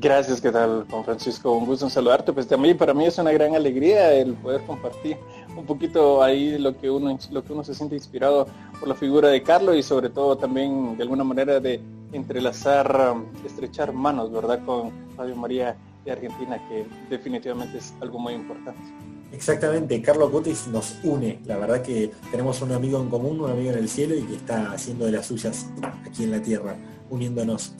Gracias, 0.00 0.40
¿qué 0.40 0.52
tal, 0.52 0.86
Juan 0.88 1.04
Francisco? 1.04 1.50
Un 1.52 1.66
gusto 1.66 1.86
en 1.86 1.90
saludarte. 1.90 2.32
Pues 2.32 2.46
también 2.46 2.78
para 2.78 2.94
mí 2.94 3.06
es 3.06 3.18
una 3.18 3.32
gran 3.32 3.56
alegría 3.56 4.12
el 4.12 4.34
poder 4.34 4.60
compartir 4.62 5.16
un 5.56 5.66
poquito 5.66 6.22
ahí 6.22 6.56
lo 6.56 6.78
que 6.78 6.88
uno, 6.88 7.18
lo 7.32 7.42
que 7.42 7.52
uno 7.52 7.64
se 7.64 7.74
siente 7.74 7.96
inspirado 7.96 8.46
por 8.78 8.88
la 8.88 8.94
figura 8.94 9.28
de 9.28 9.42
Carlos 9.42 9.74
y 9.76 9.82
sobre 9.82 10.08
todo 10.08 10.38
también 10.38 10.96
de 10.96 11.02
alguna 11.02 11.24
manera 11.24 11.58
de 11.58 11.80
entrelazar, 12.12 13.16
estrechar 13.44 13.92
manos, 13.92 14.30
¿verdad? 14.30 14.64
Con 14.64 14.92
Radio 15.16 15.34
María 15.34 15.76
de 16.08 16.12
Argentina, 16.12 16.58
que 16.68 16.86
definitivamente 17.10 17.78
es 17.78 17.94
algo 18.00 18.18
muy 18.18 18.34
importante. 18.34 18.80
Exactamente, 19.32 20.00
Carlos 20.00 20.28
Acutis 20.28 20.66
nos 20.68 20.98
une. 21.04 21.38
La 21.44 21.58
verdad 21.58 21.82
que 21.82 22.10
tenemos 22.30 22.62
un 22.62 22.72
amigo 22.72 23.00
en 23.00 23.08
común, 23.08 23.40
un 23.40 23.50
amigo 23.50 23.70
en 23.72 23.78
el 23.78 23.88
cielo 23.88 24.14
y 24.14 24.22
que 24.22 24.36
está 24.36 24.72
haciendo 24.72 25.04
de 25.06 25.12
las 25.12 25.26
suyas 25.26 25.66
aquí 26.06 26.24
en 26.24 26.30
la 26.30 26.40
tierra, 26.40 26.76
uniéndonos. 27.10 27.74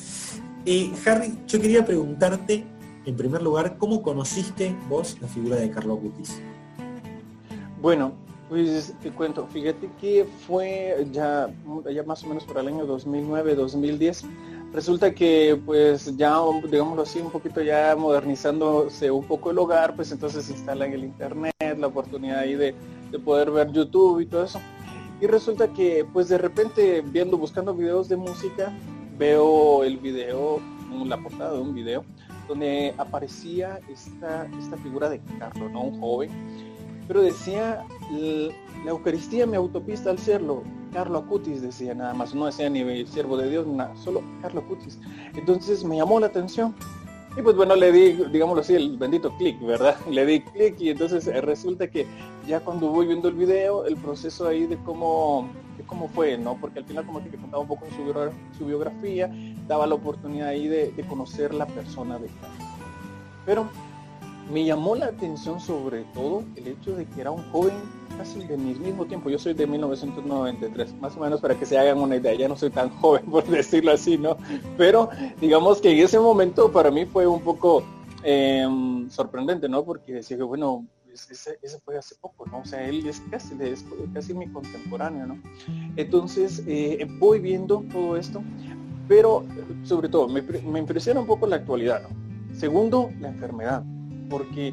Eh, 0.67 0.93
Harry, 1.07 1.39
yo 1.47 1.61
quería 1.61 1.85
preguntarte, 1.85 2.65
en 3.07 3.17
primer 3.17 3.43
lugar, 3.43 3.79
¿cómo 3.79 4.03
conociste 4.03 4.75
vos 4.89 5.17
la 5.21 5.29
figura 5.29 5.57
de 5.57 5.71
Carlos 5.71 5.99
Acutis? 5.99 6.41
Bueno, 7.81 8.13
pues 8.51 8.95
te 9.03 9.11
cuento, 9.11 9.47
fíjate 9.47 9.89
que 10.01 10.27
fue 10.47 11.07
ya, 11.13 11.51
ya 11.91 12.03
más 12.03 12.23
o 12.25 12.29
menos 12.29 12.45
por 12.45 12.59
el 12.59 12.69
año 12.69 12.87
2009-2010. 12.87 14.25
Resulta 14.73 15.15
que 15.15 15.59
pues 15.65 16.15
ya, 16.17 16.37
digámoslo 16.71 17.03
así, 17.03 17.21
un 17.21 17.31
poquito 17.31 17.63
ya 17.63 17.97
modernizándose 17.97 19.11
un 19.11 19.25
poco 19.25 19.51
el 19.51 19.59
hogar, 19.59 19.97
pues 19.97 20.13
entonces 20.13 20.45
se 20.45 20.53
instala 20.53 20.87
en 20.87 20.93
el 20.93 21.05
internet, 21.05 21.55
la 21.79 21.87
oportunidad 21.87 22.41
ahí 22.41 22.55
de, 22.55 22.75
de 23.11 23.19
poder 23.19 23.51
ver 23.51 23.73
YouTube 23.73 24.21
y 24.21 24.27
todo 24.27 24.45
eso. 24.45 24.61
Y 25.21 25.27
resulta 25.27 25.69
que 25.73 26.07
pues 26.13 26.29
de 26.29 26.39
repente 26.39 27.03
viendo, 27.05 27.39
buscando 27.39 27.75
videos 27.75 28.09
de 28.09 28.17
música, 28.17 28.73
veo 29.19 29.85
el 29.85 29.97
video, 29.97 30.61
la 31.07 31.17
portada 31.17 31.55
de 31.55 31.61
un 31.61 31.75
video, 31.75 32.05
donde 32.47 32.95
aparecía 32.99 33.81
esta, 33.91 34.47
esta 34.59 34.77
figura 34.77 35.09
de 35.09 35.21
Carlos, 35.39 35.71
¿no? 35.73 35.81
Un 35.83 36.01
joven 36.01 36.31
pero 37.09 37.23
decía 37.23 37.85
la 38.85 38.91
Eucaristía 38.91 39.47
mi 39.47 39.57
autopista 39.57 40.11
al 40.11 40.19
cielo. 40.19 40.63
Carlo 40.93 41.19
Acutis 41.19 41.63
decía 41.63 41.95
nada 41.95 42.15
más, 42.15 42.35
no 42.35 42.47
decía 42.47 42.69
ni 42.71 43.07
siervo 43.07 43.37
de 43.37 43.51
Dios, 43.51 43.67
nada, 43.67 43.95
solo 43.97 44.23
Carlo 44.43 44.61
Acutis. 44.61 44.99
Entonces 45.35 45.85
me 45.85 45.97
llamó 45.97 46.21
la 46.21 46.27
atención. 46.27 46.75
Y 47.37 47.43
pues 47.43 47.55
bueno, 47.55 47.77
le 47.77 47.93
di, 47.93 48.13
digámoslo 48.33 48.63
así, 48.63 48.75
el 48.75 48.97
bendito 48.97 49.31
clic, 49.37 49.61
¿verdad? 49.65 49.97
Le 50.11 50.27
di 50.27 50.41
clic 50.41 50.81
y 50.81 50.89
entonces 50.91 51.27
eh, 51.29 51.41
resulta 51.41 51.87
que 51.89 52.05
ya 52.49 52.59
cuando 52.61 52.89
voy 52.89 53.07
viendo 53.07 53.29
el 53.29 53.35
video, 53.35 53.85
el 53.85 53.97
proceso 53.97 54.49
ahí 54.49 54.67
de 54.67 54.77
cómo, 54.79 55.49
cómo 55.87 56.09
fue, 56.09 56.37
¿no? 56.37 56.57
Porque 56.61 56.81
al 56.81 56.85
final 56.87 57.07
como 57.07 57.23
que 57.23 57.31
contaba 57.37 57.63
un 57.63 57.69
poco 57.69 57.87
su, 57.95 58.03
biogra- 58.03 58.33
su 58.57 58.67
biografía, 58.67 59.31
daba 59.69 59.87
la 59.87 59.95
oportunidad 59.95 60.49
ahí 60.49 60.67
de, 60.67 60.91
de 60.91 61.03
conocer 61.07 61.55
la 61.55 61.67
persona 61.67 62.19
de 62.19 62.27
Carlos. 62.41 62.69
Pero 63.47 63.69
me 64.51 64.65
llamó 64.65 64.95
la 64.97 65.07
atención 65.07 65.61
sobre 65.61 66.05
todo 66.15 66.43
el 66.57 66.69
hecho 66.69 66.95
de 66.97 67.05
que 67.07 67.21
era 67.21 67.31
un 67.31 67.43
joven 67.51 67.75
casi 68.17 68.41
de 68.47 68.57
mi 68.57 68.75
mismo 68.75 69.05
tiempo. 69.07 69.31
Yo 69.31 69.39
soy 69.39 69.55
de 69.55 69.67
1993, 69.67 70.95
más 71.01 71.17
o 71.17 71.21
menos 71.21 71.41
para 71.41 71.55
que 71.55 71.65
se 71.67 71.79
hagan 71.79 71.99
una 71.99 72.17
idea. 72.17 72.35
Ya 72.35 72.49
no 72.49 72.57
soy 72.57 72.71
tan 72.71 72.89
joven, 73.01 73.25
por 73.27 73.45
decirlo 73.47 73.93
así, 73.93 74.17
¿no? 74.19 74.37
Pero 74.77 75.09
digamos 75.41 75.81
que 75.81 75.91
en 75.91 75.99
ese 76.05 76.19
momento 76.19 76.71
para 76.73 76.91
mí 76.91 77.05
fue 77.07 77.27
un 77.27 77.41
poco 77.41 77.83
eh, 78.25 78.67
sorprendente, 79.11 79.69
¿no? 79.69 79.85
Porque 79.85 80.15
decía 80.15 80.37
que, 80.37 80.43
bueno, 80.43 80.85
es- 81.13 81.31
ese, 81.31 81.59
ese 81.63 81.79
fue 81.81 81.97
hace 81.99 82.15
poco, 82.17 82.45
¿no? 82.47 82.59
O 82.61 82.65
sea, 82.65 82.87
él 82.89 83.07
es 83.07 83.21
casi, 83.31 83.55
es 83.61 83.85
casi 84.13 84.35
mi 84.35 84.49
contemporáneo, 84.49 85.27
¿no? 85.27 85.39
Entonces, 85.97 86.63
eh, 86.67 87.07
voy 87.19 87.39
viendo 87.39 87.85
todo 87.93 88.17
esto, 88.17 88.43
pero 89.07 89.45
sobre 89.85 90.09
todo 90.09 90.29
me, 90.29 90.43
me 90.43 90.79
impresiona 90.81 91.21
un 91.21 91.27
poco 91.27 91.47
la 91.47 91.57
actualidad, 91.57 92.03
¿no? 92.03 92.09
Segundo, 92.57 93.11
la 93.21 93.29
enfermedad, 93.29 93.85
porque 94.29 94.73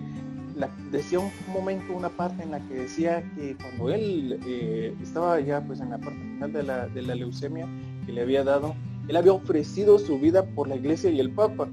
la- 0.56 0.70
decía 0.92 1.20
un 1.20 1.32
momento, 1.52 1.94
una 1.94 2.10
parte 2.10 2.44
en 2.44 2.52
la 2.52 2.60
que 2.60 2.76
decía 2.76 3.24
que 3.36 3.56
cuando 3.58 3.90
él 3.90 4.40
eh, 4.48 4.96
estaba 5.02 5.40
ya 5.40 5.62
pues 5.62 5.80
en 5.82 5.90
la 5.90 5.98
parte 5.98 6.20
final 6.20 6.54
de 6.54 6.64
la, 6.64 6.88
de 6.88 7.02
la 7.02 7.16
leucemia 7.16 7.68
que 8.06 8.14
le 8.14 8.22
había 8.22 8.44
dado, 8.44 8.76
él 9.08 9.16
había 9.18 9.34
ofrecido 9.34 10.00
su 10.00 10.20
vida 10.20 10.44
por 10.44 10.68
la 10.68 10.76
iglesia 10.76 11.10
y 11.12 11.20
el 11.20 11.32
papa. 11.32 11.68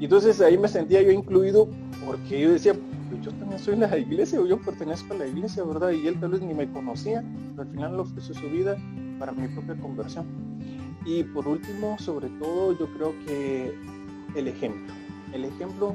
Y 0.00 0.04
entonces 0.04 0.40
ahí 0.40 0.56
me 0.56 0.68
sentía 0.68 1.02
yo 1.02 1.10
incluido 1.10 1.68
porque 2.06 2.40
yo 2.40 2.52
decía, 2.52 2.74
pues 3.10 3.22
yo 3.22 3.32
también 3.32 3.58
soy 3.58 3.76
la 3.76 3.96
iglesia 3.98 4.40
o 4.40 4.46
yo 4.46 4.58
pertenezco 4.60 5.14
a 5.14 5.16
la 5.18 5.26
iglesia, 5.26 5.64
¿verdad? 5.64 5.90
Y 5.90 6.06
él 6.06 6.20
tal 6.20 6.30
vez 6.30 6.40
ni 6.40 6.54
me 6.54 6.70
conocía, 6.70 7.24
pero 7.56 7.62
al 7.62 7.74
final 7.74 7.92
le 7.96 8.02
ofreció 8.02 8.34
su 8.34 8.48
vida 8.48 8.76
para 9.18 9.32
mi 9.32 9.48
propia 9.48 9.74
conversión. 9.76 10.26
Y 11.04 11.24
por 11.24 11.48
último, 11.48 11.98
sobre 11.98 12.28
todo, 12.38 12.78
yo 12.78 12.86
creo 12.92 13.14
que 13.26 13.74
el 14.34 14.46
ejemplo. 14.48 14.94
El 15.32 15.44
ejemplo 15.44 15.94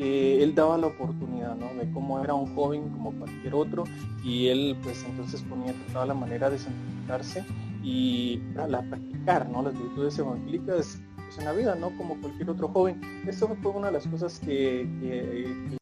él 0.00 0.54
daba 0.54 0.78
la 0.78 0.88
oportunidad, 0.88 1.56
¿no? 1.56 1.74
De 1.74 1.90
cómo 1.92 2.22
era 2.22 2.34
un 2.34 2.54
joven 2.54 2.88
como 2.90 3.12
cualquier 3.12 3.54
otro 3.54 3.84
y 4.24 4.48
él 4.48 4.76
pues 4.82 5.04
entonces 5.04 5.42
ponía 5.42 5.74
toda 5.92 6.06
la 6.06 6.14
manera 6.14 6.48
de 6.50 6.58
santificarse 6.58 7.44
y 7.82 8.40
la 8.54 8.82
practicar, 8.82 9.48
¿no? 9.48 9.62
Las 9.62 9.74
virtudes 9.74 10.18
evangélicas 10.18 11.00
pues, 11.16 11.38
en 11.38 11.44
la 11.44 11.52
vida, 11.52 11.74
¿no? 11.74 11.90
Como 11.96 12.20
cualquier 12.20 12.50
otro 12.50 12.68
joven. 12.68 13.00
Eso 13.26 13.48
fue 13.62 13.72
una 13.72 13.88
de 13.88 13.92
las 13.94 14.06
cosas 14.06 14.38
que 14.38 14.86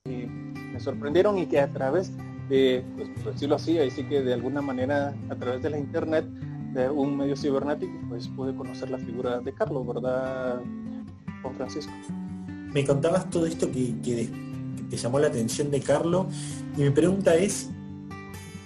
me 0.04 0.80
sorprendieron 0.80 1.38
y 1.38 1.46
que 1.46 1.60
a 1.60 1.68
través 1.68 2.12
de, 2.48 2.84
pues 2.96 3.08
por 3.22 3.32
decirlo 3.32 3.56
así, 3.56 3.78
ahí 3.78 3.90
sí 3.90 4.04
que 4.04 4.22
de 4.22 4.34
alguna 4.34 4.62
manera 4.62 5.14
a 5.28 5.34
través 5.34 5.62
de 5.62 5.70
la 5.70 5.78
internet, 5.78 6.24
de 6.74 6.88
un 6.90 7.16
medio 7.16 7.36
cibernético, 7.36 7.98
pues 8.08 8.28
pude 8.28 8.54
conocer 8.54 8.90
la 8.90 8.98
figura 8.98 9.40
de 9.40 9.52
Carlos, 9.52 9.86
¿verdad, 9.86 10.60
Juan 11.42 11.54
Francisco? 11.54 11.92
Me 12.72 12.84
contabas 12.84 13.30
todo 13.30 13.46
esto 13.46 13.70
que, 13.70 13.94
que 14.02 14.28
que 14.78 14.84
te 14.84 14.96
llamó 14.96 15.18
la 15.18 15.26
atención 15.26 15.70
de 15.70 15.80
Carlos 15.80 16.26
y 16.76 16.82
mi 16.82 16.90
pregunta 16.90 17.34
es, 17.34 17.70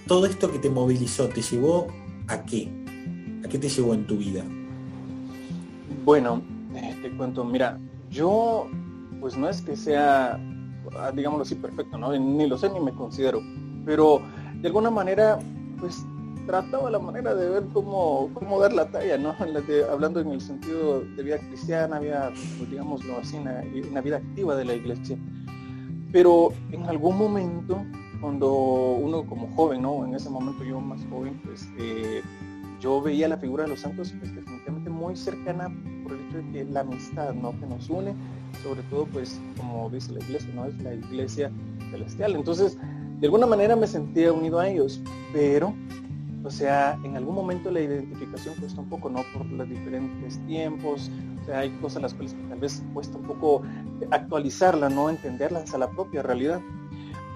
¿todo 0.07 0.25
esto 0.25 0.51
que 0.51 0.59
te 0.59 0.69
movilizó 0.69 1.27
te 1.27 1.41
llevó 1.41 1.87
a 2.27 2.43
qué? 2.43 2.69
¿A 3.43 3.49
qué 3.49 3.57
te 3.57 3.67
llevó 3.67 3.93
en 3.93 4.05
tu 4.05 4.17
vida? 4.17 4.43
Bueno, 6.05 6.41
eh, 6.75 6.95
te 7.01 7.15
cuento, 7.17 7.43
mira, 7.43 7.79
yo 8.09 8.67
pues 9.19 9.37
no 9.37 9.49
es 9.49 9.61
que 9.61 9.75
sea, 9.75 10.39
ah, 10.97 11.11
digámoslo 11.13 11.43
así, 11.43 11.55
perfecto, 11.55 11.97
¿no? 11.97 12.17
Ni 12.17 12.47
lo 12.47 12.57
sé 12.57 12.69
ni 12.69 12.79
me 12.79 12.93
considero, 12.93 13.41
pero 13.85 14.21
de 14.61 14.67
alguna 14.67 14.91
manera, 14.91 15.39
pues 15.79 16.05
trataba 16.45 16.89
la 16.89 16.99
manera 16.99 17.33
de 17.35 17.49
ver 17.49 17.63
cómo, 17.73 18.29
cómo 18.33 18.59
dar 18.59 18.73
la 18.73 18.89
talla, 18.89 19.17
¿no? 19.17 19.35
Hablando 19.91 20.19
en 20.19 20.29
el 20.29 20.41
sentido 20.41 21.01
de 21.01 21.23
vida 21.23 21.37
cristiana, 21.39 21.99
vida, 21.99 22.31
digámoslo 22.69 23.17
así, 23.19 23.37
una, 23.37 23.63
una 23.89 24.01
vida 24.01 24.17
activa 24.17 24.55
de 24.55 24.65
la 24.65 24.73
iglesia. 24.73 25.17
Pero 26.11 26.53
en 26.71 26.83
algún 26.85 27.17
momento, 27.17 27.83
cuando 28.21 28.51
uno 28.53 29.25
como 29.25 29.47
joven, 29.55 29.81
¿no? 29.81 30.05
En 30.05 30.13
ese 30.13 30.29
momento 30.29 30.63
yo 30.63 30.79
más 30.79 31.01
joven, 31.09 31.39
pues 31.43 31.67
eh, 31.79 32.21
yo 32.79 33.01
veía 33.01 33.27
la 33.27 33.37
figura 33.37 33.63
de 33.63 33.69
los 33.69 33.79
santos 33.79 34.13
pues, 34.19 34.35
definitivamente 34.35 34.89
muy 34.89 35.15
cercana 35.15 35.69
por 36.03 36.13
el 36.13 36.19
hecho 36.27 36.37
de 36.37 36.51
que 36.51 36.65
la 36.65 36.81
amistad, 36.81 37.33
¿no? 37.33 37.57
Que 37.59 37.65
nos 37.65 37.89
une, 37.89 38.13
sobre 38.61 38.83
todo, 38.83 39.05
pues, 39.07 39.39
como 39.57 39.89
dice 39.89 40.11
la 40.11 40.19
iglesia, 40.19 40.49
¿no? 40.53 40.65
Es 40.65 40.77
la 40.83 40.93
iglesia 40.93 41.51
celestial. 41.91 42.35
Entonces, 42.35 42.77
de 43.19 43.27
alguna 43.27 43.45
manera 43.45 43.75
me 43.75 43.87
sentía 43.87 44.33
unido 44.33 44.59
a 44.59 44.67
ellos, 44.67 45.01
pero 45.31 45.73
o 46.43 46.51
sea, 46.51 46.99
en 47.03 47.15
algún 47.15 47.35
momento 47.35 47.71
la 47.71 47.79
identificación 47.79 48.55
cuesta 48.55 48.81
un 48.81 48.89
poco, 48.89 49.09
¿no? 49.09 49.23
Por 49.35 49.45
los 49.45 49.69
diferentes 49.69 50.39
tiempos, 50.45 51.09
o 51.41 51.45
sea, 51.45 51.59
hay 51.59 51.69
cosas 51.81 52.01
las 52.01 52.13
cuales 52.13 52.35
tal 52.49 52.59
vez 52.59 52.83
cuesta 52.93 53.17
un 53.17 53.23
poco 53.23 53.61
actualizarla, 54.11 54.89
¿no? 54.89 55.09
Entenderlas 55.09 55.73
a 55.73 55.77
la 55.77 55.89
propia 55.89 56.21
realidad. 56.21 56.61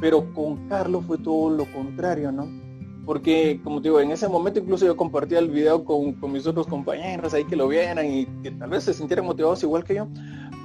Pero 0.01 0.31
con 0.33 0.67
Carlos 0.67 1.05
fue 1.05 1.17
todo 1.17 1.49
lo 1.49 1.65
contrario, 1.73 2.31
¿no? 2.31 2.47
Porque, 3.05 3.61
como 3.63 3.81
te 3.81 3.87
digo, 3.87 4.01
en 4.01 4.11
ese 4.11 4.27
momento 4.27 4.59
incluso 4.59 4.85
yo 4.85 4.97
compartía 4.97 5.39
el 5.39 5.49
video 5.49 5.85
con, 5.85 6.11
con 6.13 6.33
mis 6.33 6.45
otros 6.45 6.67
compañeros 6.67 7.33
ahí 7.33 7.45
que 7.45 7.55
lo 7.55 7.69
vieran 7.69 8.05
y 8.05 8.25
que 8.43 8.51
tal 8.51 8.69
vez 8.69 8.83
se 8.83 8.93
sintieran 8.93 9.25
motivados 9.25 9.63
igual 9.63 9.85
que 9.85 9.95
yo. 9.95 10.07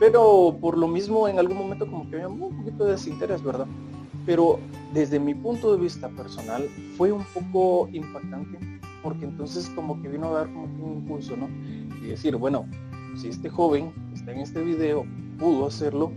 Pero 0.01 0.59
por 0.61 0.77
lo 0.77 0.89
mismo, 0.89 1.29
en 1.29 1.39
algún 1.39 1.57
momento 1.57 1.87
como 1.87 2.11
que 2.11 2.17
había 2.17 2.29
un 2.29 2.57
poquito 2.57 2.85
de 2.85 2.93
desinterés, 2.93 3.41
¿verdad? 3.45 3.69
Pero 4.27 4.59
desde 4.93 5.19
mi 5.19 5.35
punto 5.35 5.75
de 5.75 5.83
vista 5.83 6.09
personal 6.09 6.69
fue 6.97 7.13
un 7.13 7.25
poco 7.35 7.89
impactante 7.93 8.59
porque 9.03 9.25
entonces 9.25 9.71
como 9.75 10.01
que 10.01 10.09
vino 10.09 10.29
a 10.29 10.39
dar 10.39 10.47
como 10.47 10.65
un 10.65 10.95
impulso, 10.99 11.37
¿no? 11.37 11.49
Y 12.03 12.09
decir, 12.09 12.37
bueno, 12.37 12.67
si 13.17 13.29
este 13.29 13.49
joven 13.49 13.93
que 14.11 14.15
está 14.15 14.33
en 14.33 14.41
este 14.41 14.63
video 14.63 15.05
pudo 15.39 15.67
hacerlo, 15.67 16.13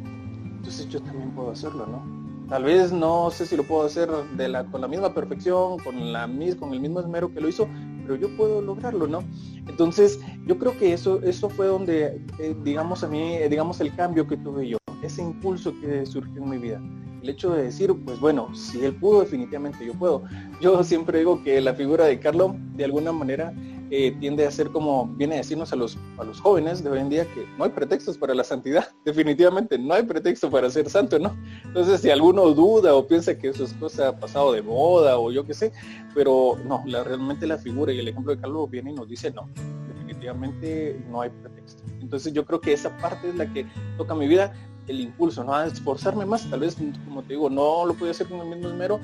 entonces 0.58 0.88
yo 0.90 1.02
también 1.02 1.32
puedo 1.32 1.52
hacerlo, 1.52 1.88
¿no? 1.88 2.16
Tal 2.48 2.64
vez 2.64 2.92
no 2.92 3.32
sé 3.32 3.48
si 3.48 3.58
lo 3.58 3.64
puedo 3.64 3.86
hacer 3.86 4.10
de 4.38 4.48
la, 4.48 4.66
con 4.66 4.82
la 4.82 4.88
misma 4.88 5.14
perfección, 5.14 5.80
con, 5.80 6.14
la, 6.14 6.30
con 6.60 6.74
el 6.74 6.80
mismo 6.80 7.00
esmero 7.00 7.34
que 7.34 7.42
lo 7.42 7.50
hizo, 7.50 7.68
pero 8.04 8.16
yo 8.16 8.30
puedo 8.38 8.62
lograrlo, 8.62 9.08
¿no? 9.08 9.24
Entonces, 9.68 10.20
yo 10.46 10.60
creo 10.60 10.78
que 10.78 10.94
eso, 10.94 11.24
eso 11.24 11.50
fue 11.50 11.66
donde, 11.66 12.22
eh, 12.38 12.56
digamos 12.64 13.04
a 13.04 13.08
mí, 13.08 13.34
eh, 13.34 13.50
digamos 13.50 13.82
el 13.82 13.96
cambio 13.96 14.28
que 14.28 14.38
tuve 14.38 14.70
yo, 14.70 14.78
ese 15.02 15.24
impulso 15.24 15.74
que 15.82 16.06
surgió 16.06 16.44
en 16.44 16.50
mi 16.50 16.58
vida 16.60 16.80
el 17.26 17.32
hecho 17.32 17.50
de 17.50 17.64
decir, 17.64 17.92
pues 18.06 18.20
bueno, 18.20 18.54
si 18.54 18.86
él 18.86 18.96
pudo, 18.96 19.22
definitivamente 19.22 19.84
yo 19.84 19.94
puedo. 19.94 20.24
Yo 20.62 20.84
siempre 20.84 21.20
digo 21.20 21.44
que 21.44 21.60
la 21.60 21.74
figura 21.74 22.06
de 22.06 22.20
Carlos, 22.20 22.52
de 22.76 22.86
alguna 22.86 23.12
manera, 23.12 23.52
eh, 23.90 24.16
tiende 24.20 24.46
a 24.46 24.52
ser 24.52 24.70
como, 24.70 25.08
viene 25.08 25.34
a 25.34 25.38
decirnos 25.40 25.74
a 25.74 25.76
los, 25.76 25.98
a 26.20 26.24
los 26.24 26.40
jóvenes 26.40 26.84
de 26.84 26.90
hoy 26.92 27.00
en 27.00 27.10
día 27.10 27.26
que 27.26 27.48
no 27.58 27.64
hay 27.64 27.72
pretextos 27.72 28.18
para 28.20 28.36
la 28.36 28.44
santidad, 28.44 28.90
definitivamente 29.06 29.80
no 29.80 29.96
hay 29.96 30.04
pretexto 30.04 30.52
para 30.52 30.70
ser 30.70 30.88
santo, 30.88 31.18
¿no? 31.18 31.36
Entonces, 31.64 32.02
si 32.02 32.12
alguno 32.12 32.48
duda 32.52 32.94
o 32.94 33.08
piensa 33.08 33.36
que 33.36 33.50
eso 33.50 33.64
es 33.64 33.74
cosa 33.74 34.20
pasado 34.20 34.54
de 34.54 34.62
moda 34.62 35.18
o 35.18 35.32
yo 35.32 35.46
qué 35.46 35.56
sé, 35.56 35.72
pero 36.14 36.60
no, 36.68 36.84
la, 36.86 37.04
realmente 37.04 37.48
la 37.48 37.58
figura 37.58 37.92
y 37.92 38.00
el 38.00 38.08
ejemplo 38.08 38.36
de 38.36 38.42
Carlos 38.42 38.70
viene 38.70 38.92
y 38.92 38.94
nos 38.94 39.10
dice, 39.10 39.32
no, 39.32 39.50
definitivamente 39.88 41.04
no 41.10 41.22
hay 41.22 41.32
pretexto. 41.32 41.82
Entonces 42.02 42.34
yo 42.34 42.46
creo 42.46 42.62
que 42.62 42.72
esa 42.72 42.96
parte 42.98 43.30
es 43.30 43.36
la 43.36 43.52
que 43.52 43.66
toca 43.98 44.14
mi 44.14 44.28
vida, 44.28 44.54
el 44.88 45.02
impulso, 45.02 45.44
¿no? 45.44 45.54
A 45.54 45.68
esforzarme 45.68 46.26
más, 46.26 46.50
tal 46.50 46.62
vez, 46.62 46.78
como 47.06 47.22
te 47.24 47.30
digo, 47.30 47.50
no 47.50 47.86
lo 47.86 47.94
podía 47.94 48.12
hacer 48.12 48.28
con 48.28 48.40
el 48.40 48.48
mismo 48.48 48.70
esmero, 48.70 49.00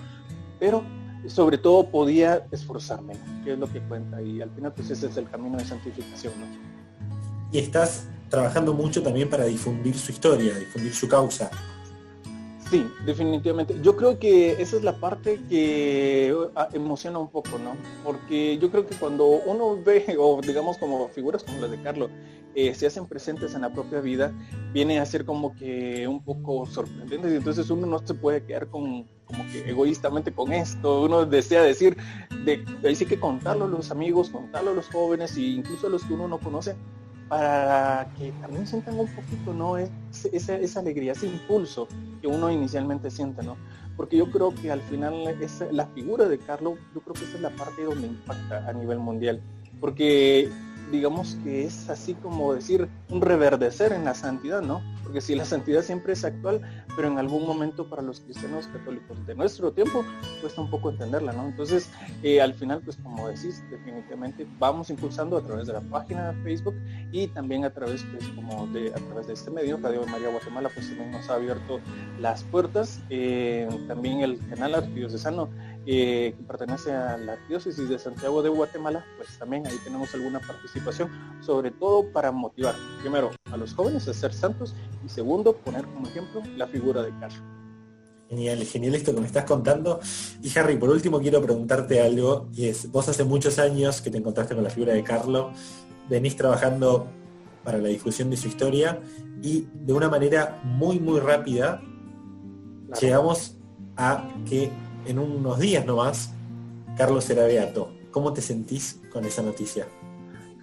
pero 0.60 0.84
sobre 1.28 1.58
todo 1.58 1.90
podía 1.90 2.46
esforzarme, 2.52 3.14
¿no? 3.14 3.44
que 3.44 3.54
es 3.54 3.60
lo 3.60 3.72
que 3.72 3.80
cuenta, 3.82 4.22
y 4.22 4.42
al 4.42 4.50
final 4.52 4.74
pues 4.74 4.90
ese 4.90 5.08
es 5.08 5.18
el 5.18 5.30
camino 5.30 5.58
de 5.58 5.66
santificación, 5.66 6.34
¿no? 6.40 6.46
Y 7.52 7.60
estás 7.60 8.08
trabajando 8.30 8.74
mucho 8.74 9.04
también 9.04 9.30
para 9.30 9.46
difundir 9.46 9.98
su 9.98 10.12
historia, 10.12 10.58
difundir 10.58 10.94
su 10.94 11.08
causa. 11.08 11.52
Sí, 12.72 12.90
definitivamente. 13.06 13.76
Yo 13.82 13.98
creo 13.98 14.18
que 14.18 14.54
esa 14.54 14.78
es 14.78 14.84
la 14.84 14.96
parte 14.96 15.42
que 15.50 16.34
ah, 16.56 16.70
emociona 16.72 17.20
un 17.20 17.30
poco, 17.30 17.60
¿no? 17.60 17.76
Porque 18.02 18.58
yo 18.60 18.72
creo 18.72 18.88
que 18.88 18.96
cuando 18.96 19.26
uno 19.26 19.78
ve, 19.84 20.06
o 20.18 20.40
digamos 20.42 20.78
como 20.78 21.10
figuras 21.10 21.44
como 21.44 21.60
las 21.60 21.70
de 21.70 21.82
Carlos, 21.82 22.10
eh, 22.56 22.74
se 22.74 22.88
hacen 22.88 23.08
presentes 23.08 23.56
en 23.56 23.62
la 23.62 23.74
propia 23.74 24.00
vida, 24.00 24.32
viene 24.72 25.02
a 25.02 25.06
ser 25.06 25.26
como 25.26 25.54
que 25.54 26.08
un 26.08 26.24
poco 26.24 26.66
sorprendente 26.66 27.30
y 27.30 27.36
entonces 27.36 27.70
uno 27.70 27.88
no 27.88 28.00
se 28.00 28.14
puede 28.14 28.46
quedar 28.46 28.68
con 28.68 29.06
como 29.26 29.46
que 29.52 29.70
egoístamente 29.70 30.34
con 30.34 30.54
esto, 30.54 31.04
uno 31.04 31.26
desea 31.26 31.64
decir, 31.64 31.98
de, 32.46 32.66
ahí 32.86 32.96
sí 32.96 33.06
que 33.06 33.20
contarlo 33.20 33.66
a 33.66 33.68
los 33.68 33.92
amigos, 33.92 34.30
contarlo 34.30 34.72
a 34.72 34.74
los 34.74 34.88
jóvenes 34.88 35.36
e 35.38 35.42
incluso 35.42 35.88
a 35.88 35.90
los 35.90 36.04
que 36.04 36.14
uno 36.14 36.28
no 36.28 36.40
conoce, 36.40 36.76
para 37.32 38.10
que 38.18 38.34
también 38.42 38.68
sientan 38.68 39.00
un 39.00 39.08
poquito, 39.08 39.54
¿no? 39.54 39.78
Es- 39.78 39.90
esa, 40.34 40.58
esa 40.58 40.82
alegría, 40.82 41.14
ese 41.14 41.28
impulso 41.28 41.88
que 42.20 42.28
uno 42.28 42.52
inicialmente 42.52 43.10
siente, 43.10 43.42
¿no? 43.42 43.56
Porque 43.96 44.18
yo 44.18 44.30
creo 44.30 44.54
que 44.54 44.70
al 44.70 44.82
final 44.82 45.14
es 45.42 45.64
la 45.72 45.86
figura 45.88 46.28
de 46.28 46.38
Carlos, 46.40 46.74
yo 46.94 47.00
creo 47.00 47.14
que 47.14 47.24
esa 47.24 47.38
es 47.38 47.42
la 47.42 47.50
parte 47.52 47.86
donde 47.86 48.08
impacta 48.08 48.68
a 48.68 48.74
nivel 48.74 49.00
mundial. 49.00 49.42
Porque 49.80 50.50
digamos 50.92 51.38
que 51.44 51.66
es 51.66 51.90
así 51.90 52.14
como 52.16 52.54
decir 52.54 52.88
un 53.10 53.22
reverdecer 53.22 53.94
en 53.94 54.06
la 54.06 54.14
santidad, 54.14 54.62
¿no? 54.62 54.82
Porque 55.04 55.22
si 55.22 55.36
la 55.36 55.46
santidad 55.46 55.82
siempre 55.82 56.14
es 56.14 56.24
actual, 56.24 56.62
pero 56.96 57.08
en 57.08 57.18
algún 57.18 57.46
momento 57.46 57.90
para 57.90 58.02
los 58.02 58.20
cristianos 58.20 58.68
católicos 58.68 59.26
de 59.26 59.36
nuestro 59.36 59.72
tiempo 59.72 60.04
cuesta 60.42 60.62
un 60.62 60.70
poco 60.70 60.92
entenderla, 60.92 61.32
¿no? 61.34 61.48
Entonces, 61.48 61.90
eh, 62.24 62.42
al 62.42 62.54
final, 62.54 62.82
pues 62.84 62.98
como 62.98 63.28
decís, 63.28 63.64
definitivamente 63.70 64.46
vamos 64.60 64.90
impulsando 64.90 65.38
a 65.38 65.42
través 65.42 65.68
de 65.68 65.74
la 65.74 65.82
página 65.82 66.32
de 66.32 66.44
Facebook 66.44 66.76
y 67.12 67.28
también 67.28 67.66
a 67.66 67.72
través, 67.72 68.06
pues, 68.12 68.28
como 68.30 68.68
de, 68.68 68.90
a 68.90 68.98
través 68.98 69.28
de 69.28 69.34
este 69.34 69.52
medio, 69.52 69.78
Radio 69.78 70.06
María 70.08 70.30
Guatemala, 70.30 70.70
pues 70.74 70.88
también 70.88 71.12
nos 71.12 71.30
ha 71.30 71.36
abierto 71.36 71.80
las 72.20 72.44
puertas. 72.44 73.00
Eh, 73.10 73.68
también 73.88 74.22
el 74.22 74.40
canal 74.50 74.76
arquidiocesano 74.76 75.50
eh, 75.86 76.36
que 76.38 76.44
pertenece 76.44 76.92
a 76.92 77.18
la 77.18 77.38
diócesis 77.48 77.90
de 77.90 77.98
Santiago 77.98 78.44
de 78.44 78.50
Guatemala, 78.50 79.04
pues 79.18 79.38
también 79.40 79.66
ahí 79.66 79.78
tenemos 79.84 80.14
alguna 80.14 80.40
participación, 80.40 81.10
sobre 81.42 81.72
todo 81.72 82.12
para 82.12 82.32
motivar, 82.32 82.76
primero, 83.02 83.32
a 83.52 83.58
los 83.58 83.74
jóvenes 83.74 84.08
a 84.08 84.14
ser 84.14 84.34
santos 84.34 84.76
y 85.04 85.10
segundo, 85.10 85.54
poner 85.54 85.86
como 85.86 86.08
ejemplo 86.08 86.42
la 86.56 86.68
figura 86.68 87.02
de 87.02 87.10
Carlos. 87.20 87.42
Genial, 88.30 88.64
genial 88.64 88.96
esto 88.96 89.14
que 89.14 89.20
me 89.20 89.28
estás 89.28 89.44
contando. 89.44 90.00
Y 90.42 90.58
Harry, 90.58 90.78
por 90.78 90.90
último 90.90 91.20
quiero 91.20 91.42
preguntarte 91.42 92.00
algo, 92.00 92.48
y 92.54 92.68
es, 92.68 92.90
vos 92.92 93.10
hace 93.10 93.24
muchos 93.24 93.60
años 93.60 94.02
que 94.02 94.10
te 94.10 94.20
encontraste 94.20 94.56
con 94.56 94.64
la 94.64 94.70
figura 94.70 94.94
de 94.94 95.04
Carlos, 95.04 95.58
venís 96.08 96.36
trabajando 96.36 97.08
para 97.64 97.80
la 97.80 97.90
difusión 97.90 98.30
de 98.30 98.38
su 98.38 98.48
historia 98.48 99.02
y 99.42 99.68
de 99.74 99.94
una 99.94 100.10
manera 100.10 100.62
muy, 100.64 101.00
muy 101.00 101.20
rápida 101.20 101.82
llegamos 103.00 103.58
a 103.98 104.28
que 104.48 104.72
en 105.06 105.20
unos 105.20 105.60
días 105.60 105.86
nomás 105.86 106.32
Carlos 106.98 107.24
será 107.24 107.46
beato. 107.46 107.92
¿Cómo 108.12 108.34
te 108.34 108.42
sentís 108.42 109.02
con 109.12 109.26
esa 109.26 109.42
noticia? 109.42 109.88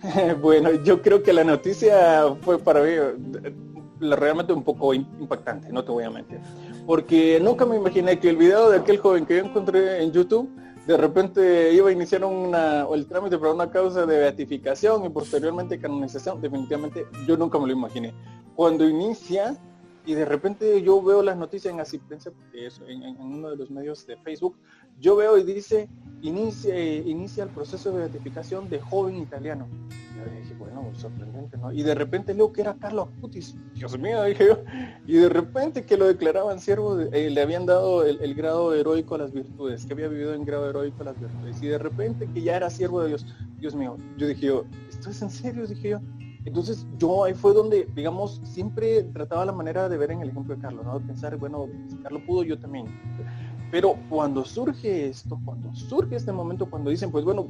bueno, 0.43 0.71
yo 0.85 1.01
creo 1.03 1.23
que 1.23 1.33
la 1.33 1.45
noticia 1.45 2.25
fue 2.43 2.59
para 2.59 2.83
mí 2.83 2.91
realmente 4.01 4.53
un 4.53 4.63
poco 4.63 4.95
im- 4.95 5.07
impactante, 5.19 5.73
no 5.73 5.83
te 5.85 5.91
voy 5.91 6.05
a 6.05 6.11
mentir. 6.11 6.39
Porque 6.87 7.41
nunca 7.43 7.67
me 7.67 7.77
imaginé 7.77 8.19
que 8.21 8.31
el 8.31 8.37
video 8.37 8.71
de 8.71 8.79
aquel 8.79 8.99
joven 8.99 9.27
que 9.27 9.39
yo 9.39 9.45
encontré 9.45 10.03
en 10.03 10.13
YouTube 10.13 10.49
de 10.87 10.97
repente 10.97 11.73
iba 11.75 11.89
a 11.91 11.93
iniciar 11.93 12.25
una, 12.25 12.87
el 12.95 13.07
trámite 13.07 13.37
para 13.37 13.53
una 13.53 13.71
causa 13.71 14.07
de 14.07 14.19
beatificación 14.19 15.05
y 15.05 15.11
posteriormente 15.11 15.79
canonización. 15.79 16.41
Definitivamente 16.41 17.07
yo 17.27 17.37
nunca 17.37 17.59
me 17.59 17.67
lo 17.67 17.73
imaginé. 17.73 18.15
Cuando 18.55 18.89
inicia 18.89 19.57
y 20.09 20.15
de 20.15 20.25
repente 20.25 20.81
yo 20.81 21.03
veo 21.03 21.23
las 21.23 21.37
noticias 21.37 21.75
en 21.75 21.81
Asistencia, 21.81 22.33
porque 22.33 22.67
es 22.67 22.81
en, 22.89 23.03
uno 23.21 23.51
de 23.51 23.57
los 23.57 23.71
medios 23.71 24.07
de 24.07 24.17
Facebook, 24.17 24.57
yo 24.99 25.17
veo 25.17 25.37
y 25.37 25.43
dice, 25.43 25.87
inicia, 26.23 26.75
eh, 26.75 27.03
inicia 27.05 27.45
el 27.45 27.51
proceso 27.51 27.93
de 27.93 27.99
beatificación 27.99 28.71
de 28.71 28.81
joven 28.81 29.17
italiano. 29.17 29.69
Y 29.71 30.19
yo 30.19 30.41
dije, 30.41 30.55
bueno, 30.55 30.91
sorprendente, 30.95 31.59
¿no? 31.59 31.71
Y 31.73 31.83
de 31.83 31.95
repente 31.95 32.33
leo 32.33 32.51
que 32.55 32.63
era 32.63 32.75
Carlos 32.77 33.09
Acutis. 33.19 33.55
Dios 33.75 33.99
mío, 33.99 34.23
dije 34.23 34.47
yo. 34.47 34.65
Y 35.07 35.19
de 35.19 35.29
repente 35.29 35.85
que 35.85 35.99
lo 35.99 36.07
declaraban 36.07 36.59
siervo, 36.59 36.99
eh, 36.99 37.29
le 37.29 37.43
habían 37.43 37.67
dado 37.67 38.07
el, 38.07 38.19
el 38.23 38.35
grado 38.35 38.75
heroico 38.75 39.15
a 39.15 39.19
las 39.19 39.35
virtudes, 39.35 39.85
que 39.85 39.93
había 39.93 40.09
vivido 40.09 40.33
en 40.33 40.47
grado 40.47 40.71
heroico 40.71 41.03
a 41.03 41.05
las 41.05 41.21
virtudes. 41.21 41.63
Y 41.63 41.67
de 41.67 41.77
repente 41.77 42.27
que 42.33 42.41
ya 42.41 42.57
era 42.57 42.71
siervo 42.71 43.03
de 43.03 43.09
Dios. 43.09 43.27
Dios 43.61 43.75
mío, 43.75 43.99
yo 44.17 44.27
dije 44.27 44.47
yo, 44.47 44.65
¿esto 44.89 45.11
es 45.11 45.21
en 45.21 45.29
serio? 45.29 45.67
Dije 45.67 45.91
yo. 45.91 46.01
Entonces 46.49 46.87
yo 46.97 47.25
ahí 47.25 47.35
fue 47.35 47.53
donde, 47.53 47.87
digamos, 47.95 48.41
siempre 48.43 49.03
trataba 49.03 49.45
la 49.45 49.53
manera 49.53 49.87
de 49.87 49.99
ver 49.99 50.13
en 50.13 50.23
el 50.23 50.31
ejemplo 50.31 50.55
de 50.55 50.63
Carlos, 50.63 50.85
¿no? 50.85 50.99
De 50.99 51.07
pensar, 51.07 51.37
bueno, 51.37 51.67
si 51.89 51.97
Carlos 51.99 52.23
pudo, 52.27 52.43
yo 52.43 52.59
también. 52.59 52.87
Pero 53.71 53.97
cuando 54.09 54.47
surge 54.47 55.09
esto, 55.09 55.39
cuando 55.45 55.75
surge 55.75 56.17
este 56.17 56.33
momento, 56.33 56.65
cuando 56.71 56.89
dicen, 56.89 57.11
pues 57.11 57.23
bueno, 57.23 57.49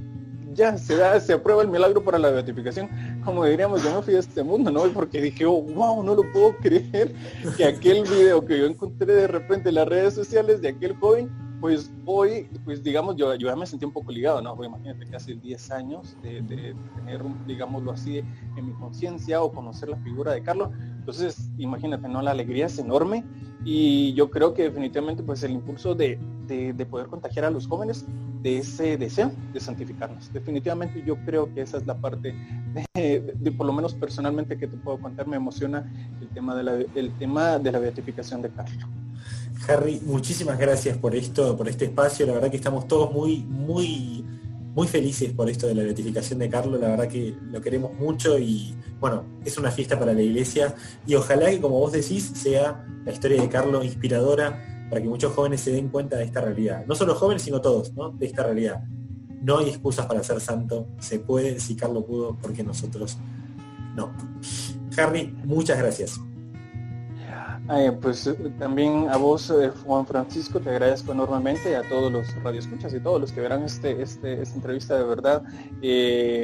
ya 0.52 0.76
se 0.76 0.96
da, 0.96 1.20
se 1.20 1.32
aprueba 1.32 1.62
el 1.62 1.68
milagro 1.68 2.02
para 2.02 2.18
la 2.18 2.30
beatificación, 2.30 2.88
como 3.24 3.44
diríamos, 3.44 3.84
yo 3.84 3.94
me 3.94 4.02
fui 4.02 4.16
a 4.16 4.18
este 4.18 4.42
mundo, 4.42 4.72
¿no? 4.72 4.82
Porque 4.92 5.20
dije, 5.20 5.46
oh, 5.46 5.62
wow, 5.62 6.02
no 6.02 6.16
lo 6.16 6.22
puedo 6.32 6.56
creer 6.56 7.14
que 7.56 7.64
aquel 7.66 8.02
video 8.02 8.44
que 8.44 8.58
yo 8.58 8.66
encontré 8.66 9.14
de 9.14 9.28
repente 9.28 9.68
en 9.68 9.76
las 9.76 9.86
redes 9.86 10.14
sociales 10.14 10.60
de 10.60 10.70
aquel 10.70 10.96
joven 10.96 11.30
pues 11.60 11.92
hoy, 12.04 12.48
pues 12.64 12.82
digamos, 12.82 13.16
yo, 13.16 13.34
yo 13.34 13.48
ya 13.48 13.56
me 13.56 13.66
sentí 13.66 13.84
un 13.84 13.92
poco 13.92 14.12
ligado, 14.12 14.40
¿no? 14.40 14.54
Pues 14.56 14.68
imagínate 14.68 15.06
casi 15.10 15.34
10 15.34 15.70
años 15.70 16.16
de, 16.22 16.42
tener, 16.94 17.22
digámoslo 17.46 17.92
así, 17.92 18.18
en 18.18 18.66
mi 18.66 18.72
conciencia 18.74 19.42
o 19.42 19.52
conocer 19.52 19.88
la 19.88 19.96
figura 19.98 20.32
de 20.32 20.42
Carlos. 20.42 20.70
Entonces, 20.98 21.50
imagínate, 21.58 22.08
¿no? 22.08 22.22
La 22.22 22.30
alegría 22.30 22.66
es 22.66 22.78
enorme 22.78 23.24
y 23.64 24.14
yo 24.14 24.30
creo 24.30 24.54
que 24.54 24.64
definitivamente 24.64 25.22
pues 25.22 25.42
el 25.42 25.52
impulso 25.52 25.94
de, 25.94 26.18
de, 26.46 26.72
de 26.72 26.86
poder 26.86 27.08
contagiar 27.08 27.44
a 27.44 27.50
los 27.50 27.66
jóvenes 27.66 28.06
de 28.42 28.58
ese 28.58 28.96
deseo 28.96 29.32
de 29.52 29.60
santificarnos. 29.60 30.32
Definitivamente 30.32 31.02
yo 31.04 31.16
creo 31.24 31.52
que 31.52 31.62
esa 31.62 31.78
es 31.78 31.86
la 31.86 32.00
parte 32.00 32.34
por 33.56 33.66
lo 33.66 33.72
menos 33.72 33.94
personalmente 33.94 34.56
que 34.56 34.66
te 34.66 34.76
puedo 34.76 34.98
contar, 34.98 35.26
me 35.26 35.36
emociona 35.36 35.90
el 36.20 36.28
tema 36.28 36.54
de 36.54 36.62
la, 36.62 36.72
el 36.94 37.12
tema 37.18 37.58
de 37.58 37.72
la 37.72 37.78
beatificación 37.78 38.42
de 38.42 38.50
Carlos. 38.50 38.84
Harry, 39.66 40.00
muchísimas 40.04 40.58
gracias 40.58 40.96
por 40.96 41.14
esto, 41.14 41.56
por 41.56 41.68
este 41.68 41.86
espacio. 41.86 42.26
La 42.26 42.34
verdad 42.34 42.50
que 42.50 42.56
estamos 42.56 42.86
todos 42.86 43.12
muy, 43.12 43.38
muy, 43.38 44.24
muy 44.74 44.86
felices 44.86 45.32
por 45.32 45.50
esto 45.50 45.66
de 45.66 45.74
la 45.74 45.82
beatificación 45.82 46.38
de 46.38 46.48
Carlos. 46.48 46.80
La 46.80 46.88
verdad 46.88 47.08
que 47.08 47.34
lo 47.50 47.60
queremos 47.60 47.92
mucho 47.94 48.38
y 48.38 48.74
bueno, 49.00 49.24
es 49.44 49.58
una 49.58 49.70
fiesta 49.70 49.98
para 49.98 50.12
la 50.12 50.22
iglesia. 50.22 50.74
Y 51.06 51.14
ojalá 51.14 51.50
que, 51.50 51.60
como 51.60 51.78
vos 51.78 51.92
decís, 51.92 52.30
sea 52.34 52.86
la 53.04 53.12
historia 53.12 53.40
de 53.40 53.48
Carlos 53.48 53.84
inspiradora 53.84 54.86
para 54.88 55.02
que 55.02 55.08
muchos 55.08 55.32
jóvenes 55.34 55.60
se 55.60 55.72
den 55.72 55.88
cuenta 55.88 56.16
de 56.16 56.24
esta 56.24 56.40
realidad. 56.40 56.84
No 56.86 56.94
solo 56.94 57.14
jóvenes, 57.14 57.42
sino 57.42 57.60
todos, 57.60 57.92
¿no? 57.94 58.10
De 58.10 58.26
esta 58.26 58.44
realidad. 58.44 58.84
No 59.42 59.58
hay 59.58 59.68
excusas 59.68 60.06
para 60.06 60.22
ser 60.22 60.40
santo. 60.40 60.86
Se 60.98 61.18
puede, 61.20 61.60
si 61.60 61.76
Carlos 61.76 62.04
pudo, 62.04 62.36
porque 62.40 62.62
nosotros 62.62 63.18
no. 63.94 64.14
Harry, 64.96 65.34
muchas 65.44 65.78
gracias. 65.78 66.20
Eh, 67.70 67.92
pues 68.00 68.26
eh, 68.26 68.34
también 68.58 69.08
a 69.10 69.18
vos, 69.18 69.50
eh, 69.50 69.70
Juan 69.84 70.06
Francisco, 70.06 70.58
te 70.58 70.70
agradezco 70.70 71.12
enormemente, 71.12 71.76
a 71.76 71.82
todos 71.82 72.10
los 72.10 72.34
radioescuchas 72.42 72.94
y 72.94 73.00
todos 73.00 73.20
los 73.20 73.30
que 73.30 73.42
verán 73.42 73.62
este, 73.62 74.00
este, 74.00 74.40
esta 74.40 74.54
entrevista 74.54 74.96
de 74.96 75.04
verdad, 75.04 75.42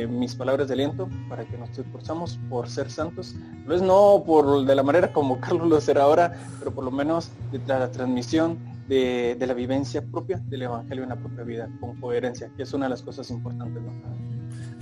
mis 0.09 0.35
palabras 0.35 0.69
de 0.69 0.75
aliento 0.75 1.09
para 1.31 1.47
que 1.47 1.57
nos 1.57 1.71
esforzamos 1.79 2.39
por 2.51 2.69
ser 2.69 2.91
santos. 2.91 3.35
No 3.65 3.75
es 3.75 3.81
no 3.81 4.23
por 4.27 4.67
de 4.67 4.75
la 4.75 4.83
manera 4.83 5.13
como 5.13 5.41
Carlos 5.45 5.67
lo 5.69 5.81
será 5.81 6.03
ahora, 6.03 6.35
pero 6.59 6.73
por 6.73 6.85
lo 6.85 6.91
menos 6.91 7.31
de 7.53 7.61
la 7.67 7.91
transmisión 7.91 8.59
de, 8.87 9.35
de 9.39 9.47
la 9.47 9.55
vivencia 9.55 10.03
propia 10.03 10.43
del 10.45 10.63
Evangelio 10.63 11.05
en 11.05 11.09
la 11.09 11.17
propia 11.17 11.43
vida, 11.43 11.71
con 11.81 11.99
coherencia, 12.01 12.51
que 12.55 12.65
es 12.65 12.73
una 12.75 12.85
de 12.85 12.91
las 12.91 13.03
cosas 13.03 13.31
importantes. 13.31 13.83
¿no? 13.83 13.93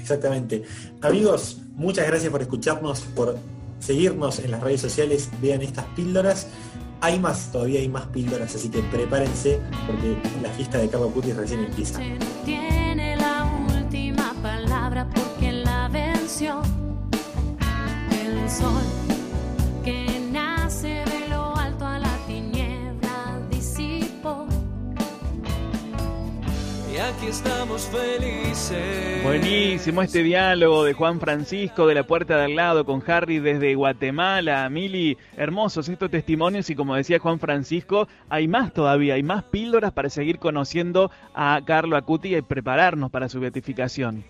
Exactamente. 0.00 0.64
Amigos, 1.02 1.60
muchas 1.74 2.04
gracias 2.08 2.32
por 2.32 2.42
escucharnos, 2.42 3.02
por 3.02 3.36
seguirnos 3.82 4.38
en 4.38 4.52
las 4.52 4.62
redes 4.62 4.80
sociales, 4.80 5.28
vean 5.40 5.62
estas 5.62 5.84
píldoras. 5.96 6.46
Hay 7.00 7.18
más, 7.18 7.50
todavía 7.50 7.80
hay 7.80 7.88
más 7.88 8.06
píldoras, 8.06 8.54
así 8.54 8.68
que 8.68 8.80
prepárense 8.82 9.60
porque 9.86 10.16
la 10.40 10.50
fiesta 10.50 10.78
de 10.78 10.88
Carlos 10.88 11.12
Cutis 11.12 11.36
recién 11.36 11.64
empieza. 11.64 12.00
Tiene 12.44 13.16
la 13.16 13.44
última 13.74 14.34
palabra 14.40 15.08
porque 15.12 15.52
la 15.52 15.88
venció. 15.88 16.62
El 18.24 18.48
sol 18.48 19.01
aquí 27.22 27.30
estamos 27.30 27.88
felices. 27.88 29.22
Buenísimo 29.22 30.02
este 30.02 30.24
diálogo 30.24 30.82
de 30.82 30.92
Juan 30.92 31.20
Francisco 31.20 31.86
de 31.86 31.94
la 31.94 32.02
puerta 32.02 32.36
de 32.36 32.44
al 32.46 32.56
lado 32.56 32.84
con 32.84 33.00
Harry 33.06 33.38
desde 33.38 33.76
Guatemala. 33.76 34.68
Mili, 34.68 35.16
hermosos 35.36 35.88
estos 35.88 36.10
testimonios 36.10 36.68
y 36.70 36.74
como 36.74 36.96
decía 36.96 37.20
Juan 37.20 37.38
Francisco, 37.38 38.08
hay 38.28 38.48
más 38.48 38.72
todavía, 38.72 39.14
hay 39.14 39.22
más 39.22 39.44
píldoras 39.44 39.92
para 39.92 40.10
seguir 40.10 40.40
conociendo 40.40 41.12
a 41.32 41.60
Carlo 41.64 41.96
Acuti 41.96 42.34
y 42.34 42.42
prepararnos 42.42 43.10
para 43.12 43.28
su 43.28 43.38
beatificación. 43.38 44.24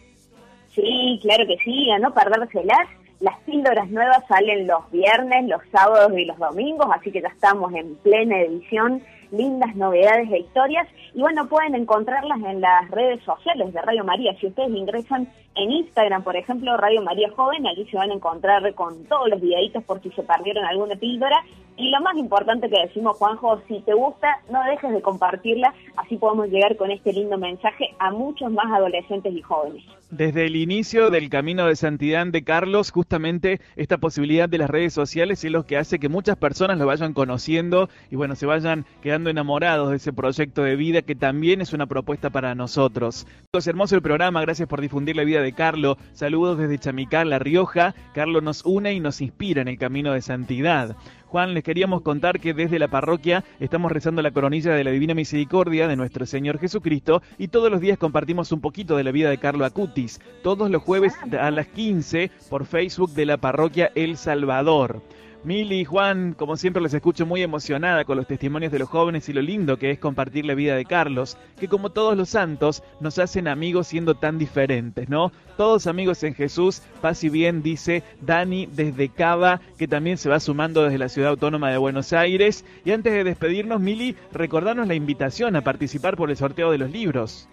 Sí, 0.75 1.19
claro 1.23 1.47
que 1.47 1.57
sí, 1.65 1.91
a 1.91 1.99
no 1.99 2.13
perdérselas. 2.13 2.89
Las 3.21 3.39
píldoras 3.47 3.89
nuevas 3.89 4.23
salen 4.29 4.67
los 4.67 4.91
viernes, 4.91 5.49
los 5.49 5.63
sábados 5.71 6.13
y 6.19 6.27
los 6.27 6.37
domingos, 6.37 6.89
así 6.95 7.11
que 7.11 7.23
ya 7.23 7.29
estamos 7.29 7.73
en 7.73 7.95
plena 7.97 8.39
edición. 8.41 9.01
Lindas 9.33 9.75
novedades 9.75 10.31
e 10.31 10.39
historias. 10.39 10.87
Y 11.15 11.21
bueno, 11.21 11.49
pueden 11.49 11.75
encontrarlas 11.75 12.39
en 12.43 12.61
las 12.61 12.91
redes 12.91 13.23
sociales 13.25 13.73
de 13.73 13.83
Radio 13.83 14.05
María. 14.05 14.37
Si 14.39 14.47
ustedes 14.47 14.71
ingresan 14.71 15.29
en 15.55 15.71
Instagram, 15.71 16.23
por 16.23 16.37
ejemplo, 16.37 16.77
Radio 16.77 17.03
María 17.03 17.31
Joven, 17.35 17.67
allí 17.67 17.87
se 17.91 17.97
van 17.97 18.11
a 18.11 18.15
encontrar 18.15 18.75
con 18.75 19.05
todos 19.05 19.29
los 19.29 19.41
videitos 19.41 19.85
por 19.85 20.03
si 20.03 20.11
se 20.11 20.23
perdieron 20.23 20.65
alguna 20.65 20.97
píldora. 20.97 21.45
Y 21.77 21.91
lo 21.91 22.01
más 22.01 22.17
importante 22.17 22.69
que 22.69 22.81
decimos, 22.87 23.17
Juanjo, 23.17 23.61
si 23.67 23.81
te 23.81 23.95
gusta, 23.95 24.41
no 24.51 24.63
dejes 24.65 24.93
de 24.93 25.01
compartirla, 25.01 25.75
así 25.97 26.17
podemos 26.17 26.49
llegar 26.49 26.77
con 26.77 26.91
este 26.91 27.13
lindo 27.13 27.39
mensaje 27.39 27.95
a 27.99 28.11
muchos 28.11 28.53
más 28.53 28.67
adolescentes 28.67 29.35
y 29.35 29.41
jóvenes. 29.41 29.83
Desde 30.11 30.45
el 30.45 30.57
inicio 30.57 31.09
del 31.09 31.31
camino 31.31 31.67
de 31.67 31.75
santidad 31.75 32.27
de 32.27 32.45
Carlos, 32.45 32.91
justamente 32.91 33.61
esta 33.77 33.97
posibilidad 33.97 34.47
de 34.47 34.59
las 34.59 34.69
redes 34.69 34.93
sociales 34.93 35.43
es 35.43 35.51
lo 35.51 35.65
que 35.65 35.79
hace 35.79 35.99
que 35.99 36.11
muchas 36.11 36.37
personas 36.37 36.79
lo 36.79 36.85
vayan 36.85 37.15
conociendo 37.15 37.89
y 38.11 38.17
bueno, 38.17 38.37
se 38.37 38.45
vayan 38.45 38.85
quedando 39.01 39.31
enamorados 39.31 39.89
de 39.89 39.97
ese 39.97 40.13
proyecto 40.13 40.63
de 40.65 40.77
vida 40.77 41.01
que 41.01 41.15
también 41.15 41.63
es 41.63 41.73
una 41.73 41.87
propuesta 41.87 42.29
para 42.29 42.55
nosotros. 42.55 43.27
Es 43.55 43.67
hermoso 43.67 43.97
el 43.97 44.03
programa, 44.03 44.43
gracias 44.43 44.69
por 44.69 44.83
difundir 44.83 45.17
la 45.17 45.25
vida 45.25 45.42
de 45.43 45.53
Carlos. 45.53 45.99
Saludos 46.13 46.59
desde 46.59 46.79
Chamicán, 46.79 47.29
La 47.29 47.39
Rioja. 47.39 47.95
Carlos 48.15 48.43
nos 48.43 48.65
une 48.65 48.95
y 48.95 49.01
nos 49.01 49.21
inspira 49.21 49.61
en 49.63 49.69
el 49.69 49.79
camino 49.79 50.13
de 50.13 50.23
santidad. 50.23 50.97
Juan, 51.27 51.55
les 51.55 51.65
queríamos 51.65 52.03
contar 52.03 52.41
que 52.41 52.53
desde 52.53 52.79
la 52.79 52.89
parroquia 52.89 53.43
estamos 53.59 53.91
rezando 53.91 54.21
la 54.21 54.33
coronilla 54.33 54.75
de 54.75 54.85
la 54.85 54.91
Divina 54.91 55.15
Misericordia 55.15 55.89
de 55.89 55.97
nuestro 55.97 56.27
Señor 56.27 56.59
Jesucristo 56.59 57.23
y 57.39 57.49
todos 57.49 57.71
los 57.71 57.81
días 57.81 57.97
compartimos 57.97 58.53
un 58.53 58.61
poquito 58.61 58.99
de 58.99 59.05
la 59.05 59.13
vida 59.13 59.31
de 59.31 59.39
Carlo 59.39 59.65
Acutis, 59.65 60.21
todos 60.43 60.71
los 60.71 60.83
jueves 60.83 61.15
a 61.41 61.51
las 61.51 61.69
15 61.69 62.31
por 62.51 62.67
Facebook 62.67 63.13
de 63.13 63.25
la 63.25 63.39
parroquia 63.39 63.91
El 63.95 64.19
Salvador. 64.19 65.03
Mili 65.45 65.85
Juan, 65.85 66.35
como 66.35 66.57
siempre 66.57 66.81
les 66.81 66.95
escucho 66.95 67.27
muy 67.27 67.43
emocionada 67.43 68.05
con 68.05 68.17
los 68.17 68.29
testimonios 68.29 68.71
de 68.71 68.79
los 68.79 68.89
jóvenes 68.89 69.29
y 69.29 69.33
lo 69.33 69.43
lindo 69.43 69.77
que 69.77 69.91
es 69.91 69.99
compartir 69.99 70.45
la 70.45 70.55
vida 70.55 70.77
de 70.77 70.85
Carlos, 70.85 71.37
que 71.59 71.67
como 71.67 71.91
todos 71.91 72.17
los 72.17 72.29
santos 72.29 72.85
nos 73.01 73.19
hacen 73.19 73.49
amigos 73.49 73.89
siendo 73.89 74.15
tan 74.15 74.39
diferentes, 74.39 75.09
¿no? 75.09 75.33
Todos 75.57 75.89
amigos 75.89 76.23
en 76.23 76.35
Jesús, 76.35 76.83
paz 77.01 77.25
y 77.25 77.29
bien, 77.29 77.61
dice 77.61 78.05
Dani 78.21 78.67
desde 78.67 79.09
Cava, 79.09 79.61
que 79.79 79.89
también 79.89 80.17
se 80.17 80.29
va 80.29 80.39
sumando 80.39 80.85
desde 80.85 80.99
la 80.99 81.09
Ciudad 81.09 81.31
Autónoma 81.31 81.71
de 81.71 81.79
Buenos 81.79 82.13
Aires. 82.13 82.65
Y 82.85 82.93
antes 82.93 83.13
de 83.13 83.25
despedirnos, 83.25 83.81
Mili, 83.81 84.15
recordarnos 84.31 84.87
la 84.87 84.95
invitación 84.95 85.57
a 85.57 85.63
participar 85.63 86.17
por 86.17 86.31
el 86.31 86.37
sorteo 86.37 86.71
de 86.71 86.79
los 86.79 86.91
libros. 86.93 87.49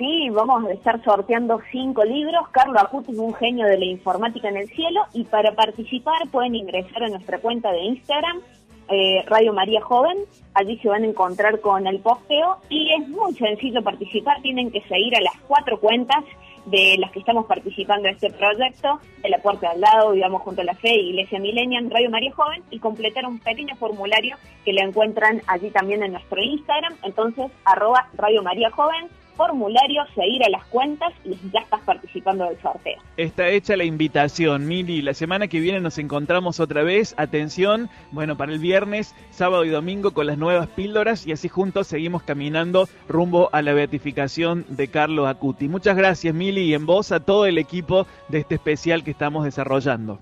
Sí, 0.00 0.30
vamos 0.30 0.64
a 0.64 0.72
estar 0.72 1.04
sorteando 1.04 1.60
cinco 1.70 2.02
libros. 2.04 2.48
Carlos 2.52 2.82
Acuti 2.82 3.12
es 3.12 3.18
un 3.18 3.34
genio 3.34 3.66
de 3.66 3.76
la 3.76 3.84
informática 3.84 4.48
en 4.48 4.56
el 4.56 4.66
cielo 4.68 5.02
y 5.12 5.24
para 5.24 5.54
participar 5.54 6.26
pueden 6.32 6.54
ingresar 6.54 7.02
a 7.02 7.08
nuestra 7.08 7.38
cuenta 7.38 7.70
de 7.70 7.82
Instagram, 7.82 8.40
eh, 8.88 9.22
Radio 9.26 9.52
María 9.52 9.82
Joven. 9.82 10.16
Allí 10.54 10.78
se 10.78 10.88
van 10.88 11.02
a 11.02 11.06
encontrar 11.06 11.60
con 11.60 11.86
el 11.86 11.98
posteo 11.98 12.56
y 12.70 12.94
es 12.94 13.06
muy 13.10 13.34
sencillo 13.34 13.82
participar. 13.82 14.40
Tienen 14.40 14.70
que 14.70 14.80
seguir 14.88 15.14
a 15.16 15.20
las 15.20 15.36
cuatro 15.46 15.78
cuentas 15.78 16.24
de 16.64 16.96
las 16.98 17.10
que 17.10 17.18
estamos 17.18 17.44
participando 17.44 18.08
en 18.08 18.14
este 18.14 18.30
proyecto, 18.30 19.00
de 19.22 19.28
la 19.28 19.36
puerta 19.36 19.68
al 19.68 19.82
lado, 19.82 20.12
digamos, 20.12 20.40
junto 20.40 20.62
a 20.62 20.64
la 20.64 20.74
fe, 20.76 20.94
Iglesia 20.94 21.38
Millennium, 21.40 21.90
Radio 21.90 22.08
María 22.08 22.32
Joven, 22.32 22.62
y 22.70 22.78
completar 22.78 23.26
un 23.26 23.38
pequeño 23.38 23.76
formulario 23.76 24.36
que 24.64 24.72
lo 24.72 24.80
encuentran 24.80 25.42
allí 25.46 25.68
también 25.70 26.02
en 26.02 26.12
nuestro 26.12 26.42
Instagram. 26.42 26.94
Entonces, 27.02 27.50
arroba 27.66 28.08
Radio 28.14 28.42
María 28.42 28.70
Joven, 28.70 29.08
formulario, 29.40 30.04
seguir 30.14 30.44
a 30.44 30.50
las 30.50 30.66
cuentas 30.66 31.14
y 31.24 31.30
ya 31.50 31.60
estás 31.60 31.80
participando 31.80 32.44
del 32.44 32.60
sorteo. 32.60 32.98
Está 33.16 33.48
hecha 33.48 33.74
la 33.74 33.84
invitación, 33.84 34.66
Mili. 34.66 35.00
La 35.00 35.14
semana 35.14 35.48
que 35.48 35.60
viene 35.60 35.80
nos 35.80 35.96
encontramos 35.96 36.60
otra 36.60 36.82
vez. 36.82 37.14
Atención, 37.16 37.88
bueno, 38.10 38.36
para 38.36 38.52
el 38.52 38.58
viernes, 38.58 39.14
sábado 39.30 39.64
y 39.64 39.70
domingo 39.70 40.10
con 40.10 40.26
las 40.26 40.36
nuevas 40.36 40.68
píldoras 40.68 41.26
y 41.26 41.32
así 41.32 41.48
juntos 41.48 41.86
seguimos 41.86 42.22
caminando 42.22 42.86
rumbo 43.08 43.48
a 43.52 43.62
la 43.62 43.72
beatificación 43.72 44.66
de 44.68 44.88
Carlo 44.88 45.26
Acuti. 45.26 45.68
Muchas 45.68 45.96
gracias, 45.96 46.34
Mili, 46.34 46.64
y 46.64 46.74
en 46.74 46.84
voz 46.84 47.10
a 47.10 47.20
todo 47.20 47.46
el 47.46 47.56
equipo 47.56 48.06
de 48.28 48.40
este 48.40 48.56
especial 48.56 49.02
que 49.02 49.10
estamos 49.10 49.44
desarrollando. 49.44 50.18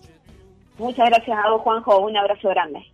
Muchas 0.79 1.11
gracias 1.11 1.37
a 1.45 1.51
vos, 1.51 1.63
Juanjo. 1.63 1.99
Un 1.99 2.17
abrazo 2.17 2.51
grande. 2.51 2.87